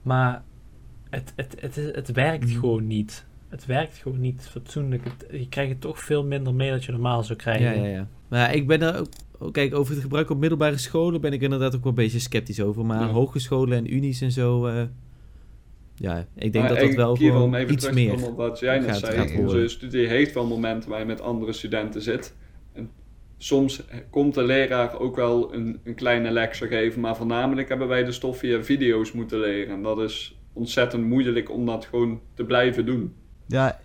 Maar 0.02 0.42
het, 1.10 1.32
het, 1.36 1.54
het, 1.60 1.74
het, 1.76 1.94
het 1.94 2.12
werkt 2.12 2.44
Mhm. 2.44 2.58
gewoon 2.58 2.86
niet. 2.86 3.26
Het 3.48 3.66
werkt 3.66 3.96
gewoon 3.96 4.20
niet 4.20 4.48
fatsoenlijk. 4.50 5.04
Het- 5.04 5.26
je 5.40 5.48
krijgt 5.48 5.70
het 5.70 5.80
toch 5.80 5.98
veel 6.00 6.24
minder 6.24 6.54
mee 6.54 6.70
dat 6.70 6.84
je 6.84 6.92
normaal 6.92 7.24
zou 7.24 7.38
krijgen. 7.38 7.64
Ja, 7.76 7.84
ja, 7.84 7.92
ja. 7.96 8.08
Maar 8.28 8.54
ik 8.54 8.66
ben 8.66 8.82
er 8.82 8.98
ook... 9.00 9.06
oh, 9.38 9.52
Kijk, 9.52 9.74
over 9.74 9.92
het 9.92 10.02
gebruik 10.02 10.30
op 10.30 10.38
middelbare 10.38 10.76
scholen 10.78 11.20
ben 11.20 11.32
ik 11.32 11.40
inderdaad 11.42 11.74
ook 11.76 11.82
wel 11.82 11.88
een 11.92 11.98
beetje 11.98 12.18
sceptisch 12.18 12.60
over. 12.60 12.86
Maar 12.86 13.00
Ja. 13.00 13.06
hogescholen 13.12 13.78
en 13.78 13.94
unies 13.94 14.20
en 14.20 14.32
zo... 14.32 14.66
eh, 14.66 14.82
ja, 15.98 16.26
ik 16.34 16.52
denk 16.52 16.64
Maar 16.68 16.74
dat 16.74 16.86
dat 16.86 16.94
wel 16.94 17.16
gewoon 17.16 17.54
even 17.54 17.72
iets 17.72 17.90
meer... 17.90 18.26
op 18.26 18.36
wat 18.36 18.58
jij 18.58 18.78
net 18.78 18.88
gaat- 18.88 18.98
zei. 18.98 19.38
Onze 19.38 19.68
studie 19.68 20.06
heeft 20.06 20.34
wel 20.34 20.46
momenten 20.46 20.90
waar 20.90 20.98
je 20.98 21.04
met 21.04 21.20
andere 21.20 21.52
studenten 21.52 22.02
zit. 22.02 22.34
En 22.72 22.90
soms 23.38 23.82
komt 24.10 24.34
de 24.34 24.42
leraar 24.42 24.98
ook 24.98 25.16
wel 25.16 25.54
een, 25.54 25.80
een 25.84 25.94
kleine 25.94 26.30
lecture 26.30 26.70
geven, 26.76 27.00
maar 27.00 27.16
voornamelijk 27.16 27.68
hebben 27.68 27.88
wij 27.88 28.04
de 28.04 28.12
stof 28.12 28.38
via 28.38 28.62
video's 28.62 29.12
moeten 29.12 29.38
leren. 29.40 29.74
En 29.74 29.82
dat 29.82 29.98
is 30.00 30.38
ontzettend 30.52 31.04
moeilijk 31.04 31.50
om 31.50 31.66
dat 31.66 31.84
gewoon 31.84 32.20
te 32.34 32.44
blijven 32.44 32.86
doen. 32.86 33.14
Ja, 33.46 33.80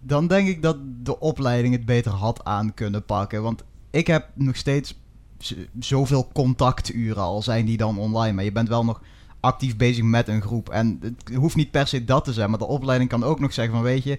dan 0.00 0.26
denk 0.26 0.48
ik 0.48 0.62
dat 0.62 0.76
de 1.02 1.20
opleiding 1.20 1.74
het 1.74 1.84
beter 1.84 2.12
had 2.12 2.44
aan 2.44 2.74
kunnen 2.74 3.04
pakken. 3.04 3.42
Want 3.42 3.64
ik 3.90 4.06
heb 4.06 4.28
nog 4.34 4.56
steeds 4.56 5.00
zoveel 5.80 6.28
contacturen, 6.32 7.22
al 7.22 7.42
zijn 7.42 7.64
die 7.66 7.76
dan 7.76 7.98
online. 7.98 8.32
Maar 8.32 8.44
je 8.44 8.52
bent 8.52 8.68
wel 8.68 8.84
nog 8.84 9.02
actief 9.44 9.76
bezig 9.76 10.04
met 10.04 10.28
een 10.28 10.42
groep. 10.42 10.68
En 10.68 10.98
het 11.02 11.34
hoeft 11.36 11.56
niet 11.56 11.70
per 11.70 11.86
se 11.86 12.04
dat 12.04 12.24
te 12.24 12.32
zijn, 12.32 12.50
maar 12.50 12.58
de 12.58 12.66
opleiding 12.66 13.10
kan 13.10 13.24
ook 13.24 13.40
nog 13.40 13.52
zeggen 13.52 13.74
van 13.74 13.82
weet 13.82 14.04
je, 14.04 14.18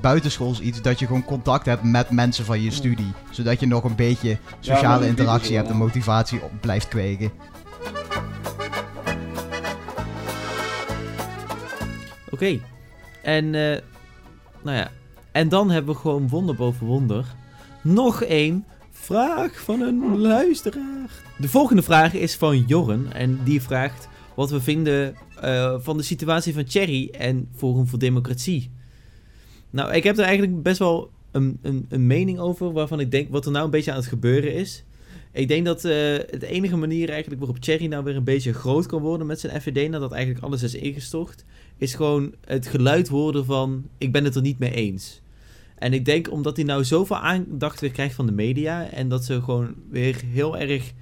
buitenschools 0.00 0.60
iets 0.60 0.82
dat 0.82 0.98
je 0.98 1.06
gewoon 1.06 1.24
contact 1.24 1.66
hebt 1.66 1.82
met 1.82 2.10
mensen 2.10 2.44
van 2.44 2.60
je 2.60 2.70
studie. 2.70 3.12
Zodat 3.30 3.60
je 3.60 3.66
nog 3.66 3.84
een 3.84 3.94
beetje 3.94 4.38
sociale 4.60 5.06
interactie 5.06 5.56
hebt 5.56 5.68
en 5.68 5.76
motivatie 5.76 6.42
op 6.42 6.50
blijft 6.60 6.88
kweken. 6.88 7.30
Oké. 12.30 12.60
En, 13.22 13.44
eh, 13.54 13.80
nou 14.62 14.76
ja. 14.76 14.90
En 15.32 15.48
dan 15.48 15.70
hebben 15.70 15.94
we 15.94 16.00
gewoon 16.00 16.28
wonder 16.28 16.54
boven 16.54 16.86
wonder. 16.86 17.26
Nog 17.82 18.22
één 18.22 18.64
vraag 18.90 19.60
van 19.60 19.80
een 19.80 20.18
luisteraar. 20.18 21.10
De 21.36 21.48
volgende 21.48 21.82
vraag 21.82 22.14
is 22.14 22.36
van 22.36 22.64
Jorren. 22.66 23.12
En 23.12 23.40
die 23.44 23.62
vraagt 23.62 24.08
wat 24.34 24.50
we 24.50 24.60
vinden 24.60 25.14
eh, 25.40 25.74
van 25.78 25.96
de 25.96 26.02
situatie 26.02 26.54
van 26.54 26.64
Thierry 26.64 27.08
en 27.12 27.48
Forum 27.54 27.86
voor 27.86 27.98
Democratie. 27.98 28.70
Nou, 29.70 29.92
ik 29.92 30.04
heb 30.04 30.18
er 30.18 30.24
eigenlijk 30.24 30.62
best 30.62 30.78
wel 30.78 31.10
een, 31.30 31.58
een, 31.62 31.86
een 31.88 32.06
mening 32.06 32.38
over 32.38 32.72
waarvan 32.72 33.00
ik 33.00 33.10
denk 33.10 33.30
wat 33.30 33.46
er 33.46 33.52
nou 33.52 33.64
een 33.64 33.70
beetje 33.70 33.90
aan 33.90 33.96
het 33.96 34.06
gebeuren 34.06 34.54
is. 34.54 34.84
Ik 35.32 35.48
denk 35.48 35.64
dat 35.64 35.76
eh 35.76 35.92
de 36.38 36.46
enige 36.46 36.76
manier 36.76 37.08
eigenlijk 37.08 37.40
waarop 37.40 37.58
Thierry 37.58 37.86
nou 37.86 38.04
weer 38.04 38.16
een 38.16 38.24
beetje 38.24 38.52
groot 38.52 38.86
kan 38.86 39.00
worden 39.02 39.26
met 39.26 39.40
zijn 39.40 39.60
FVD, 39.60 39.90
nadat 39.90 40.12
eigenlijk 40.12 40.44
alles 40.44 40.62
is 40.62 40.74
ingestort, 40.74 41.44
is 41.76 41.94
gewoon 41.94 42.34
het 42.44 42.66
geluid 42.66 43.08
worden 43.08 43.44
van 43.44 43.88
ik 43.98 44.12
ben 44.12 44.24
het 44.24 44.34
er 44.34 44.42
niet 44.42 44.58
mee 44.58 44.70
eens. 44.70 45.22
En 45.74 45.92
ik 45.92 46.04
denk 46.04 46.30
omdat 46.30 46.56
hij 46.56 46.64
nou 46.64 46.84
zoveel 46.84 47.16
aandacht 47.16 47.80
weer 47.80 47.90
krijgt 47.90 48.14
van 48.14 48.26
de 48.26 48.32
media 48.32 48.90
en 48.90 49.08
dat 49.08 49.24
ze 49.24 49.42
gewoon 49.42 49.74
weer 49.90 50.20
heel 50.26 50.58
erg 50.58 50.92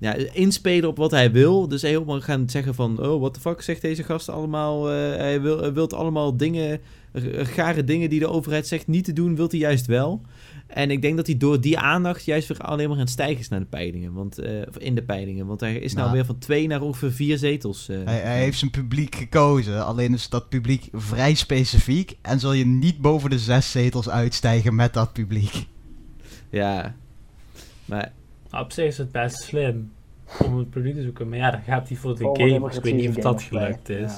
ja, 0.00 0.14
inspelen 0.32 0.88
op 0.88 0.96
wat 0.96 1.10
hij 1.10 1.32
wil. 1.32 1.68
Dus 1.68 1.82
helemaal 1.82 2.20
gaan 2.20 2.48
zeggen 2.50 2.74
van 2.74 2.98
oh, 3.06 3.20
what 3.20 3.34
the 3.34 3.40
fuck 3.40 3.60
zegt 3.62 3.80
deze 3.80 4.02
gast 4.02 4.28
allemaal. 4.28 4.90
eh, 4.90 4.96
hij, 5.16 5.40
wil, 5.40 5.72
wilt 5.72 5.92
allemaal 5.92 6.36
dingen, 6.36 6.80
r- 7.12 7.44
gare 7.44 7.84
dingen 7.84 8.10
die 8.10 8.18
de 8.20 8.28
overheid 8.28 8.66
zegt 8.66 8.86
niet 8.86 9.04
te 9.04 9.12
doen, 9.12 9.36
wilt 9.36 9.50
hij 9.50 9.60
juist 9.60 9.86
wel. 9.86 10.20
En 10.66 10.90
ik 10.90 11.02
denk 11.02 11.16
dat 11.16 11.26
hij 11.26 11.36
door 11.36 11.60
die 11.60 11.78
aandacht 11.78 12.24
juist 12.24 12.48
weer 12.48 12.58
alleen 12.58 12.86
maar 12.88 12.96
aan 12.96 13.02
het 13.02 13.10
stijgen 13.12 13.38
is 13.40 13.48
naar 13.48 13.60
de 13.60 13.66
peilingen. 13.66 14.12
Want, 14.12 14.38
eh, 14.38 14.52
of 14.68 14.78
in 14.78 14.94
de 14.94 15.02
peilingen. 15.02 15.46
Want 15.46 15.60
hij 15.60 15.74
is 15.76 15.92
nou, 15.92 16.04
Nou. 16.04 16.12
weer 16.16 16.26
van 16.26 16.38
twee 16.38 16.66
naar 16.66 16.80
ongeveer 16.82 17.12
vier 17.12 17.38
zetels. 17.38 17.88
eh. 17.88 17.96
Hij, 18.04 18.18
hij 18.20 18.38
heeft 18.40 18.58
zijn 18.58 18.70
publiek 18.70 19.14
gekozen, 19.14 19.84
alleen 19.86 20.12
is 20.14 20.28
dat 20.28 20.48
publiek 20.48 20.88
vrij 20.92 21.34
specifiek 21.34 22.16
en 22.22 22.40
zul 22.40 22.52
je 22.52 22.66
niet 22.66 23.00
boven 23.00 23.30
de 23.30 23.38
zes 23.38 23.70
zetels 23.70 24.08
uitstijgen 24.08 24.74
met 24.74 24.94
dat 24.94 25.12
publiek. 25.12 25.66
Ja. 26.50 26.94
Maar 27.84 28.12
Nou, 28.50 28.64
op 28.64 28.72
zich 28.72 28.86
is 28.86 28.98
het 28.98 29.12
best 29.12 29.42
slim 29.42 29.90
om 30.44 30.58
het 30.58 30.70
publiek 30.70 30.94
te 30.94 31.02
zoeken. 31.02 31.28
Maar 31.28 31.38
ja, 31.38 31.50
dan 31.50 31.60
gaat 31.66 31.88
hij 31.88 31.96
voor 31.96 32.16
de 32.16 32.22
voor 32.22 32.38
gamers. 32.40 32.76
Ik 32.76 32.82
weet 32.82 32.94
niet 32.94 33.08
of 33.08 33.14
dat 33.14 33.42
gelukt 33.42 33.88
is. 33.88 34.12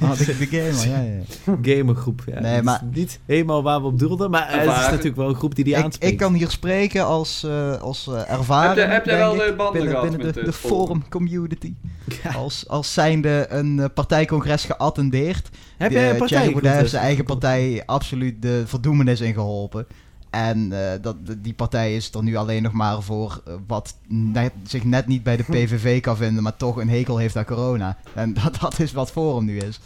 Ja. 0.00 0.06
Oh, 0.06 0.18
de, 0.18 0.24
de 0.24 0.46
gamer, 0.46 0.88
ja, 0.88 1.00
ja. 1.02 1.22
gamergroep. 1.74 2.22
Ja. 2.26 2.40
Nee, 2.40 2.62
maar- 2.62 2.82
is 2.90 2.96
niet 2.98 3.20
helemaal 3.26 3.62
waar 3.62 3.80
we 3.80 3.86
op 3.86 3.98
doelden. 3.98 4.30
Maar 4.30 4.46
het 4.46 4.54
is 4.60 4.66
Ervaren. 4.66 4.90
natuurlijk 4.90 5.16
wel 5.16 5.28
een 5.28 5.34
groep 5.34 5.54
die 5.54 5.64
die 5.64 5.76
Ik, 5.76 5.82
aanspreekt. 5.84 6.12
ik 6.12 6.18
kan 6.18 6.34
hier 6.34 6.50
spreken 6.50 7.06
als, 7.06 7.44
eh 7.44 7.80
als 7.80 8.06
eh 8.08 8.30
ervaring, 8.30 8.74
Heb 8.90 9.04
jij- 9.04 9.16
heb 9.18 9.34
wel 9.34 9.34
ik, 9.34 9.46
de 9.50 9.54
banden 9.56 9.72
binnen, 9.72 9.90
gehad 9.90 10.08
binnen 10.16 10.26
met 10.34 10.44
de, 10.44 10.52
forum? 10.52 11.08
community. 11.08 11.74
Ja. 12.22 12.30
Als, 12.30 12.68
als 12.68 12.92
zijnde 12.92 13.46
een 13.48 13.78
eh, 13.78 13.84
partijcongres 13.94 14.64
geattendeerd. 14.64 15.48
Heb 15.76 15.90
jij 15.90 16.10
een 16.10 16.16
partij? 16.16 16.36
Thierry 16.38 16.52
Baudet 16.52 16.78
heeft 16.78 16.90
zijn 16.90 17.02
eigen 17.02 17.24
partij 17.24 17.82
absoluut 17.86 18.42
de 18.42 18.62
verdoemenis 18.66 19.20
in 19.20 19.32
geholpen. 19.34 19.86
En 20.30 20.72
eh, 20.72 21.02
dat, 21.02 21.16
die 21.38 21.54
partij 21.54 21.96
is 21.96 22.14
er 22.14 22.22
nu 22.22 22.36
alleen 22.36 22.62
nog 22.62 22.72
maar 22.72 23.02
voor 23.02 23.42
eh, 23.46 23.54
wat 23.66 23.96
net, 24.08 24.52
zich 24.66 24.84
net 24.84 25.06
niet 25.06 25.22
bij 25.22 25.36
de 25.36 25.42
PVV 25.54 26.00
kan 26.00 26.16
vinden, 26.16 26.42
maar 26.42 26.56
toch 26.56 26.76
een 26.76 26.88
hekel 26.88 27.16
heeft 27.16 27.36
aan 27.36 27.44
corona. 27.44 27.98
En 28.14 28.34
dat, 28.42 28.60
dat 28.60 28.78
is 28.78 28.92
wat 28.92 29.10
Forum 29.10 29.44
nu 29.44 29.58
is. 29.58 29.80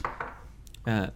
Ja, 0.84 1.12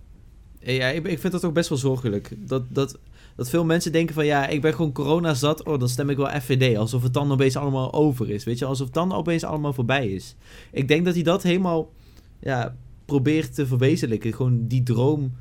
ja 0.58 0.88
ik, 0.88 1.06
ik 1.06 1.18
vind 1.18 1.32
dat 1.32 1.44
ook 1.44 1.54
best 1.54 1.68
wel 1.68 1.78
zorgelijk. 1.78 2.32
Dat, 2.38 2.62
dat, 2.68 2.98
dat 3.36 3.48
veel 3.48 3.64
mensen 3.64 3.92
denken 3.92 4.14
van 4.14 4.26
ja, 4.26 4.46
ik 4.46 4.60
ben 4.60 4.74
gewoon 4.74 4.92
corona 4.92 5.34
zat. 5.34 5.64
Oh, 5.64 5.78
dan 5.78 5.88
stem 5.88 6.10
ik 6.10 6.16
wel 6.16 6.40
FVD. 6.40 6.76
Alsof 6.76 7.02
het 7.02 7.14
dan 7.14 7.32
opeens 7.32 7.56
allemaal 7.56 7.92
over 7.92 8.30
is. 8.30 8.44
Weet 8.44 8.58
je, 8.58 8.64
alsof 8.64 8.86
het 8.86 8.94
dan 8.94 9.12
opeens 9.12 9.44
allemaal 9.44 9.72
voorbij 9.72 10.08
is. 10.08 10.34
Ik 10.72 10.88
denk 10.88 11.04
dat 11.04 11.14
hij 11.14 11.22
dat 11.22 11.42
helemaal 11.42 11.92
ja, 12.40 12.76
probeert 13.04 13.54
te 13.54 13.66
verwezenlijken. 13.66 14.34
Gewoon 14.34 14.66
die 14.66 14.82
droom 14.82 15.32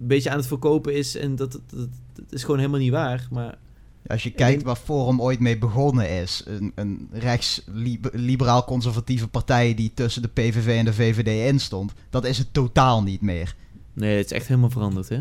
een 0.00 0.06
beetje 0.06 0.30
aan 0.30 0.36
het 0.36 0.46
verkopen 0.46 0.94
is. 0.94 1.16
En 1.16 1.36
dat, 1.36 1.52
dat, 1.52 1.60
dat, 1.70 1.88
dat 2.12 2.32
is 2.32 2.42
gewoon 2.42 2.58
helemaal 2.58 2.80
niet 2.80 2.90
waar. 2.90 3.28
Maar 3.30 3.58
Als 4.06 4.22
je 4.22 4.30
kijkt 4.30 4.62
waar 4.62 4.76
Forum 4.76 5.22
ooit 5.22 5.40
mee 5.40 5.58
begonnen 5.58 6.10
is, 6.10 6.42
een, 6.46 6.72
een 6.74 7.08
rechts-liberaal-conservatieve 7.12 9.28
partij 9.28 9.74
die 9.74 9.92
tussen 9.94 10.22
de 10.22 10.28
PVV 10.28 10.78
en 10.78 10.84
de 10.84 10.94
VVD 10.94 11.52
in 11.52 11.60
stond, 11.60 11.92
dat 12.10 12.24
is 12.24 12.38
het 12.38 12.52
totaal 12.52 13.02
niet 13.02 13.20
meer. 13.20 13.54
nee, 13.92 14.16
het 14.16 14.24
is 14.24 14.32
echt 14.32 14.46
helemaal 14.46 14.70
veranderd, 14.70 15.08
hè? 15.08 15.20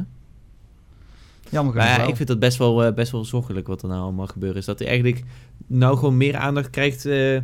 Jammer 1.50 1.76
Maar 1.76 1.86
genoeg 1.86 2.04
ja, 2.04 2.10
ik 2.10 2.16
vind 2.16 2.28
dat 2.28 2.40
best 2.40 2.58
wel, 2.58 2.84
eh, 2.84 2.94
best 2.94 3.12
wel 3.12 3.26
zorgelijk 3.26 3.68
wat 3.68 3.82
er 3.82 3.88
nou 3.88 4.02
allemaal 4.02 4.28
gebeurt. 4.28 4.56
Is 4.56 4.66
dat 4.66 4.80
hij 4.80 4.88
eigenlijk 4.88 5.24
nou 5.68 5.98
gewoon 5.98 6.18
meer 6.18 6.36
aandacht 6.36 6.70
krijgt 6.70 7.06
eh, 7.06 7.40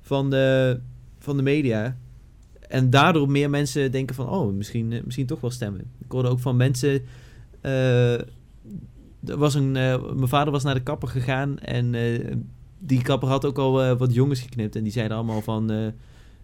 van, 0.00 0.30
de, 0.30 0.80
van 1.18 1.36
de 1.36 1.42
media. 1.42 1.96
En 2.68 2.90
daardoor 2.90 3.30
meer 3.30 3.50
mensen 3.50 3.90
denken 3.90 4.14
van, 4.14 4.28
oh, 4.28 4.54
misschien, 4.54 4.92
eh, 4.92 5.00
misschien 5.04 5.26
toch 5.26 5.40
wel 5.40 5.50
stemmen. 5.50 5.80
Ik 5.80 6.12
hoorde 6.12 6.28
ook 6.28 6.40
van 6.40 6.56
mensen, 6.56 7.02
eh, 7.60 8.12
er 9.24 9.36
was 9.36 9.54
een, 9.54 9.76
eh, 9.76 10.02
mijn 10.14 10.28
vader 10.28 10.52
was 10.52 10.62
naar 10.62 10.74
de 10.74 10.82
kapper 10.82 11.08
gegaan 11.08 11.58
en 11.58 11.94
die 12.78 13.02
kapper 13.02 13.28
had 13.28 13.44
ook 13.44 13.58
al 13.58 13.96
wat 13.96 14.14
jongens 14.14 14.40
geknipt. 14.40 14.76
En 14.76 14.82
die 14.82 14.92
zeiden 14.92 15.16
allemaal 15.16 15.40
van... 15.40 15.92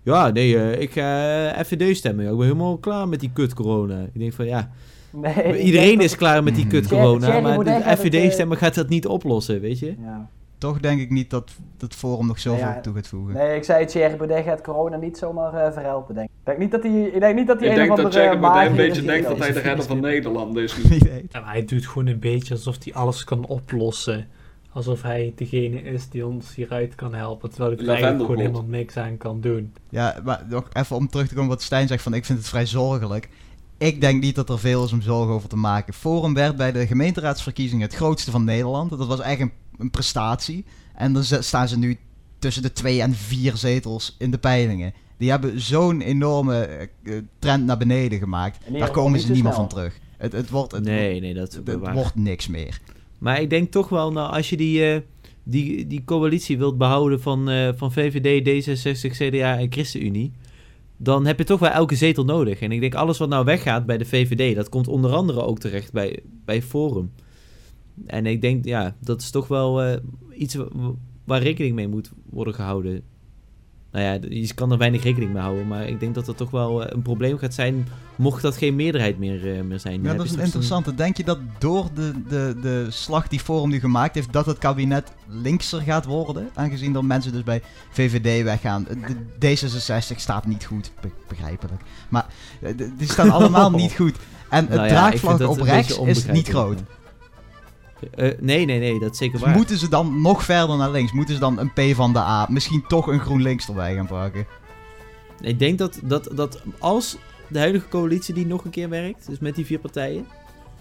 ja, 0.03 0.31
nee, 0.31 0.79
ik 0.79 0.91
ga 0.91 1.65
FVD 1.65 1.97
stemmen. 1.97 2.25
Ik 2.25 2.37
ben 2.37 2.47
helemaal 2.47 2.79
klaar 2.79 3.09
met 3.09 3.21
die 3.21 3.31
kut 3.33 3.55
corona. 3.55 4.03
Ik 4.13 4.19
denk 4.19 4.33
van 4.33 4.47
ja, 4.47 4.71
Nee, 5.13 5.59
iedereen 5.63 6.01
is 6.01 6.17
klaar 6.17 6.43
met 6.43 6.55
die 6.55 6.67
kut 6.67 6.89
corona. 6.89 7.41
Maar 7.41 7.65
de 7.65 7.97
FVD 7.97 8.33
stemmen 8.33 8.57
gaat 8.57 8.75
dat 8.75 8.89
niet 8.89 9.07
oplossen, 9.07 9.61
weet 9.61 9.79
je? 9.79 9.95
Ja. 10.03 10.31
Toch 10.61 10.81
denk 10.81 11.01
ik 11.01 11.11
niet 11.11 11.31
dat 11.31 11.51
dat 11.77 11.95
Forum 11.95 12.27
nog 12.27 12.39
zoveel 12.39 12.67
Ja, 12.67 12.81
toe 12.81 12.95
gaat 12.95 13.09
voegen. 13.09 13.35
Nee, 13.35 13.57
ik 13.57 13.65
zei 13.65 13.87
Thierry 13.87 14.17
Baudet 14.17 14.45
gaat 14.45 14.61
corona 14.61 14.97
niet 14.97 15.19
zomaar 15.19 15.55
eh, 15.55 15.73
verhelpen, 15.73 16.15
denk 16.15 16.29
ik. 16.29 16.35
Ik 16.39 16.47
denk 16.47 16.59
niet 16.59 16.71
dat 16.71 16.83
hij, 16.83 17.03
ik 17.03 17.21
denk 17.21 17.35
niet 17.37 17.47
dat 17.47 17.61
hij 17.61 17.69
Ik 17.69 17.77
een 17.77 17.87
denk 17.87 17.97
dat 17.97 18.13
Thierry 18.13 18.39
Baudet 18.39 18.71
een 18.71 18.77
beetje 18.77 19.03
denkt 19.03 19.29
dat 19.29 19.39
hij 19.39 19.53
de 19.53 19.61
redder 19.61 19.85
van 19.85 20.01
Nederland 20.11 20.57
is. 20.57 20.75
En 21.31 21.45
hij 21.45 21.65
doet 21.65 21.87
gewoon 21.87 22.07
een 22.07 22.19
beetje 22.19 22.55
alsof 22.55 22.77
hij 22.85 22.95
alles 22.95 23.25
kan 23.25 23.47
oplossen. 23.47 24.29
Alsof 24.73 25.03
hij 25.03 25.33
degene 25.37 25.83
is 25.83 26.09
die 26.09 26.27
ons 26.27 26.55
hieruit 26.55 26.95
kan 26.95 27.15
helpen. 27.15 27.51
Terwijl 27.51 27.77
hij 27.77 27.83
er 27.83 27.89
eigenlijk 27.91 28.21
gewoon 28.21 28.41
helemaal 28.41 28.65
niks 28.69 28.97
aan 28.97 29.17
kan 29.17 29.41
doen. 29.41 29.73
Ja, 29.89 30.21
maar 30.25 30.45
nog 30.49 30.69
even 30.73 30.97
om 30.97 31.09
terug 31.09 31.29
te 31.29 31.35
komen 31.35 31.51
wat 31.51 31.63
Stijn 31.63 31.89
zegt 31.89 32.03
van 32.03 32.15
ik 32.15 32.25
vind 32.25 32.39
het 32.39 32.49
vrij 32.49 32.67
zorgelijk. 32.67 33.29
Ik 33.79 34.01
denk 34.01 34.23
niet 34.23 34.35
dat 34.35 34.49
er 34.49 34.59
veel 34.59 34.85
is 34.85 34.93
om 34.93 35.01
zorgen 35.01 35.35
over 35.35 35.49
te 35.49 35.57
maken. 35.57 35.95
Forum 35.95 36.35
werd 36.35 36.57
bij 36.57 36.73
de 36.73 36.87
gemeenteraadsverkiezingen 36.87 37.87
het 37.87 37.97
grootste 37.97 38.31
van 38.31 38.45
Nederland. 38.45 38.91
Dat 38.91 39.07
was 39.07 39.21
echt 39.21 39.41
een, 39.41 39.53
een 39.79 39.91
prestatie. 39.91 40.65
En 40.95 41.13
dan 41.13 41.25
staan 41.25 41.69
ze 41.69 41.79
nu 41.79 41.99
tussen 42.39 42.63
de 42.63 42.73
twee 42.73 43.03
en 43.03 43.15
vier 43.15 43.57
zetels 43.57 44.17
in 44.19 44.31
de 44.31 44.39
peilingen. 44.39 44.93
Die 45.17 45.31
hebben 45.31 45.61
zo'n 45.61 46.01
enorme 46.01 46.65
eh, 46.65 47.19
trend 47.39 47.65
naar 47.65 47.79
beneden 47.79 48.19
gemaakt. 48.19 48.59
Daar 48.79 48.91
komen 48.91 49.21
ze 49.21 49.33
niet 49.33 49.43
meer 49.43 49.53
van 49.53 49.69
terug. 49.69 49.99
Het, 50.17 50.33
het, 50.33 50.51
wordt, 50.51 50.73
het, 50.73 50.85
Nee, 50.85 51.21
nee, 51.21 51.35
dat 51.35 51.53
het 51.53 51.79
waar. 51.79 51.95
wordt 51.95 52.15
niks 52.15 52.49
meer. 52.49 52.81
Maar 53.19 53.41
ik 53.41 53.51
denk 53.51 53.71
toch 53.71 53.89
wel, 53.89 54.13
nou, 54.13 54.33
als 54.33 54.51
je 54.51 54.57
die, 54.57 54.93
eh, 54.93 55.01
die, 55.43 55.87
die 55.87 56.05
coalitie 56.05 56.59
wilt 56.59 56.79
behouden 56.79 57.21
van, 57.21 57.49
eh, 57.51 57.69
van 57.77 57.93
VVD, 57.93 58.45
D66, 58.45 59.17
CDA 59.17 59.59
en 59.59 59.73
ChristenUnie, 59.73 60.33
dan 60.97 61.27
heb 61.27 61.39
je 61.39 61.45
toch 61.45 61.61
wel 61.61 61.71
elke 61.71 61.95
zetel 61.95 62.25
nodig. 62.25 62.61
En 62.61 62.73
ik 62.73 62.81
denk, 62.81 62.95
alles 62.95 63.19
wat 63.19 63.29
nou 63.29 63.45
weggaat 63.45 63.87
bij 63.87 63.99
de 63.99 64.05
VVD, 64.05 64.57
dat 64.57 64.69
komt 64.69 64.89
onder 64.89 65.13
andere 65.13 65.43
ook 65.43 65.59
terecht 65.59 65.93
bij, 65.93 66.19
bij 66.45 66.63
Forum. 66.63 67.13
En 68.07 68.27
ik 68.27 68.41
denk, 68.41 68.65
ja, 68.65 68.95
dat 69.01 69.21
is 69.21 69.31
toch 69.31 69.49
wel 69.49 69.83
eh, 69.83 69.97
iets 70.35 70.55
wa- 70.55 70.69
wa- 70.73 70.93
waar 71.25 71.43
rekening 71.43 71.75
mee 71.75 71.89
moet 71.89 72.11
worden 72.31 72.55
gehouden. 72.55 73.03
Nou 73.93 74.05
ja, 74.05 74.19
je 74.29 74.55
kan 74.55 74.73
er 74.73 74.79
weinig 74.79 75.03
rekening 75.03 75.33
mee 75.33 75.43
houden, 75.43 75.67
maar 75.67 75.89
ik 75.89 76.01
denk 76.01 76.15
dat 76.15 76.27
dat 76.27 76.37
toch 76.37 76.51
wel 76.51 76.85
eh, 76.85 76.93
een 76.95 77.03
probleem 77.03 77.39
gaat 77.39 77.55
zijn, 77.55 77.87
mocht 78.17 78.43
dat 78.43 78.57
geen 78.57 78.77
meerderheid 78.77 79.19
meer, 79.19 79.57
eh, 79.57 79.63
meer 79.63 79.81
zijn. 79.81 79.95
Dan 79.95 80.03
Ja, 80.03 80.09
heb 80.09 80.17
dat 80.19 80.27
is 80.27 80.33
een 80.33 80.41
interessante. 80.45 80.95
Denk 80.95 81.17
je 81.17 81.25
dat 81.25 81.39
door 81.59 81.89
de, 81.95 82.13
de, 82.29 82.57
de 82.63 82.87
slag 82.89 83.29
die 83.29 83.41
Forum 83.41 83.71
nu 83.71 83.81
gemaakt 83.81 84.15
heeft, 84.15 84.33
dat 84.33 84.47
het 84.47 84.59
kabinet 84.59 85.13
linkser 85.29 85.81
gaat 85.81 86.05
worden? 86.05 86.49
Aangezien 86.55 86.95
er 86.97 87.05
mensen 87.05 87.33
dus 87.33 87.43
bij 87.43 87.63
VVD 87.91 88.45
weggaan. 88.45 88.87
De 89.39 89.57
D66 89.57 90.17
staat 90.17 90.47
niet 90.47 90.65
goed, 90.65 90.93
be- 91.01 91.11
begrijpelijk. 91.29 91.83
Maar 92.09 92.27
die 92.99 93.09
staan 93.11 93.31
allemaal 93.41 93.71
niet 93.71 93.93
goed. 94.01 94.17
En 94.51 94.67
het 94.67 94.75
Nou 94.75 94.83
ja, 94.83 94.89
draagvlak 94.89 95.49
op 95.49 95.61
rechts 95.61 95.99
is 95.99 96.27
niet 96.27 96.49
groot. 96.49 96.79
Eh, 98.15 98.31
nee, 98.41 98.65
nee, 98.65 98.79
nee, 98.79 98.99
dat 98.99 99.13
is 99.13 99.19
zeker 99.19 99.39
Dus 99.39 99.47
waar. 99.47 99.57
moeten 99.57 99.79
ze 99.79 99.89
dan 99.89 100.21
nog 100.21 100.45
verder 100.45 100.77
naar 100.77 100.91
links? 100.91 101.13
Moeten 101.13 101.35
ze 101.35 101.41
dan 101.41 101.59
een 101.59 101.73
P 101.73 101.95
van 101.95 102.13
de 102.13 102.19
A, 102.19 102.47
misschien 102.51 102.85
toch 102.89 103.07
een 103.07 103.21
GroenLinks 103.21 103.69
erbij 103.69 103.95
gaan 103.95 104.07
pakken? 104.07 104.47
Ik 105.41 105.59
denk 105.59 105.79
dat, 105.79 106.01
dat, 106.03 106.31
dat 106.35 106.63
als 106.79 107.17
de 107.49 107.59
huidige 107.59 107.89
coalitie 107.89 108.35
die 108.35 108.47
nog 108.47 108.65
een 108.65 108.71
keer 108.71 108.89
werkt, 108.89 109.27
dus 109.27 109.39
met 109.39 109.55
die 109.55 109.67
vier 109.67 109.79
partijen, 109.79 110.27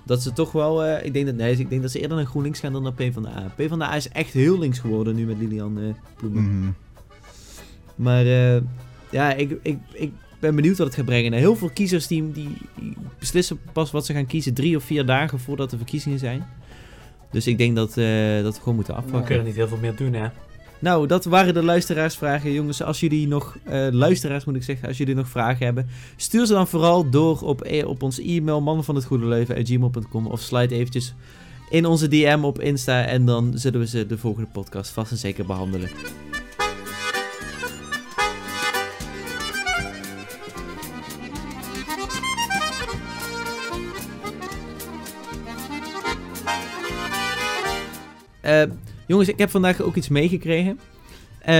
dat 0.04 0.22
ze 0.22 0.34
toch 0.34 0.52
wel, 0.52 0.84
eh, 0.84 1.06
ik, 1.06 1.14
denk 1.14 1.26
dat, 1.26 1.36
nee, 1.36 1.58
ik 1.58 1.70
denk 1.70 1.82
dat 1.82 1.92
ze 1.92 2.00
eerder 2.00 2.18
naar 2.18 2.26
GroenLinks 2.26 2.60
gaan 2.60 2.74
dan 2.74 2.84
naar 2.84 2.94
PvdA. 2.94 3.52
PvdA 3.56 3.96
is 3.96 4.10
echt 4.10 4.34
heel 4.34 4.60
links 4.60 4.80
geworden 4.80 5.16
nu 5.16 5.26
met 5.26 5.38
Lilian 5.38 5.96
Ploemen. 6.18 6.60
Mhm. 6.60 6.72
Maar 7.96 8.26
ja, 9.10 9.34
ik, 9.34 9.60
ik, 9.62 9.78
ik 9.94 10.12
ben 10.40 10.56
benieuwd 10.56 10.78
wat 10.78 10.88
het 10.88 10.96
gaat 10.96 11.06
brengen. 11.06 11.32
Nou, 11.32 11.44
heel 11.44 11.56
veel 11.56 11.70
kiezers 11.70 12.08
die, 12.08 12.32
die, 12.32 12.50
die 12.80 12.94
beslissen 13.20 13.60
pas 13.74 13.92
wat 13.92 14.06
ze 14.06 14.14
gaan 14.14 14.26
kiezen 14.26 14.54
drie 14.54 14.76
of 14.76 14.84
vier 14.84 15.06
dagen 15.06 15.40
voordat 15.40 15.70
de 15.70 15.78
verkiezingen 15.78 16.20
zijn. 16.20 16.48
Dus 17.32 17.48
ik 17.48 17.58
denk 17.58 17.76
dat, 17.76 17.90
eh, 17.98 18.42
dat 18.44 18.54
we 18.54 18.60
gewoon 18.60 18.76
moeten 18.76 18.94
We 18.94 19.00
afwachten. 19.00 19.26
kunnen 19.28 19.46
niet 19.46 19.56
heel 19.56 19.68
veel 19.68 19.78
meer 19.78 19.96
doen, 19.96 20.14
hè. 20.14 20.28
Nou, 20.82 21.08
dat 21.08 21.26
waren 21.26 21.54
de 21.54 21.64
luisteraarsvragen. 21.64 22.52
Jongens, 22.52 22.84
als 22.84 23.00
jullie 23.00 23.28
nog, 23.28 23.58
eh, 23.64 23.88
luisteraars 23.92 24.46
moet 24.46 24.56
ik 24.56 24.64
zeggen, 24.64 24.88
als 24.88 24.98
jullie 24.98 25.16
nog 25.16 25.28
vragen 25.28 25.66
hebben, 25.66 25.88
stuur 26.16 26.46
ze 26.46 26.54
dan 26.54 26.68
vooral 26.68 27.10
door 27.10 27.42
op, 27.42 27.64
e- 27.66 27.84
op 27.84 28.04
ons 28.04 28.20
e-mail 28.20 28.62
mannenvanhetgoedeleuven.gmail.com 28.62 30.28
of 30.28 30.40
slide 30.42 30.76
eventjes 30.76 31.14
in 31.70 31.86
onze 31.86 32.08
DM 32.08 32.40
op 32.42 32.60
Insta 32.62 33.06
en 33.06 33.26
dan 33.26 33.52
zullen 33.56 33.80
we 33.80 33.88
ze 33.88 34.06
de 34.06 34.18
volgende 34.18 34.50
podcast 34.52 34.92
vast 34.92 35.12
en 35.12 35.18
zeker 35.18 35.46
behandelen. 35.46 35.90
Eh, 48.50 48.64
jongens, 49.06 49.30
ik 49.30 49.38
heb 49.38 49.50
vandaag 49.50 49.82
ook 49.82 49.96
iets 49.96 50.10
meegekregen. 50.10 50.80
Eh, 51.40 51.54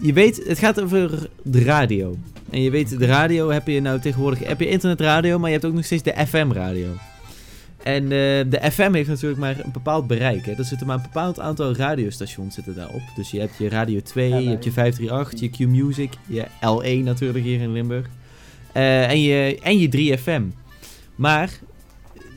je 0.00 0.12
weet, 0.12 0.46
het 0.46 0.58
gaat 0.58 0.80
over 0.82 1.28
de 1.42 1.64
radio. 1.64 2.16
En 2.50 2.62
je 2.62 2.70
weet, 2.70 2.98
de 2.98 3.06
radio 3.06 3.50
heb 3.50 3.66
je 3.66 3.80
nou 3.80 4.00
tegenwoordig... 4.00 4.44
Heb 4.44 4.60
je 4.60 4.68
internetradio, 4.68 5.38
maar 5.38 5.48
je 5.48 5.54
hebt 5.54 5.66
ook 5.66 5.74
nog 5.74 5.84
steeds 5.84 6.02
de 6.02 6.14
FM-radio. 6.26 6.88
En 7.82 8.02
eh, 8.02 8.10
de 8.48 8.60
FM 8.72 8.92
heeft 8.92 9.08
natuurlijk 9.08 9.40
maar 9.40 9.56
een 9.64 9.72
bepaald 9.72 10.06
bereik. 10.06 10.46
Hè. 10.46 10.52
Er 10.52 10.64
zitten 10.64 10.86
maar 10.86 10.96
een 10.96 11.02
bepaald 11.02 11.40
aantal 11.40 11.74
radiostations 11.74 12.54
zitten 12.54 12.74
daarop. 12.74 13.02
Dus 13.16 13.30
je 13.30 13.40
hebt 13.40 13.56
je 13.58 13.68
Radio 13.68 14.00
2, 14.00 14.28
je 14.28 14.48
hebt 14.48 14.64
je 14.64 14.72
538, 14.72 15.40
je 15.40 15.66
Q-Music, 15.66 16.12
je 16.26 16.44
L1 16.44 17.04
natuurlijk 17.04 17.44
hier 17.44 17.60
in 17.60 17.72
Limburg. 17.72 18.06
En, 18.72 19.20
je, 19.20 19.58
en 19.62 19.78
je 19.78 20.16
3FM. 20.18 20.42
Maar 21.14 21.50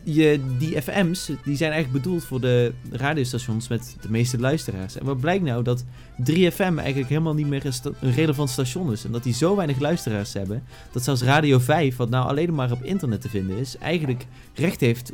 je, 0.04 0.40
die 0.58 0.82
FM's 0.82 1.26
die 1.44 1.56
zijn 1.56 1.72
eigenlijk 1.72 2.04
bedoeld 2.04 2.24
voor 2.24 2.42
de 2.42 2.74
radiostations 2.92 3.68
met 3.68 3.96
de 4.02 4.10
meeste 4.10 4.40
luisteraars. 4.40 4.98
En 4.98 5.06
wat 5.06 5.20
blijkt 5.20 5.44
nou 5.44 5.64
dat 5.64 5.84
3FM 6.32 6.58
eigenlijk 6.58 7.10
helemaal 7.10 7.34
niet 7.34 7.48
meer 7.48 7.66
een, 7.66 7.74
sta- 7.74 7.90
een 8.02 8.14
relevant 8.14 8.50
station 8.50 8.92
is. 8.92 9.06
En 9.06 9.12
dat 9.12 9.24
die 9.24 9.34
zo 9.34 9.56
weinig 9.56 9.80
luisteraars 9.80 10.34
hebben, 10.34 10.64
dat 10.92 11.04
zelfs 11.04 11.22
Radio 11.22 11.60
5, 11.60 11.96
wat 11.96 12.10
nou 12.10 12.28
alleen 12.28 12.54
maar 12.54 12.72
op 12.72 12.84
internet 12.84 13.22
te 13.22 13.30
vinden 13.30 13.58
is, 13.58 13.78
eigenlijk 13.78 14.26
recht 14.56 14.80
heeft 14.80 15.12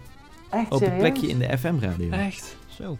Echt 0.52 0.66
op 0.66 0.72
een 0.72 0.78
serieus? 0.78 1.00
plekje 1.00 1.28
in 1.28 1.40
de 1.40 1.58
FM-radio. 1.58 2.10
Echt? 2.10 2.56
Zo. 2.82 2.98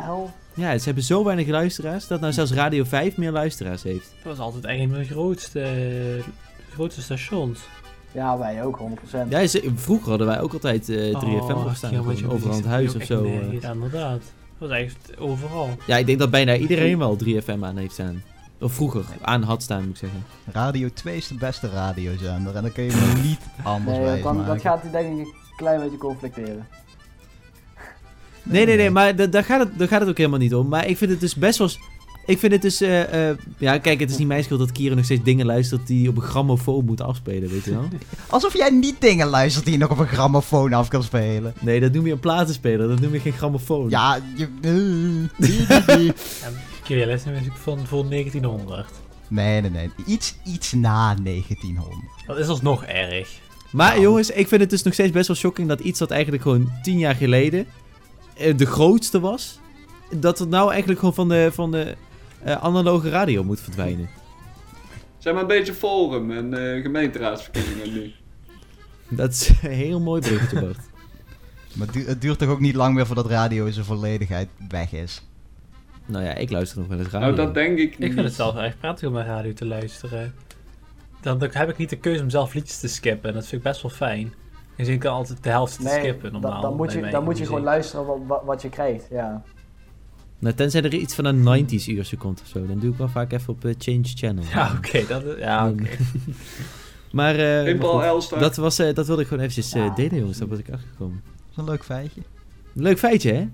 Hel. 0.00 0.30
Ja, 0.54 0.78
ze 0.78 0.84
hebben 0.84 1.02
zo 1.04 1.24
weinig 1.24 1.46
luisteraars 1.48 2.06
dat 2.06 2.20
nou 2.20 2.32
zelfs 2.32 2.52
Radio 2.52 2.84
5 2.84 3.16
meer 3.16 3.30
luisteraars 3.30 3.82
heeft. 3.82 4.14
Dat 4.14 4.36
was 4.36 4.38
altijd 4.38 4.64
eigenlijk 4.64 4.96
mijn 4.96 5.08
grootste, 5.10 6.20
grootste 6.72 7.02
stations. 7.02 7.58
Ja, 8.18 8.38
wij 8.38 8.64
ook, 8.64 8.78
100%. 8.78 9.28
Ja, 9.28 9.46
ze- 9.46 9.72
vroeger 9.74 10.08
hadden 10.08 10.26
wij 10.26 10.40
ook 10.40 10.52
altijd 10.52 10.88
eh 10.88 11.18
3FM 11.18 11.52
Oh, 11.52 11.66
opstaan. 11.66 11.90
ja, 11.92 11.98
overal 11.98 12.50
aan 12.50 12.56
het 12.56 12.66
huis 12.66 12.94
of 12.94 13.02
zo. 13.04 13.24
eh. 13.24 13.30
nergens. 13.30 13.62
Ja, 13.62 13.72
inderdaad. 13.72 14.20
Dat 14.58 14.68
was 14.68 14.78
echt 14.78 15.18
overal. 15.18 15.68
Ja, 15.86 15.96
ik 15.96 16.06
denk 16.06 16.18
dat 16.18 16.30
bijna 16.30 16.56
iedereen 16.56 16.98
wel 16.98 17.16
3FM 17.16 17.64
aan 17.64 17.76
heeft 17.76 17.92
staan. 17.92 18.22
Of 18.60 18.72
vroeger 18.72 19.04
aan 19.20 19.42
had 19.42 19.62
staan, 19.62 19.80
moet 19.80 19.90
ik 19.90 19.96
zeggen. 19.96 20.24
Radio 20.52 20.88
2 20.94 21.16
is 21.16 21.28
de 21.28 21.34
beste 21.34 21.68
radiozender 21.70 22.54
en 22.56 22.62
dan 22.62 22.72
kun 22.72 22.84
je 22.84 22.90
me 22.90 23.20
niet 23.28 23.40
anders 23.62 23.98
Nee, 23.98 24.22
dan, 24.22 24.44
dat 24.46 24.60
gaat 24.60 24.82
hij 24.82 24.90
denk 24.90 25.06
ik 25.20 25.26
een 25.26 25.32
klein 25.56 25.80
beetje 25.80 25.98
conflicteren. 25.98 26.66
Nee, 28.42 28.66
nee, 28.66 28.76
nee, 28.76 28.90
maar 28.90 29.16
da- 29.16 29.26
daar 29.26 29.44
gaat, 29.44 29.60
het, 29.60 29.78
daar 29.78 29.88
gaat 29.88 30.00
het 30.00 30.08
ook 30.08 30.16
helemaal 30.16 30.38
niet 30.38 30.54
om. 30.54 30.68
Maar 30.68 30.86
ik 30.86 30.96
vind 30.96 31.10
het 31.10 31.20
dus 31.20 31.34
best 31.34 31.58
wel... 31.58 31.68
Ik 32.28 32.38
vind 32.38 32.52
het 32.52 32.62
dus... 32.62 32.80
eh, 32.80 33.30
eh, 33.30 33.36
ja, 33.58 33.78
kijk, 33.78 34.00
het 34.00 34.10
is 34.10 34.16
niet 34.16 34.26
mijn 34.26 34.44
schuld 34.44 34.60
dat 34.60 34.72
Kieran 34.72 34.96
nog 34.96 35.04
steeds 35.04 35.22
dingen 35.24 35.46
luistert 35.46 35.86
die 35.86 36.08
op 36.08 36.16
een 36.16 36.22
grammofoon 36.22 36.84
moeten 36.84 37.06
afspelen, 37.06 37.50
weet 37.50 37.64
je 37.64 37.70
wel? 37.70 37.88
Alsof 38.26 38.56
jij 38.56 38.70
niet 38.70 39.00
dingen 39.00 39.26
luistert 39.26 39.64
die 39.64 39.72
je 39.72 39.78
nog 39.80 39.90
op 39.90 39.98
een 39.98 40.06
grammofoon 40.06 40.72
af 40.72 40.88
kan 40.88 41.02
spelen. 41.02 41.54
Nee, 41.60 41.80
dat 41.80 41.92
noem 41.92 42.06
je 42.06 42.12
een 42.12 42.18
platenspeler, 42.20 42.88
dat 42.88 43.00
noem 43.00 43.12
je 43.12 43.20
geen 43.20 43.32
grammofoon. 43.32 43.90
Ja, 43.90 44.18
je... 44.36 44.48
En 46.42 46.54
QLS 46.82 47.22
is 47.26 47.48
van 47.54 47.86
voor 47.86 48.08
1900. 48.08 48.86
nee, 49.28 49.60
nee, 49.60 49.70
nee. 49.70 49.90
Iets, 50.06 50.34
iets 50.44 50.72
na 50.72 51.14
1900. 51.14 51.96
Dat 52.26 52.38
is 52.38 52.48
alsnog 52.48 52.84
erg. 52.84 53.28
Maar 53.70 53.90
Nou. 53.90 54.02
jongens, 54.02 54.30
ik 54.30 54.48
vind 54.48 54.60
het 54.60 54.70
dus 54.70 54.82
nog 54.82 54.92
steeds 54.92 55.12
best 55.12 55.26
wel 55.26 55.36
shocking 55.36 55.68
dat 55.68 55.80
iets 55.80 55.98
dat 55.98 56.10
eigenlijk 56.10 56.42
gewoon 56.42 56.72
tien 56.82 56.98
jaar 56.98 57.14
geleden 57.14 57.66
eh, 58.36 58.56
de 58.56 58.66
grootste 58.66 59.20
was, 59.20 59.58
dat 60.10 60.38
het 60.38 60.48
nou 60.48 60.68
eigenlijk 60.70 60.98
gewoon 60.98 61.14
van 61.14 61.28
de, 61.28 61.50
van 61.52 61.70
de 61.70 61.96
eh, 62.42 62.64
analoge 62.64 63.08
radio 63.10 63.44
moet 63.44 63.60
verdwijnen. 63.60 64.08
Zijn 65.18 65.34
maar 65.34 65.42
een 65.42 65.48
beetje 65.48 65.74
forum 65.74 66.30
en 66.30 66.74
eh, 66.76 66.82
gemeenteraadsverkiezingen 66.82 67.92
nu. 67.92 68.12
Dat 69.08 69.30
is 69.30 69.48
een 69.62 69.70
heel 69.70 70.00
mooi 70.00 70.20
bruggetje, 70.20 70.60
Bart. 70.60 70.78
Maar 71.74 71.86
het 71.86 71.96
du- 71.96 72.06
het 72.06 72.20
duurt 72.20 72.38
toch 72.38 72.48
ook 72.48 72.60
niet 72.60 72.74
lang 72.74 72.94
meer 72.94 73.06
voordat 73.06 73.26
radio 73.26 73.64
in 73.66 73.72
zijn 73.72 73.84
volledigheid 73.84 74.48
weg 74.68 74.92
is. 74.92 75.22
Nou 76.06 76.24
ja, 76.24 76.34
ik 76.34 76.50
luister 76.50 76.78
nog 76.78 76.88
wel 76.88 76.98
eens 76.98 77.08
radio. 77.08 77.26
Nou, 77.26 77.36
dat 77.36 77.54
denk 77.54 77.78
ik 77.78 77.92
Ik 77.92 77.98
niet. 77.98 78.12
vind 78.12 78.24
het 78.26 78.34
zelf 78.34 78.56
echt 78.56 78.78
prettig 78.78 79.08
om 79.08 79.14
naar 79.14 79.26
radio 79.26 79.52
te 79.52 79.66
luisteren. 79.66 80.34
Dan, 81.20 81.38
dan 81.38 81.48
heb 81.52 81.68
ik 81.68 81.76
niet 81.76 81.90
de 81.90 81.96
keuze 81.98 82.22
om 82.22 82.30
zelf 82.30 82.54
liedjes 82.54 82.78
te 82.80 82.88
skippen. 82.88 83.32
Dat 83.34 83.42
vind 83.46 83.52
ik 83.64 83.68
best 83.68 83.82
wel 83.82 83.90
fijn. 83.90 84.34
Dus 84.76 84.86
je 84.86 84.98
kan 84.98 85.12
altijd 85.14 85.42
de 85.42 85.48
helft 85.50 85.78
Nee, 85.80 85.98
skippen 85.98 86.32
dan, 86.32 86.40
normaal. 86.40 86.60
dan 86.60 86.76
moet 86.76 86.86
bij 86.86 86.96
je, 86.96 87.02
dan 87.10 87.20
in 87.20 87.24
moet 87.24 87.38
je 87.38 87.46
gewoon 87.46 87.62
luisteren 87.62 88.06
wat, 88.06 88.18
wat, 88.26 88.42
wat 88.44 88.62
je 88.62 88.68
krijgt. 88.68 89.06
Ja. 89.10 89.42
Nou, 90.38 90.54
tenzij 90.54 90.82
er 90.82 90.94
iets 90.94 91.14
van 91.14 91.24
een 91.24 91.66
90s 91.66 91.84
uurtje 91.88 92.16
komt 92.16 92.40
of 92.40 92.46
zo. 92.48 92.66
Dan 92.66 92.78
doe 92.78 92.90
ik 92.92 92.98
wel 92.98 93.08
vaak 93.08 93.32
even 93.32 93.48
op 93.52 93.64
eh, 93.64 93.74
Change 93.78 94.00
Channel. 94.04 94.44
Ja, 94.52 94.72
oké. 94.76 95.04
dat 95.08 95.24
is- 95.24 95.38
ja, 95.38 95.68
oké. 95.68 95.84
Maar, 97.12 97.34
eh, 97.34 97.78
maar 97.78 98.10
goed, 98.10 98.30
dat, 98.40 98.56
was, 98.56 98.78
eh, 98.78 98.94
dat 98.94 99.06
wilde 99.06 99.22
ik 99.22 99.28
gewoon 99.28 99.42
eventjes 99.44 99.72
eh, 99.72 99.84
Ja. 99.84 99.94
delen, 99.94 100.18
jongens. 100.18 100.38
Daar 100.38 100.48
was 100.48 100.58
ik 100.58 100.70
achtergekomen. 100.70 101.22
Dat 101.24 101.44
is 101.50 101.56
een 101.56 101.64
leuk 101.64 101.84
feitje. 101.84 102.20
Leuk 102.72 102.98
feitje, 102.98 103.32
hè? 103.32 103.48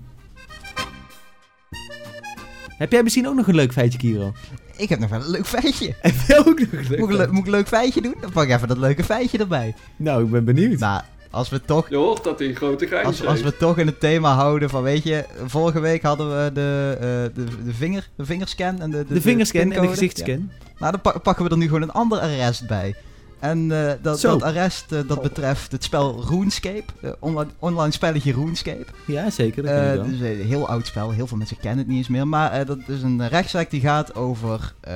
Heb 2.77 2.91
jij 2.91 3.03
misschien 3.03 3.27
ook 3.27 3.35
nog 3.35 3.47
een 3.47 3.55
leuk 3.55 3.71
feitje, 3.73 3.97
Kiro? 3.99 4.33
Ik 4.77 4.89
heb 4.89 4.99
nog 4.99 5.09
wel 5.09 5.21
een 5.21 5.29
leuk 5.29 5.45
feitje. 5.45 5.93
Heb 6.01 6.15
jij 6.27 6.37
ook 6.39 6.59
nog 6.59 6.71
een 6.71 6.87
leuk 6.89 6.99
Moet 6.99 7.19
ik, 7.19 7.31
moet 7.31 7.39
ik 7.39 7.45
een 7.45 7.51
leuk 7.51 7.67
feitje 7.67 8.01
doen? 8.01 8.15
Dan 8.21 8.31
pak 8.31 8.43
ik 8.43 8.49
even 8.55 8.67
dat 8.67 8.77
leuke 8.77 9.03
feitje 9.03 9.37
erbij. 9.37 9.75
Nou, 9.95 10.23
ik 10.23 10.31
ben 10.31 10.45
benieuwd. 10.45 10.79
Nou, 10.79 11.01
als 11.35 11.49
we 11.49 11.61
toch 11.61 11.89
Je 11.89 11.95
hoort 11.95 12.23
dat 12.23 12.39
hij 12.39 12.47
een 12.47 12.55
grote 12.55 12.85
grijns 12.87 13.07
Als, 13.07 13.17
heeft. 13.17 13.29
als 13.29 13.41
we 13.41 13.57
toch 13.57 13.77
in 13.77 13.85
het 13.85 13.99
thema 13.99 14.33
houden 14.33 14.69
van, 14.69 14.83
weet 14.83 15.03
je, 15.03 15.25
vorige 15.45 15.79
week 15.79 16.01
hadden 16.01 16.27
we 16.43 16.51
de, 16.53 16.97
eh, 16.99 17.35
de, 17.35 17.63
de, 17.65 17.73
vinger, 17.73 18.09
de 18.15 18.25
vingerscan 18.25 18.81
en 18.81 18.91
de, 18.91 19.05
de, 19.07 19.21
vingerscan 19.21 19.71
en 19.71 19.81
de 19.81 19.87
gezichtsscan. 19.87 20.49
Ja. 20.59 20.65
Nou, 20.79 20.91
dan 20.91 21.01
pak- 21.01 21.23
pakken 21.23 21.45
we 21.45 21.51
er 21.51 21.57
nu 21.57 21.65
gewoon 21.65 21.81
een 21.81 21.91
ander 21.91 22.19
arrest 22.19 22.67
bij. 22.67 22.95
En 23.39 23.71
eh, 23.87 23.93
dat, 24.01 24.19
Zo. 24.19 24.29
dat 24.31 24.43
arrest 24.43 24.91
eh, 24.91 24.99
dat 25.07 25.21
betreft 25.21 25.71
het 25.71 25.83
spel 25.83 26.23
RuneScape, 26.29 26.83
eh, 27.01 27.11
online, 27.19 27.49
online 27.59 27.91
spelletje 27.91 28.31
RuneScape. 28.33 28.85
Ja, 29.05 29.29
zeker. 29.29 29.63
Dat 29.63 29.71
Eh, 29.71 29.79
wel. 29.93 30.03
dus 30.03 30.19
een 30.19 30.41
heel 30.47 30.67
oud 30.67 30.87
spel, 30.87 31.11
heel 31.11 31.27
veel 31.27 31.37
mensen 31.37 31.57
kennen 31.57 31.79
het 31.79 31.87
niet 31.87 31.97
eens 31.97 32.07
meer. 32.07 32.27
Maar 32.27 32.51
eh, 32.51 32.65
dat 32.65 32.77
is 32.87 33.01
een 33.01 33.27
rechtszaak 33.27 33.69
die 33.69 33.81
gaat 33.81 34.15
over 34.15 34.73
eh, 34.81 34.93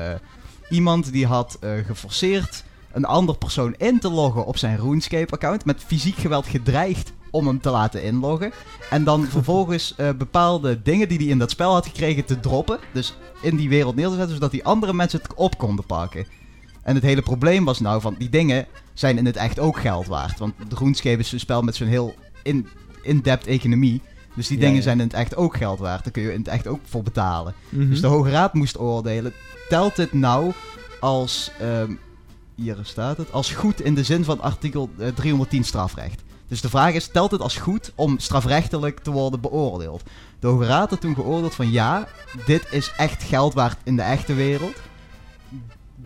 iemand 0.69 1.11
die 1.11 1.25
had 1.27 1.57
eh, 1.61 1.69
geforceerd 1.85 2.63
een 2.91 3.05
ander 3.05 3.37
persoon 3.37 3.73
in 3.77 3.99
te 3.99 4.09
loggen 4.09 4.45
op 4.45 4.57
zijn 4.57 4.77
RuneScape-account. 4.77 5.65
Met 5.65 5.83
fysiek 5.83 6.15
geweld 6.15 6.47
gedreigd 6.47 7.13
om 7.31 7.47
hem 7.47 7.61
te 7.61 7.69
laten 7.69 8.03
inloggen. 8.03 8.51
En 8.89 9.03
dan 9.03 9.25
vervolgens 9.37 9.95
eh, 9.95 10.09
bepaalde 10.17 10.81
dingen 10.81 11.07
die 11.09 11.17
hij 11.17 11.27
in 11.27 11.37
dat 11.39 11.51
spel 11.51 11.73
had 11.73 11.85
gekregen 11.85 12.25
te 12.25 12.39
droppen. 12.39 12.79
Dus 12.93 13.17
in 13.41 13.55
die 13.55 13.69
wereld 13.69 13.95
neer 13.95 14.07
te 14.09 14.15
zetten, 14.15 14.33
zodat 14.33 14.51
die 14.51 14.65
andere 14.65 14.93
mensen 14.93 15.19
het 15.21 15.33
op 15.33 15.57
konden 15.57 15.85
pakken. 15.85 16.25
En 16.83 16.95
het 16.95 17.03
hele 17.03 17.21
probleem 17.21 17.65
was 17.65 17.79
nou 17.79 18.01
van, 18.01 18.15
die 18.17 18.29
dingen 18.29 18.65
zijn 18.93 19.17
in 19.17 19.25
het 19.25 19.35
echt 19.35 19.59
ook 19.59 19.79
geld 19.79 20.07
waard. 20.07 20.39
Want 20.39 20.53
RuneScape 20.77 21.19
is 21.19 21.31
een 21.31 21.39
spel 21.39 21.61
met 21.61 21.75
zo'n 21.75 21.87
heel 21.87 22.15
in- 22.43 22.67
in-depth 23.01 23.47
economie. 23.47 24.01
Dus 24.35 24.47
die 24.47 24.57
Ja, 24.57 24.63
dingen 24.63 24.77
ja. 24.77 24.83
zijn 24.83 24.99
in 24.99 25.03
het 25.05 25.13
echt 25.15 25.35
ook 25.35 25.57
geld 25.57 25.79
waard. 25.79 26.03
Daar 26.03 26.13
kun 26.13 26.21
je 26.23 26.31
in 26.33 26.39
het 26.39 26.47
echt 26.47 26.67
ook 26.67 26.79
voor 26.83 27.03
betalen. 27.03 27.53
Mhm. 27.69 27.89
Dus 27.89 28.01
de 28.01 28.07
Hoge 28.07 28.29
Raad 28.29 28.53
moest 28.53 28.79
oordelen. 28.79 29.33
Telt 29.69 29.95
dit 29.95 30.13
nou 30.13 30.51
als, 30.99 31.51
ehm, 31.59 31.91
hier 32.61 32.77
staat 32.81 33.17
het, 33.17 33.31
als 33.31 33.51
goed 33.51 33.81
in 33.81 33.95
de 33.95 34.03
zin 34.03 34.23
van 34.23 34.41
artikel 34.41 34.89
eh, 34.97 35.07
310 35.07 35.63
strafrecht? 35.63 36.23
Dus 36.47 36.61
de 36.61 36.69
vraag 36.69 36.93
is, 36.93 37.07
telt 37.07 37.31
het 37.31 37.41
als 37.41 37.57
goed 37.57 37.91
om 37.95 38.19
strafrechtelijk 38.19 38.99
te 38.99 39.11
worden 39.11 39.41
beoordeeld? 39.41 40.03
De 40.39 40.47
Hoge 40.47 40.65
Raad 40.65 40.89
had 40.89 41.01
toen 41.01 41.15
geoordeeld 41.15 41.55
van 41.55 41.71
ja, 41.71 42.07
dit 42.45 42.67
is 42.71 42.93
echt 42.97 43.23
geld 43.23 43.53
waard 43.53 43.77
in 43.83 43.95
de 43.95 44.01
echte 44.01 44.33
wereld. 44.33 44.75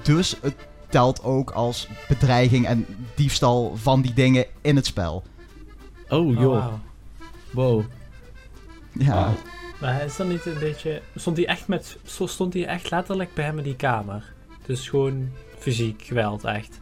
Dus 0.03 0.35
het 0.41 0.55
telt 0.89 1.23
ook 1.23 1.51
als 1.51 1.87
bedreiging 2.07 2.65
en 2.65 2.85
diefstal 3.15 3.75
van 3.75 4.01
die 4.01 4.13
dingen 4.13 4.45
in 4.61 4.75
het 4.75 4.85
spel. 4.85 5.23
Oh, 6.09 6.27
Oh, 6.27 6.39
joh. 6.39 6.73
Wow. 7.51 7.83
Ja, 8.91 9.13
Wauw. 9.13 9.33
Maar 9.81 10.03
is 10.03 10.15
dat 10.15 10.27
niet 10.27 10.45
een 10.45 10.59
beetje... 10.59 11.01
Stond 11.15 11.37
hij 11.37 11.45
echt 11.45 11.67
met... 11.67 11.97
zo 12.03 12.27
Stond 12.27 12.53
hij 12.53 12.65
echt 12.65 12.91
letterlijk 12.91 13.33
bij 13.33 13.45
hem 13.45 13.57
in 13.57 13.63
die 13.63 13.75
kamer? 13.75 14.33
Dus 14.65 14.89
gewoon 14.89 15.29
fysiek 15.63 16.01
geweld, 16.01 16.43
echt. 16.43 16.79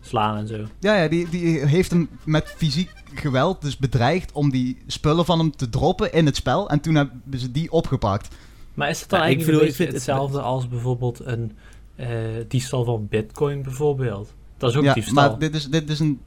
Slaan 0.00 0.36
en 0.36 0.46
zo. 0.46 0.56
Ja, 0.80 0.94
ja 1.02 1.08
die, 1.08 1.28
die 1.28 1.58
heeft 1.66 1.90
hem 1.90 2.08
met 2.24 2.54
fysiek 2.56 2.90
geweld 3.14 3.62
dus 3.62 3.76
bedreigd 3.76 4.32
om 4.32 4.50
die 4.50 4.76
spullen 4.86 5.24
van 5.24 5.38
hem 5.38 5.56
te 5.56 5.68
droppen 5.68 6.12
in 6.12 6.26
het 6.26 6.36
spel. 6.36 6.68
En 6.70 6.80
toen 6.80 6.94
hebben 6.94 7.22
ze 7.38 7.52
die 7.52 7.70
opgepakt. 7.72 8.28
Maar 8.74 8.88
is 8.90 9.00
het 9.00 9.08
dan 9.08 9.18
Ja, 9.18 9.24
ik 9.24 9.30
eigenlijk 9.30 9.58
bedoel, 9.58 9.74
ik 9.74 9.86
het- 9.86 9.92
hetzelfde 9.94 10.40
als 10.40 10.68
bijvoorbeeld 10.68 11.20
een 11.24 11.52
eh 11.96 12.08
diefstal 12.48 12.84
van 12.84 13.06
bitcoin 13.08 13.62
bijvoorbeeld? 13.62 14.32
Dat 14.58 14.70
is 14.70 14.76
ook 14.76 14.84
ja, 14.84 14.94
diefstal. 14.94 15.14
maar 15.14 15.38
dit 15.38 15.54
is, 15.54 15.68
dit 15.68 15.90
is 15.90 15.98
een... 15.98 16.20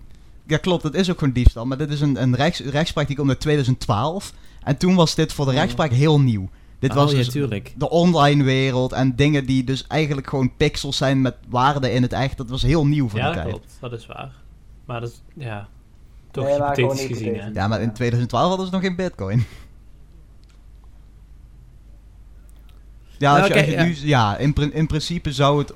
Ja, 0.47 0.57
klopt, 0.57 0.83
het 0.83 0.95
is 0.95 1.11
ook 1.11 1.17
gewoon 1.19 1.33
diefstal. 1.33 1.65
Maar 1.65 1.77
dit 1.77 1.89
is 1.89 2.01
een, 2.01 2.21
een 2.21 2.35
rechts, 2.35 2.59
rechtspraak 2.59 3.07
die 3.07 3.15
komt 3.15 3.29
uit 3.29 3.39
2012. 3.39 4.33
En 4.63 4.77
toen 4.77 4.95
was 4.95 5.15
dit 5.15 5.33
voor 5.33 5.45
de 5.45 5.51
rechtspraak 5.51 5.91
heel 5.91 6.19
nieuw. 6.19 6.49
Dit 6.83 6.91
Oh, 6.91 6.97
was 6.97 7.11
ja, 7.11 7.17
dus 7.17 7.29
tuurlijk. 7.29 7.73
de 7.77 7.89
online 7.89 8.43
wereld 8.43 8.91
en 8.91 9.15
dingen 9.15 9.45
die 9.45 9.63
dus 9.63 9.87
eigenlijk 9.87 10.27
gewoon 10.29 10.55
pixels 10.57 10.97
zijn 10.97 11.21
met 11.21 11.35
waarde 11.49 11.91
in 11.91 12.01
het 12.01 12.13
echt. 12.13 12.37
Dat 12.37 12.49
was 12.49 12.61
heel 12.61 12.85
nieuw 12.85 13.09
voor 13.09 13.19
ja, 13.19 13.25
die 13.25 13.33
dat 13.35 13.43
tijd. 13.43 13.55
klopt. 13.55 13.77
Dat 13.79 13.93
is 13.99 14.05
waar. 14.05 14.31
Maar 14.85 15.01
dat 15.01 15.09
is... 15.09 15.21
Ja. 15.33 15.67
Toch 16.31 16.43
Nee, 16.45 16.53
hypothetisch 16.53 17.05
gezien, 17.05 17.35
hè. 17.39 17.47
Ja, 17.47 17.67
maar 17.67 17.79
in 17.81 17.87
Ja. 17.87 17.91
2012 17.93 18.47
hadden 18.47 18.65
ze 18.65 18.71
nog 18.71 18.81
geen 18.81 18.95
bitcoin. 18.95 19.43
Ja, 23.17 23.29
Nou, 23.31 23.37
als 23.39 23.47
je, 23.47 23.53
kijk, 23.53 23.65
als 23.79 23.97
je 23.97 24.01
nu, 24.03 24.07
ja 24.07 24.37
in 24.37 24.87
principe 24.87 25.31
zou 25.31 25.59
het 25.59 25.73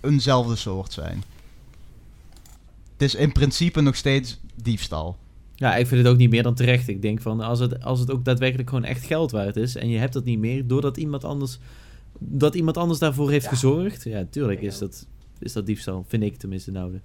eenzelfde 0.00 0.56
soort 0.56 0.92
zijn. 0.92 1.24
Het 2.92 3.02
is 3.02 3.14
in 3.14 3.32
principe 3.32 3.80
nog 3.80 3.96
steeds 3.96 4.40
diefstal. 4.54 5.16
Ja, 5.58 5.76
ik 5.76 5.86
vind 5.86 6.02
het 6.02 6.12
ook 6.12 6.18
niet 6.18 6.30
meer 6.30 6.42
dan 6.42 6.54
terecht. 6.54 6.88
Ik 6.88 7.02
denk 7.02 7.20
van, 7.20 7.40
als 7.40 7.58
het, 7.58 7.84
als 7.84 8.00
het 8.00 8.10
ook 8.10 8.24
daadwerkelijk 8.24 8.68
gewoon 8.68 8.84
echt 8.84 9.04
geld 9.04 9.30
waard 9.30 9.56
is... 9.56 9.76
en 9.76 9.88
je 9.88 9.98
hebt 9.98 10.12
dat 10.12 10.24
niet 10.24 10.38
meer, 10.38 10.66
doordat 10.66 10.96
iemand 10.96 11.24
anders... 11.24 11.58
dat 12.18 12.54
iemand 12.54 12.76
anders 12.76 12.98
daarvoor 12.98 13.30
heeft 13.30 13.44
Ja. 13.44 13.50
gezorgd... 13.50 14.04
ja, 14.04 14.24
tuurlijk 14.30 14.60
is 14.62 14.78
dat, 14.78 15.06
is 15.38 15.52
dat 15.52 15.66
diefstal. 15.66 16.04
Vind 16.08 16.22
ik 16.22 16.36
tenminste 16.36 16.70
nou. 16.70 17.00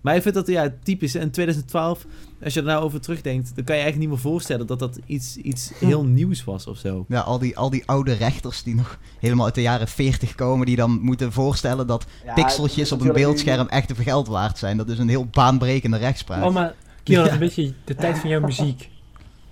Maar 0.00 0.16
ik 0.16 0.22
vind 0.22 0.34
dat 0.34 0.46
ja, 0.46 0.74
typisch. 0.82 1.14
In 1.14 1.30
2012, 1.30 2.06
als 2.42 2.54
je 2.54 2.60
er 2.60 2.66
nou 2.66 2.84
over 2.84 3.00
terugdenkt... 3.00 3.54
dan 3.54 3.64
kan 3.64 3.76
je 3.76 3.82
eigenlijk 3.82 3.98
niet 3.98 4.08
meer 4.08 4.32
voorstellen... 4.32 4.66
dat 4.66 4.78
dat 4.78 4.98
iets, 5.06 5.36
iets 5.36 5.72
heel 5.74 6.04
nieuws 6.04 6.44
was 6.44 6.66
of 6.66 6.78
zo. 6.78 7.04
Ja, 7.08 7.20
al 7.20 7.38
die, 7.38 7.56
al 7.56 7.70
die 7.70 7.82
oude 7.86 8.12
rechters 8.12 8.62
die 8.62 8.74
nog 8.74 8.98
helemaal 9.18 9.44
uit 9.44 9.54
de 9.54 9.62
jaren 9.62 9.88
40 9.88 10.34
komen, 10.34 10.66
die 10.66 10.76
dan 10.76 11.00
moeten 11.00 11.32
voorstellen 11.32 11.86
dat 11.86 12.06
Ja, 12.24 12.34
pixeltjes 12.34 12.92
op 12.92 13.00
een 13.00 13.12
beeldscherm 13.12 13.68
echt 13.68 13.92
veel 13.94 14.04
geld 14.04 14.28
waard 14.28 14.58
zijn. 14.58 14.76
Dat 14.76 14.88
is 14.88 14.98
een 14.98 15.08
heel 15.08 15.26
baanbrekende 15.26 15.96
rechtspraak. 15.96 16.44
Oh, 16.44 16.52
maar 16.54 16.74
Kira, 17.06 17.22
dat 17.22 17.26
is 17.26 17.26
Ja. 17.26 17.32
een 17.32 17.38
beetje 17.38 17.72
de 17.84 17.94
tijd 17.94 18.18
van 18.18 18.30
jouw 18.30 18.40
muziek. 18.40 18.90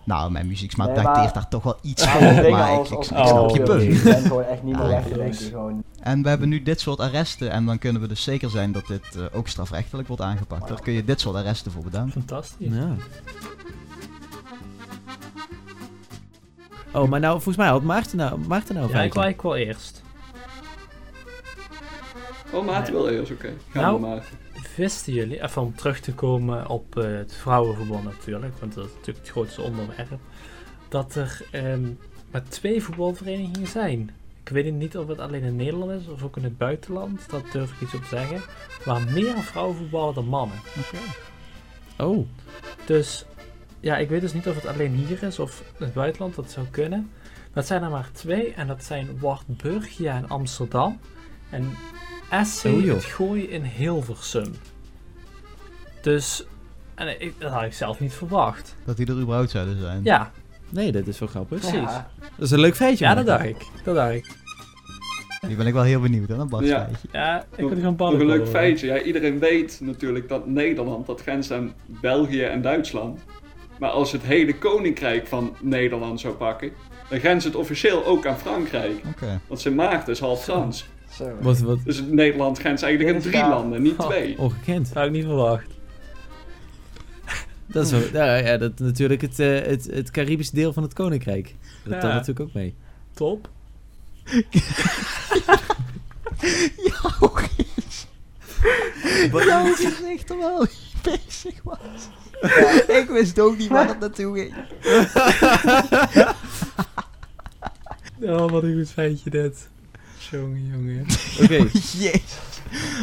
Nou, 0.04 0.30
mijn 0.30 0.46
muzieksmaak 0.46 0.94
Nee, 0.94 1.02
maar- 1.04 1.32
daar 1.32 1.48
toch 1.48 1.62
wel 1.62 1.78
iets 1.82 2.04
Ja, 2.04 2.18
dingen 2.18 2.50
maar 2.50 2.72
ik, 2.72 2.78
als- 2.78 2.90
ik, 2.90 2.96
als- 2.96 3.10
ik 3.10 3.16
Oh, 3.16 3.26
snap 3.26 3.50
je 3.56 3.62
punt. 3.62 3.82
Je 3.82 4.02
bent 4.04 4.26
gewoon 4.26 4.44
echt 4.44 4.62
niet 4.62 4.74
meer 4.76 4.82
Ja, 4.84 4.88
weg 4.90 5.02
te 5.02 5.08
klopt. 5.12 5.22
denken. 5.28 5.46
Gewoon. 5.46 5.82
En 6.00 6.22
we 6.22 6.28
hebben 6.28 6.48
nu 6.48 6.62
dit 6.62 6.80
soort 6.80 6.98
arresten 7.00 7.50
en 7.50 7.64
dan 7.66 7.78
kunnen 7.78 8.00
we 8.02 8.08
dus 8.08 8.22
zeker 8.22 8.50
zijn 8.50 8.72
dat 8.72 8.86
dit 8.86 9.16
eh, 9.16 9.22
ook 9.38 9.48
strafrechtelijk 9.48 10.08
wordt 10.08 10.22
aangepakt. 10.22 10.68
Daar 10.68 10.80
kun 10.80 10.92
je 10.92 11.04
dit 11.04 11.20
soort 11.20 11.36
arresten 11.36 11.72
voor 11.72 11.82
bedanken. 11.82 12.12
Fantastisch. 12.12 12.68
Ja. 12.74 12.88
Oh, 16.92 17.08
maar 17.08 17.20
nou, 17.20 17.32
volgens 17.34 17.56
mij 17.56 17.68
had 17.68 17.82
Maarten 17.82 18.16
nou, 18.16 18.38
Maarten 18.38 18.74
nou 18.74 18.88
Ja, 18.92 19.02
ik 19.02 19.12
wil 19.12 19.50
wel 19.50 19.56
eerst. 19.56 20.02
Oh, 22.52 22.66
Maarten 22.66 22.92
wil 22.92 23.08
eerst, 23.08 23.32
oké. 23.32 23.52
Gaan 23.70 23.82
Nou. 23.82 23.94
we 24.00 24.06
maar. 24.06 24.24
Wisten 24.76 25.12
jullie, 25.12 25.42
even 25.42 25.62
om 25.62 25.74
terug 25.74 26.00
te 26.00 26.14
komen 26.14 26.68
op 26.68 26.98
eh, 26.98 27.04
het 27.04 27.34
vrouwenverbond 27.34 28.04
natuurlijk, 28.04 28.58
want 28.58 28.74
dat 28.74 28.84
is 28.84 28.92
natuurlijk 28.92 29.18
het 29.18 29.28
grootste 29.28 29.62
onderwerp, 29.62 30.18
dat 30.88 31.14
er 31.14 31.40
ehm, 31.50 31.92
maar 32.30 32.42
twee 32.42 32.82
voetbalverenigingen 32.82 33.68
zijn. 33.68 34.10
Ik 34.42 34.48
weet 34.48 34.72
niet 34.72 34.96
of 34.96 35.08
het 35.08 35.18
alleen 35.18 35.42
in 35.42 35.56
Nederland 35.56 36.00
is 36.00 36.08
of 36.08 36.22
ook 36.22 36.36
in 36.36 36.44
het 36.44 36.58
buitenland, 36.58 37.30
dat 37.30 37.52
durf 37.52 37.72
ik 37.72 37.80
iets 37.80 37.94
op 37.94 38.02
te 38.02 38.08
zeggen, 38.08 38.40
waar 38.84 39.12
meer 39.12 39.36
vrouwen 39.36 39.76
voetballen 39.76 40.14
dan 40.14 40.26
mannen. 40.26 40.56
Oh, 41.98 42.26
Dus 42.86 43.24
ja, 43.80 43.96
ik 43.96 44.08
weet 44.08 44.20
dus 44.20 44.32
niet 44.32 44.48
of 44.48 44.54
het 44.54 44.66
alleen 44.66 44.94
hier 44.94 45.22
is 45.22 45.38
of 45.38 45.60
in 45.78 45.84
het 45.84 45.94
buitenland, 45.94 46.34
dat 46.34 46.50
zou 46.50 46.66
kunnen. 46.70 47.10
Dat 47.52 47.66
zijn 47.66 47.82
er 47.82 47.90
maar 47.90 48.10
twee 48.12 48.52
en 48.52 48.66
dat 48.66 48.84
zijn 48.84 49.18
Wartburgia 49.18 50.16
in 50.16 50.28
Amsterdam 50.28 50.98
en 51.50 51.76
SC 52.44 52.64
Oh, 52.64 52.82
het 52.84 53.04
Gooi 53.04 53.42
in 53.42 53.62
Hilversum. 53.62 54.52
Dus, 56.02 56.44
en 56.94 57.20
ik, 57.20 57.34
dat 57.38 57.52
had 57.52 57.62
ik 57.62 57.72
zelf 57.72 58.00
niet 58.00 58.12
verwacht. 58.12 58.76
Dat 58.84 58.96
die 58.96 59.06
er 59.06 59.20
überhaupt 59.20 59.50
zouden 59.50 59.80
zijn. 59.80 60.00
Ja, 60.04 60.30
nee, 60.68 60.92
dat 60.92 61.06
is 61.06 61.18
wel 61.18 61.28
grappig. 61.28 61.58
precies. 61.58 61.76
Ja. 61.78 61.80
Ja, 61.90 62.08
Dat 62.36 62.44
is 62.46 62.50
een 62.50 62.60
leuk 62.60 62.74
feitje. 62.76 63.04
dat 63.06 63.14
Maarten. 63.26 63.32
dacht 63.54 63.62
ik. 63.62 63.68
Dat 63.84 63.94
dacht 63.94 64.12
ik. 64.12 64.32
Die 65.46 65.56
ben 65.56 65.66
ik 65.66 65.72
wel 65.72 65.82
heel 65.82 66.00
benieuwd 66.00 66.28
hè, 66.28 66.36
dat 66.36 66.48
Bart 66.48 66.66
Ja. 66.66 66.84
feitje. 66.84 67.08
Ja, 67.12 67.40
ik 67.40 67.46
Nog- 67.60 67.70
wil 67.70 67.78
gewoon 67.78 67.96
Nog 68.12 68.20
een 68.20 68.26
leuk 68.26 68.48
feitje. 68.48 68.86
Ja, 68.86 69.00
iedereen 69.02 69.38
weet 69.38 69.78
natuurlijk 69.82 70.28
dat 70.28 70.46
Nederland, 70.46 71.06
dat 71.06 71.20
grenst 71.22 71.50
aan 71.52 71.72
België 71.86 72.42
en 72.42 72.62
Duitsland. 72.62 73.20
Maar 73.78 73.90
als 73.90 74.12
het 74.12 74.22
hele 74.22 74.58
koninkrijk 74.58 75.26
van 75.26 75.56
Nederland 75.60 76.20
zou 76.20 76.34
pakken, 76.34 76.70
dan 77.08 77.18
grenst 77.18 77.46
het 77.46 77.54
officieel 77.56 78.04
ook 78.04 78.26
aan 78.26 78.38
Frankrijk. 78.38 79.02
Oké. 79.08 79.40
Want 79.46 79.60
Sint 79.60 79.76
Maarten 79.76 80.12
is 80.12 80.20
half 80.20 80.42
Frans. 80.44 80.86
Zo. 81.16 81.36
Wat, 81.40 81.58
wat 81.58 81.78
Dus 81.84 82.02
Nederland 82.02 82.58
grenst 82.58 82.82
eigenlijk 82.82 83.14
aan 83.14 83.20
is 83.22 83.28
drie 83.28 83.36
gaaf. 83.40 83.50
landen, 83.50 83.82
niet 83.82 83.96
Oh. 83.98 84.06
twee. 84.06 84.38
ongekend. 84.38 84.86
Dat 84.86 84.94
had 84.96 85.06
ik 85.06 85.10
niet 85.12 85.24
verwacht. 85.24 85.66
Dat 87.66 87.84
is 87.84 87.90
wel, 87.90 88.02
ja, 88.26 88.34
ja, 88.36 88.56
dat 88.56 88.78
natuurlijk 88.78 89.20
het, 89.20 89.38
eh, 89.38 89.60
het, 89.62 89.84
het 89.90 90.10
Caribische 90.10 90.54
deel 90.54 90.72
van 90.72 90.82
het 90.82 90.92
koninkrijk. 90.92 91.54
Dat 91.84 91.92
Ja. 91.92 91.98
telt 92.00 92.12
natuurlijk 92.12 92.40
ook 92.40 92.52
mee. 92.54 92.74
Top. 93.14 93.48
Jouw 96.76 97.30
gezicht 99.74 100.30
er 100.30 100.38
wel. 100.38 100.66
bezig 101.02 101.62
was. 101.62 101.78
Ik 102.86 103.06
wist 103.08 103.40
ook 103.40 103.58
niet 103.58 103.68
waar 103.68 103.88
het 103.88 103.98
naartoe 104.00 104.38
ging. 104.38 104.54
Oh, 108.20 108.50
wat 108.50 108.62
een 108.62 108.74
goed 108.76 108.90
feitje 108.90 109.30
dit. 109.30 109.68
Jongen, 110.30 110.70
jongen. 110.72 111.06
Oké. 111.42 111.66
Jezus. 111.98 112.22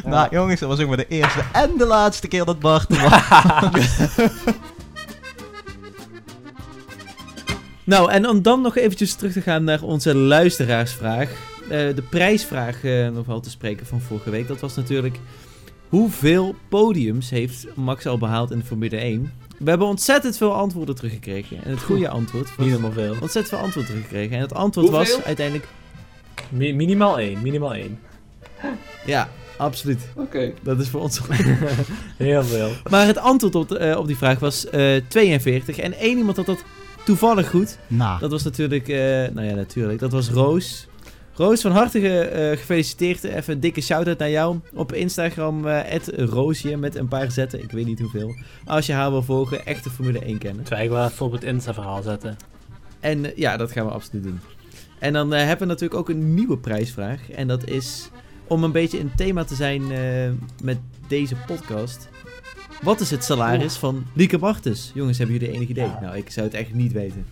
Nou 0.04 0.28
jongens, 0.32 0.60
dat 0.60 0.70
was 0.70 0.80
ook 0.80 0.88
maar 0.88 0.98
de 0.98 1.08
eerste 1.08 1.44
en 1.52 1.72
de 1.78 1.86
laatste 1.86 2.28
keer 2.28 2.46
dat 2.46 2.60
Bart 2.60 2.90
er 2.90 3.10
was. 3.10 4.10
Nou, 7.84 8.12
en 8.12 8.28
om 8.30 8.42
dan 8.42 8.62
nog 8.62 8.78
eventjes 8.78 9.14
terug 9.14 9.34
te 9.34 9.42
gaan 9.42 9.64
naar 9.64 9.82
onze 9.82 10.16
luisteraarsvraag. 10.16 11.30
Eh, 11.64 11.70
de 11.70 12.04
prijsvraag 12.10 12.84
eh, 12.84 13.10
nog 13.10 13.26
wel 13.26 13.40
te 13.40 13.50
spreken 13.50 13.86
van 13.86 14.02
vorige 14.02 14.30
week. 14.30 14.48
Dat 14.48 14.60
was 14.60 14.76
natuurlijk... 14.76 15.20
Hoeveel 15.90 16.56
podiums 16.70 17.30
heeft 17.30 17.68
Max 17.76 18.06
al 18.06 18.18
behaald 18.18 18.52
in 18.52 18.60
de 18.60 18.66
Formule 18.66 18.98
1? 18.98 19.34
We 19.58 19.70
hebben 19.70 19.88
ontzettend 19.88 20.38
veel 20.38 20.54
antwoorden 20.54 20.96
teruggekregen. 20.96 21.64
En 21.64 21.72
het 21.72 21.82
goede 21.82 22.10
antwoord 22.10 22.48
was... 22.48 22.58
Niet 22.58 22.68
helemaal 22.68 22.92
veel. 22.92 23.12
Ontzettend 23.12 23.48
veel 23.48 23.58
antwoord 23.58 23.86
teruggekregen. 23.86 24.36
En 24.36 24.42
het 24.42 24.54
antwoord 24.54 24.90
was 24.90 25.24
uiteindelijk... 25.24 25.68
Mi- 26.52 26.74
minimaal 26.74 27.20
één, 27.20 27.42
minimaal 27.42 27.74
één. 27.74 28.00
Ja, 29.06 29.30
absoluut. 29.58 30.00
Oké. 30.16 30.52
Dat 30.62 30.80
is 30.80 30.90
voor 30.90 31.02
ons... 31.02 31.22
Heel 32.18 32.44
veel. 32.44 32.70
maar 32.90 33.06
het 33.06 33.18
antwoord 33.18 33.56
op, 33.56 33.70
de- 33.70 33.78
eh, 33.78 33.98
op 33.98 34.08
die 34.08 34.18
vraag 34.18 34.40
was 34.40 34.70
eh 34.70 35.02
42. 35.08 35.78
En 35.78 35.94
één 35.94 36.18
iemand 36.18 36.38
had 36.38 36.46
dat 36.46 36.64
toevallig 37.06 37.50
goed. 37.50 37.78
Nou, 37.88 38.20
Dat 38.20 38.32
was 38.32 38.44
natuurlijk, 38.44 38.88
eh, 38.88 38.98
nou 39.34 39.42
ja, 39.44 39.54
natuurlijk. 39.56 40.00
Dat 40.00 40.12
was 40.12 40.30
Roos. 40.30 40.88
Roos, 41.34 41.62
van 41.62 41.72
harte 41.72 42.00
ge- 42.00 42.20
eh, 42.20 42.58
gefeliciteerd. 42.58 43.24
Even 43.24 43.54
een 43.54 43.60
dikke 43.60 43.82
shout-out 43.82 44.18
naar 44.18 44.30
jou. 44.30 44.60
Op 44.74 44.94
Instagram, 44.94 45.68
Roosje, 46.16 46.78
met 46.78 46.96
een 46.96 47.08
paar 47.08 47.32
zetten. 47.32 47.64
Ik 47.64 47.72
weet 47.72 47.86
niet 47.86 48.00
hoeveel. 48.00 48.36
Als 48.66 48.86
je 48.86 48.94
haar 48.94 49.12
wil 49.12 49.24
volgen, 49.24 49.66
echte 49.66 49.90
Formule 49.90 50.20
1 50.26 50.38
kennen. 50.38 50.64
Terwijl 50.64 50.86
ik 50.86 50.92
wel 50.94 51.06
even 51.06 51.26
op 51.26 51.32
het 51.32 51.44
Insta-verhaal 51.44 52.02
zetten. 52.02 52.38
En 53.00 53.32
ja, 53.36 53.58
dat 53.58 53.72
gaan 53.72 53.86
we 53.86 53.92
absoluut 53.92 54.24
doen. 54.24 54.40
En 55.02 55.14
dan 55.14 55.34
eh, 55.34 55.40
hebben 55.40 55.60
we 55.68 55.74
natuurlijk 55.74 56.00
ook 56.00 56.10
een 56.10 56.34
nieuwe 56.34 56.58
prijsvraag. 56.58 57.32
En 57.32 57.48
dat 57.48 57.68
is 57.68 58.10
om 58.48 58.64
een 58.64 58.72
beetje 58.72 59.00
een 59.00 59.12
thema 59.16 59.44
te 59.44 59.56
zijn 59.56 59.92
eh, 59.92 60.32
met 60.64 60.80
deze 61.08 61.36
podcast. 61.48 62.10
Wat 62.82 63.00
is 63.00 63.12
het 63.12 63.24
salaris 63.24 63.76
van 63.76 64.06
Lieke 64.14 64.38
Martens? 64.38 64.92
Jongens, 64.94 65.18
hebben 65.18 65.38
jullie 65.38 65.54
enig 65.54 65.68
idee? 65.68 65.86
Ja. 65.86 66.00
Nou, 66.02 66.18
ik 66.18 66.30
zou 66.30 66.46
het 66.46 66.56
echt 66.56 66.74
niet 66.74 66.92
weten. 66.92 67.26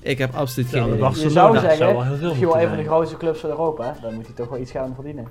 Ik 0.00 0.18
heb 0.18 0.34
absoluut 0.34 0.68
geen 0.68 0.82
idee. 0.82 0.92
Je 0.92 0.98
zou 0.98 1.10
Barcelona 1.10 1.32
zou 1.32 1.52
wel 1.52 1.60
zeggen, 1.60 1.86
heel 1.86 2.16
veel 2.16 2.28
misschien 2.28 2.48
wel 2.48 2.60
een 2.60 2.68
van 2.68 2.76
de 2.76 2.84
grootste 2.84 3.16
clubs 3.16 3.40
van 3.40 3.50
Europa. 3.50 3.96
Dan 4.02 4.14
moet 4.14 4.26
hij 4.26 4.34
toch 4.34 4.48
wel 4.48 4.58
iets 4.58 4.70
gaan 4.70 4.94
verdienen. 4.94 5.28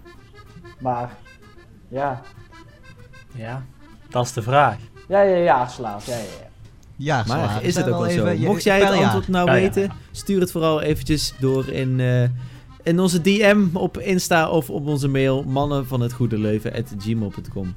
Maar, 0.80 1.18
ja. 1.88 2.22
Ja, 3.36 3.66
dat 4.10 4.26
is 4.26 4.34
de 4.34 4.42
vraag. 4.42 4.78
Ja, 5.08 5.22
ja, 5.22 5.36
ja, 5.36 5.68
slaaf. 5.68 6.06
Ja, 6.06 6.16
ja, 6.16 6.22
ja. 6.22 6.49
Ja, 7.00 7.24
Maar 7.28 7.64
is 7.64 7.76
het 7.76 7.86
ook 7.86 7.92
wel 7.92 8.06
even- 8.06 8.38
zo? 8.40 8.46
Mocht 8.46 8.64
jij 8.64 8.80
het 8.80 8.90
antwoord 9.04 9.28
nou 9.28 9.48
Ja, 9.50 9.56
ja. 9.56 9.62
weten, 9.62 9.92
stuur 10.12 10.40
het 10.40 10.52
vooral 10.52 10.82
eventjes 10.82 11.34
door 11.40 11.68
in, 11.68 12.00
eh, 12.00 12.24
in 12.84 13.00
onze 13.00 13.22
DM 13.22 13.66
op 13.74 13.98
Insta 13.98 14.50
of 14.50 14.70
op 14.70 14.88
onze 14.88 15.08
mail 15.08 15.44
mannen 15.44 15.88
van 15.88 16.02
het 16.02 16.14
goede 16.14 16.38
leven 16.38 16.86
gmail.com. 17.00 17.74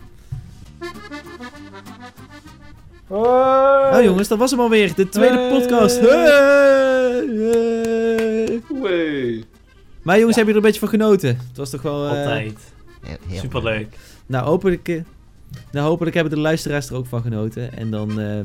Nou 3.08 4.04
jongens, 4.04 4.28
dat 4.28 4.38
was 4.38 4.50
hem 4.50 4.60
alweer. 4.60 4.94
De 4.94 5.08
tweede 5.08 5.36
Hey. 5.38 5.48
podcast. 5.50 6.00
Hey. 8.82 9.44
Maar 10.02 10.18
jongens, 10.18 10.36
hebben 10.36 10.36
jullie 10.36 10.46
er 10.46 10.54
een 10.56 10.60
beetje 10.62 10.80
van 10.80 10.88
genoten? 10.88 11.28
Het 11.48 11.56
was 11.56 11.70
toch 11.70 11.82
wel... 11.82 12.04
eh, 12.04 12.10
Altijd. 12.10 12.58
Heel- 13.02 13.16
heel 13.28 13.40
Superleuk. 13.40 13.96
Nou, 14.26 14.44
hopelijk, 14.46 14.88
eh, 14.88 15.00
nou, 15.72 15.86
hopelijk 15.88 16.14
hebben 16.14 16.32
de 16.34 16.40
luisteraars 16.40 16.88
er 16.88 16.96
ook 16.96 17.06
van 17.06 17.22
genoten. 17.22 17.76
En 17.76 17.90
dan 17.90 18.20
eh, 18.20 18.40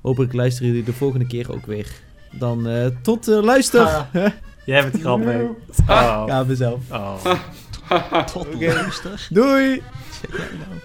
hopelijk 0.00 0.32
luisteren 0.32 0.68
jullie 0.68 0.84
de 0.84 0.92
volgende 0.92 1.26
keer 1.26 1.52
ook 1.52 1.66
weer. 1.66 1.88
Dan 2.30 2.66
eh, 2.68 2.86
tot 3.02 3.28
uh, 3.28 3.42
luister. 3.42 3.80
Ah. 3.86 4.02
Jij 4.66 4.82
bent 4.90 5.00
grappig. 5.02 5.40
Oh. 5.88 6.24
Ja, 6.26 6.44
mezelf. 6.44 6.80
Oh. 6.90 7.24
Tot 8.32 8.46
Oké. 8.54 8.66
luister. 8.72 9.26
Doei! 9.30 9.82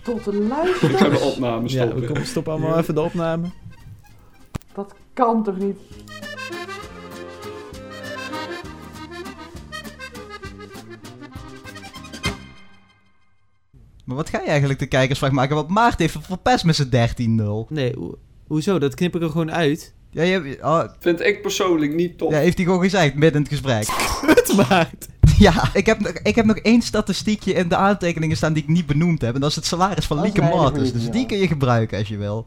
Tot 0.04 0.24
de 0.24 0.32
Ik 0.82 0.98
ga 0.98 1.10
de 1.10 1.20
opname 1.20 1.62
Ja, 1.62 1.68
stoppen. 1.70 2.00
we 2.02 2.08
komen- 2.08 2.26
stoppen 2.26 2.54
allemaal 2.54 2.78
even 2.78 2.96
de 2.96 3.02
opname. 3.02 3.48
Dat 4.74 4.94
kan 5.14 5.44
toch 5.44 5.58
niet? 5.58 5.78
Maar 14.04 14.16
wat 14.16 14.30
ga 14.30 14.40
je 14.40 14.48
eigenlijk 14.48 14.80
de 14.80 14.86
kijkersvraag 14.86 15.32
maken? 15.32 15.56
Want 15.56 15.68
Maart 15.70 16.00
heeft 16.00 16.14
het 16.14 16.26
verpest 16.26 16.64
met 16.66 16.76
zijn 16.76 17.40
13-0. 17.40 17.68
Nee, 17.70 17.94
hoezo? 18.54 18.80
Dat 18.80 18.96
knip 18.96 19.16
ik 19.16 19.22
er 19.22 19.30
gewoon 19.30 19.52
uit. 19.52 19.94
Ja, 20.12 20.24
je, 20.24 20.58
oh, 20.62 20.84
Vind 21.00 21.22
ik 21.22 21.42
persoonlijk 21.42 21.94
niet 21.94 22.18
tof. 22.18 22.32
ja, 22.32 22.38
heeft 22.38 22.58
hij 22.58 22.66
gewoon 22.66 22.82
gezegd, 22.82 23.14
midden 23.16 23.44
in 23.46 23.48
het 23.50 23.60
gesprek. 23.62 23.88
Het 24.36 24.70
maakt. 24.70 25.08
Ja, 25.38 25.70
ik 25.74 25.86
heb, 25.86 26.00
nog- 26.00 26.12
ik 26.24 26.36
heb 26.36 26.46
nog 26.46 26.58
één 26.58 26.82
statistiekje 26.82 27.54
in 27.54 27.68
de 27.68 27.76
aantekeningen 27.76 28.38
staan 28.38 28.54
die 28.54 28.64
ik 28.64 28.70
niet 28.70 28.86
benoemd 28.86 29.22
heb. 29.22 29.36
En 29.36 29.42
dat 29.42 29.50
is 29.50 29.56
het 29.56 29.66
salaris 29.66 30.06
van 30.06 30.22
Lieke 30.22 30.42
Martens. 30.42 30.92
Dus 30.92 31.06
ja. 31.06 31.12
die 31.12 31.26
kun 31.26 31.38
je 31.38 31.48
gebruiken 31.48 31.98
als 31.98 32.08
je 32.08 32.18
wil. 32.18 32.42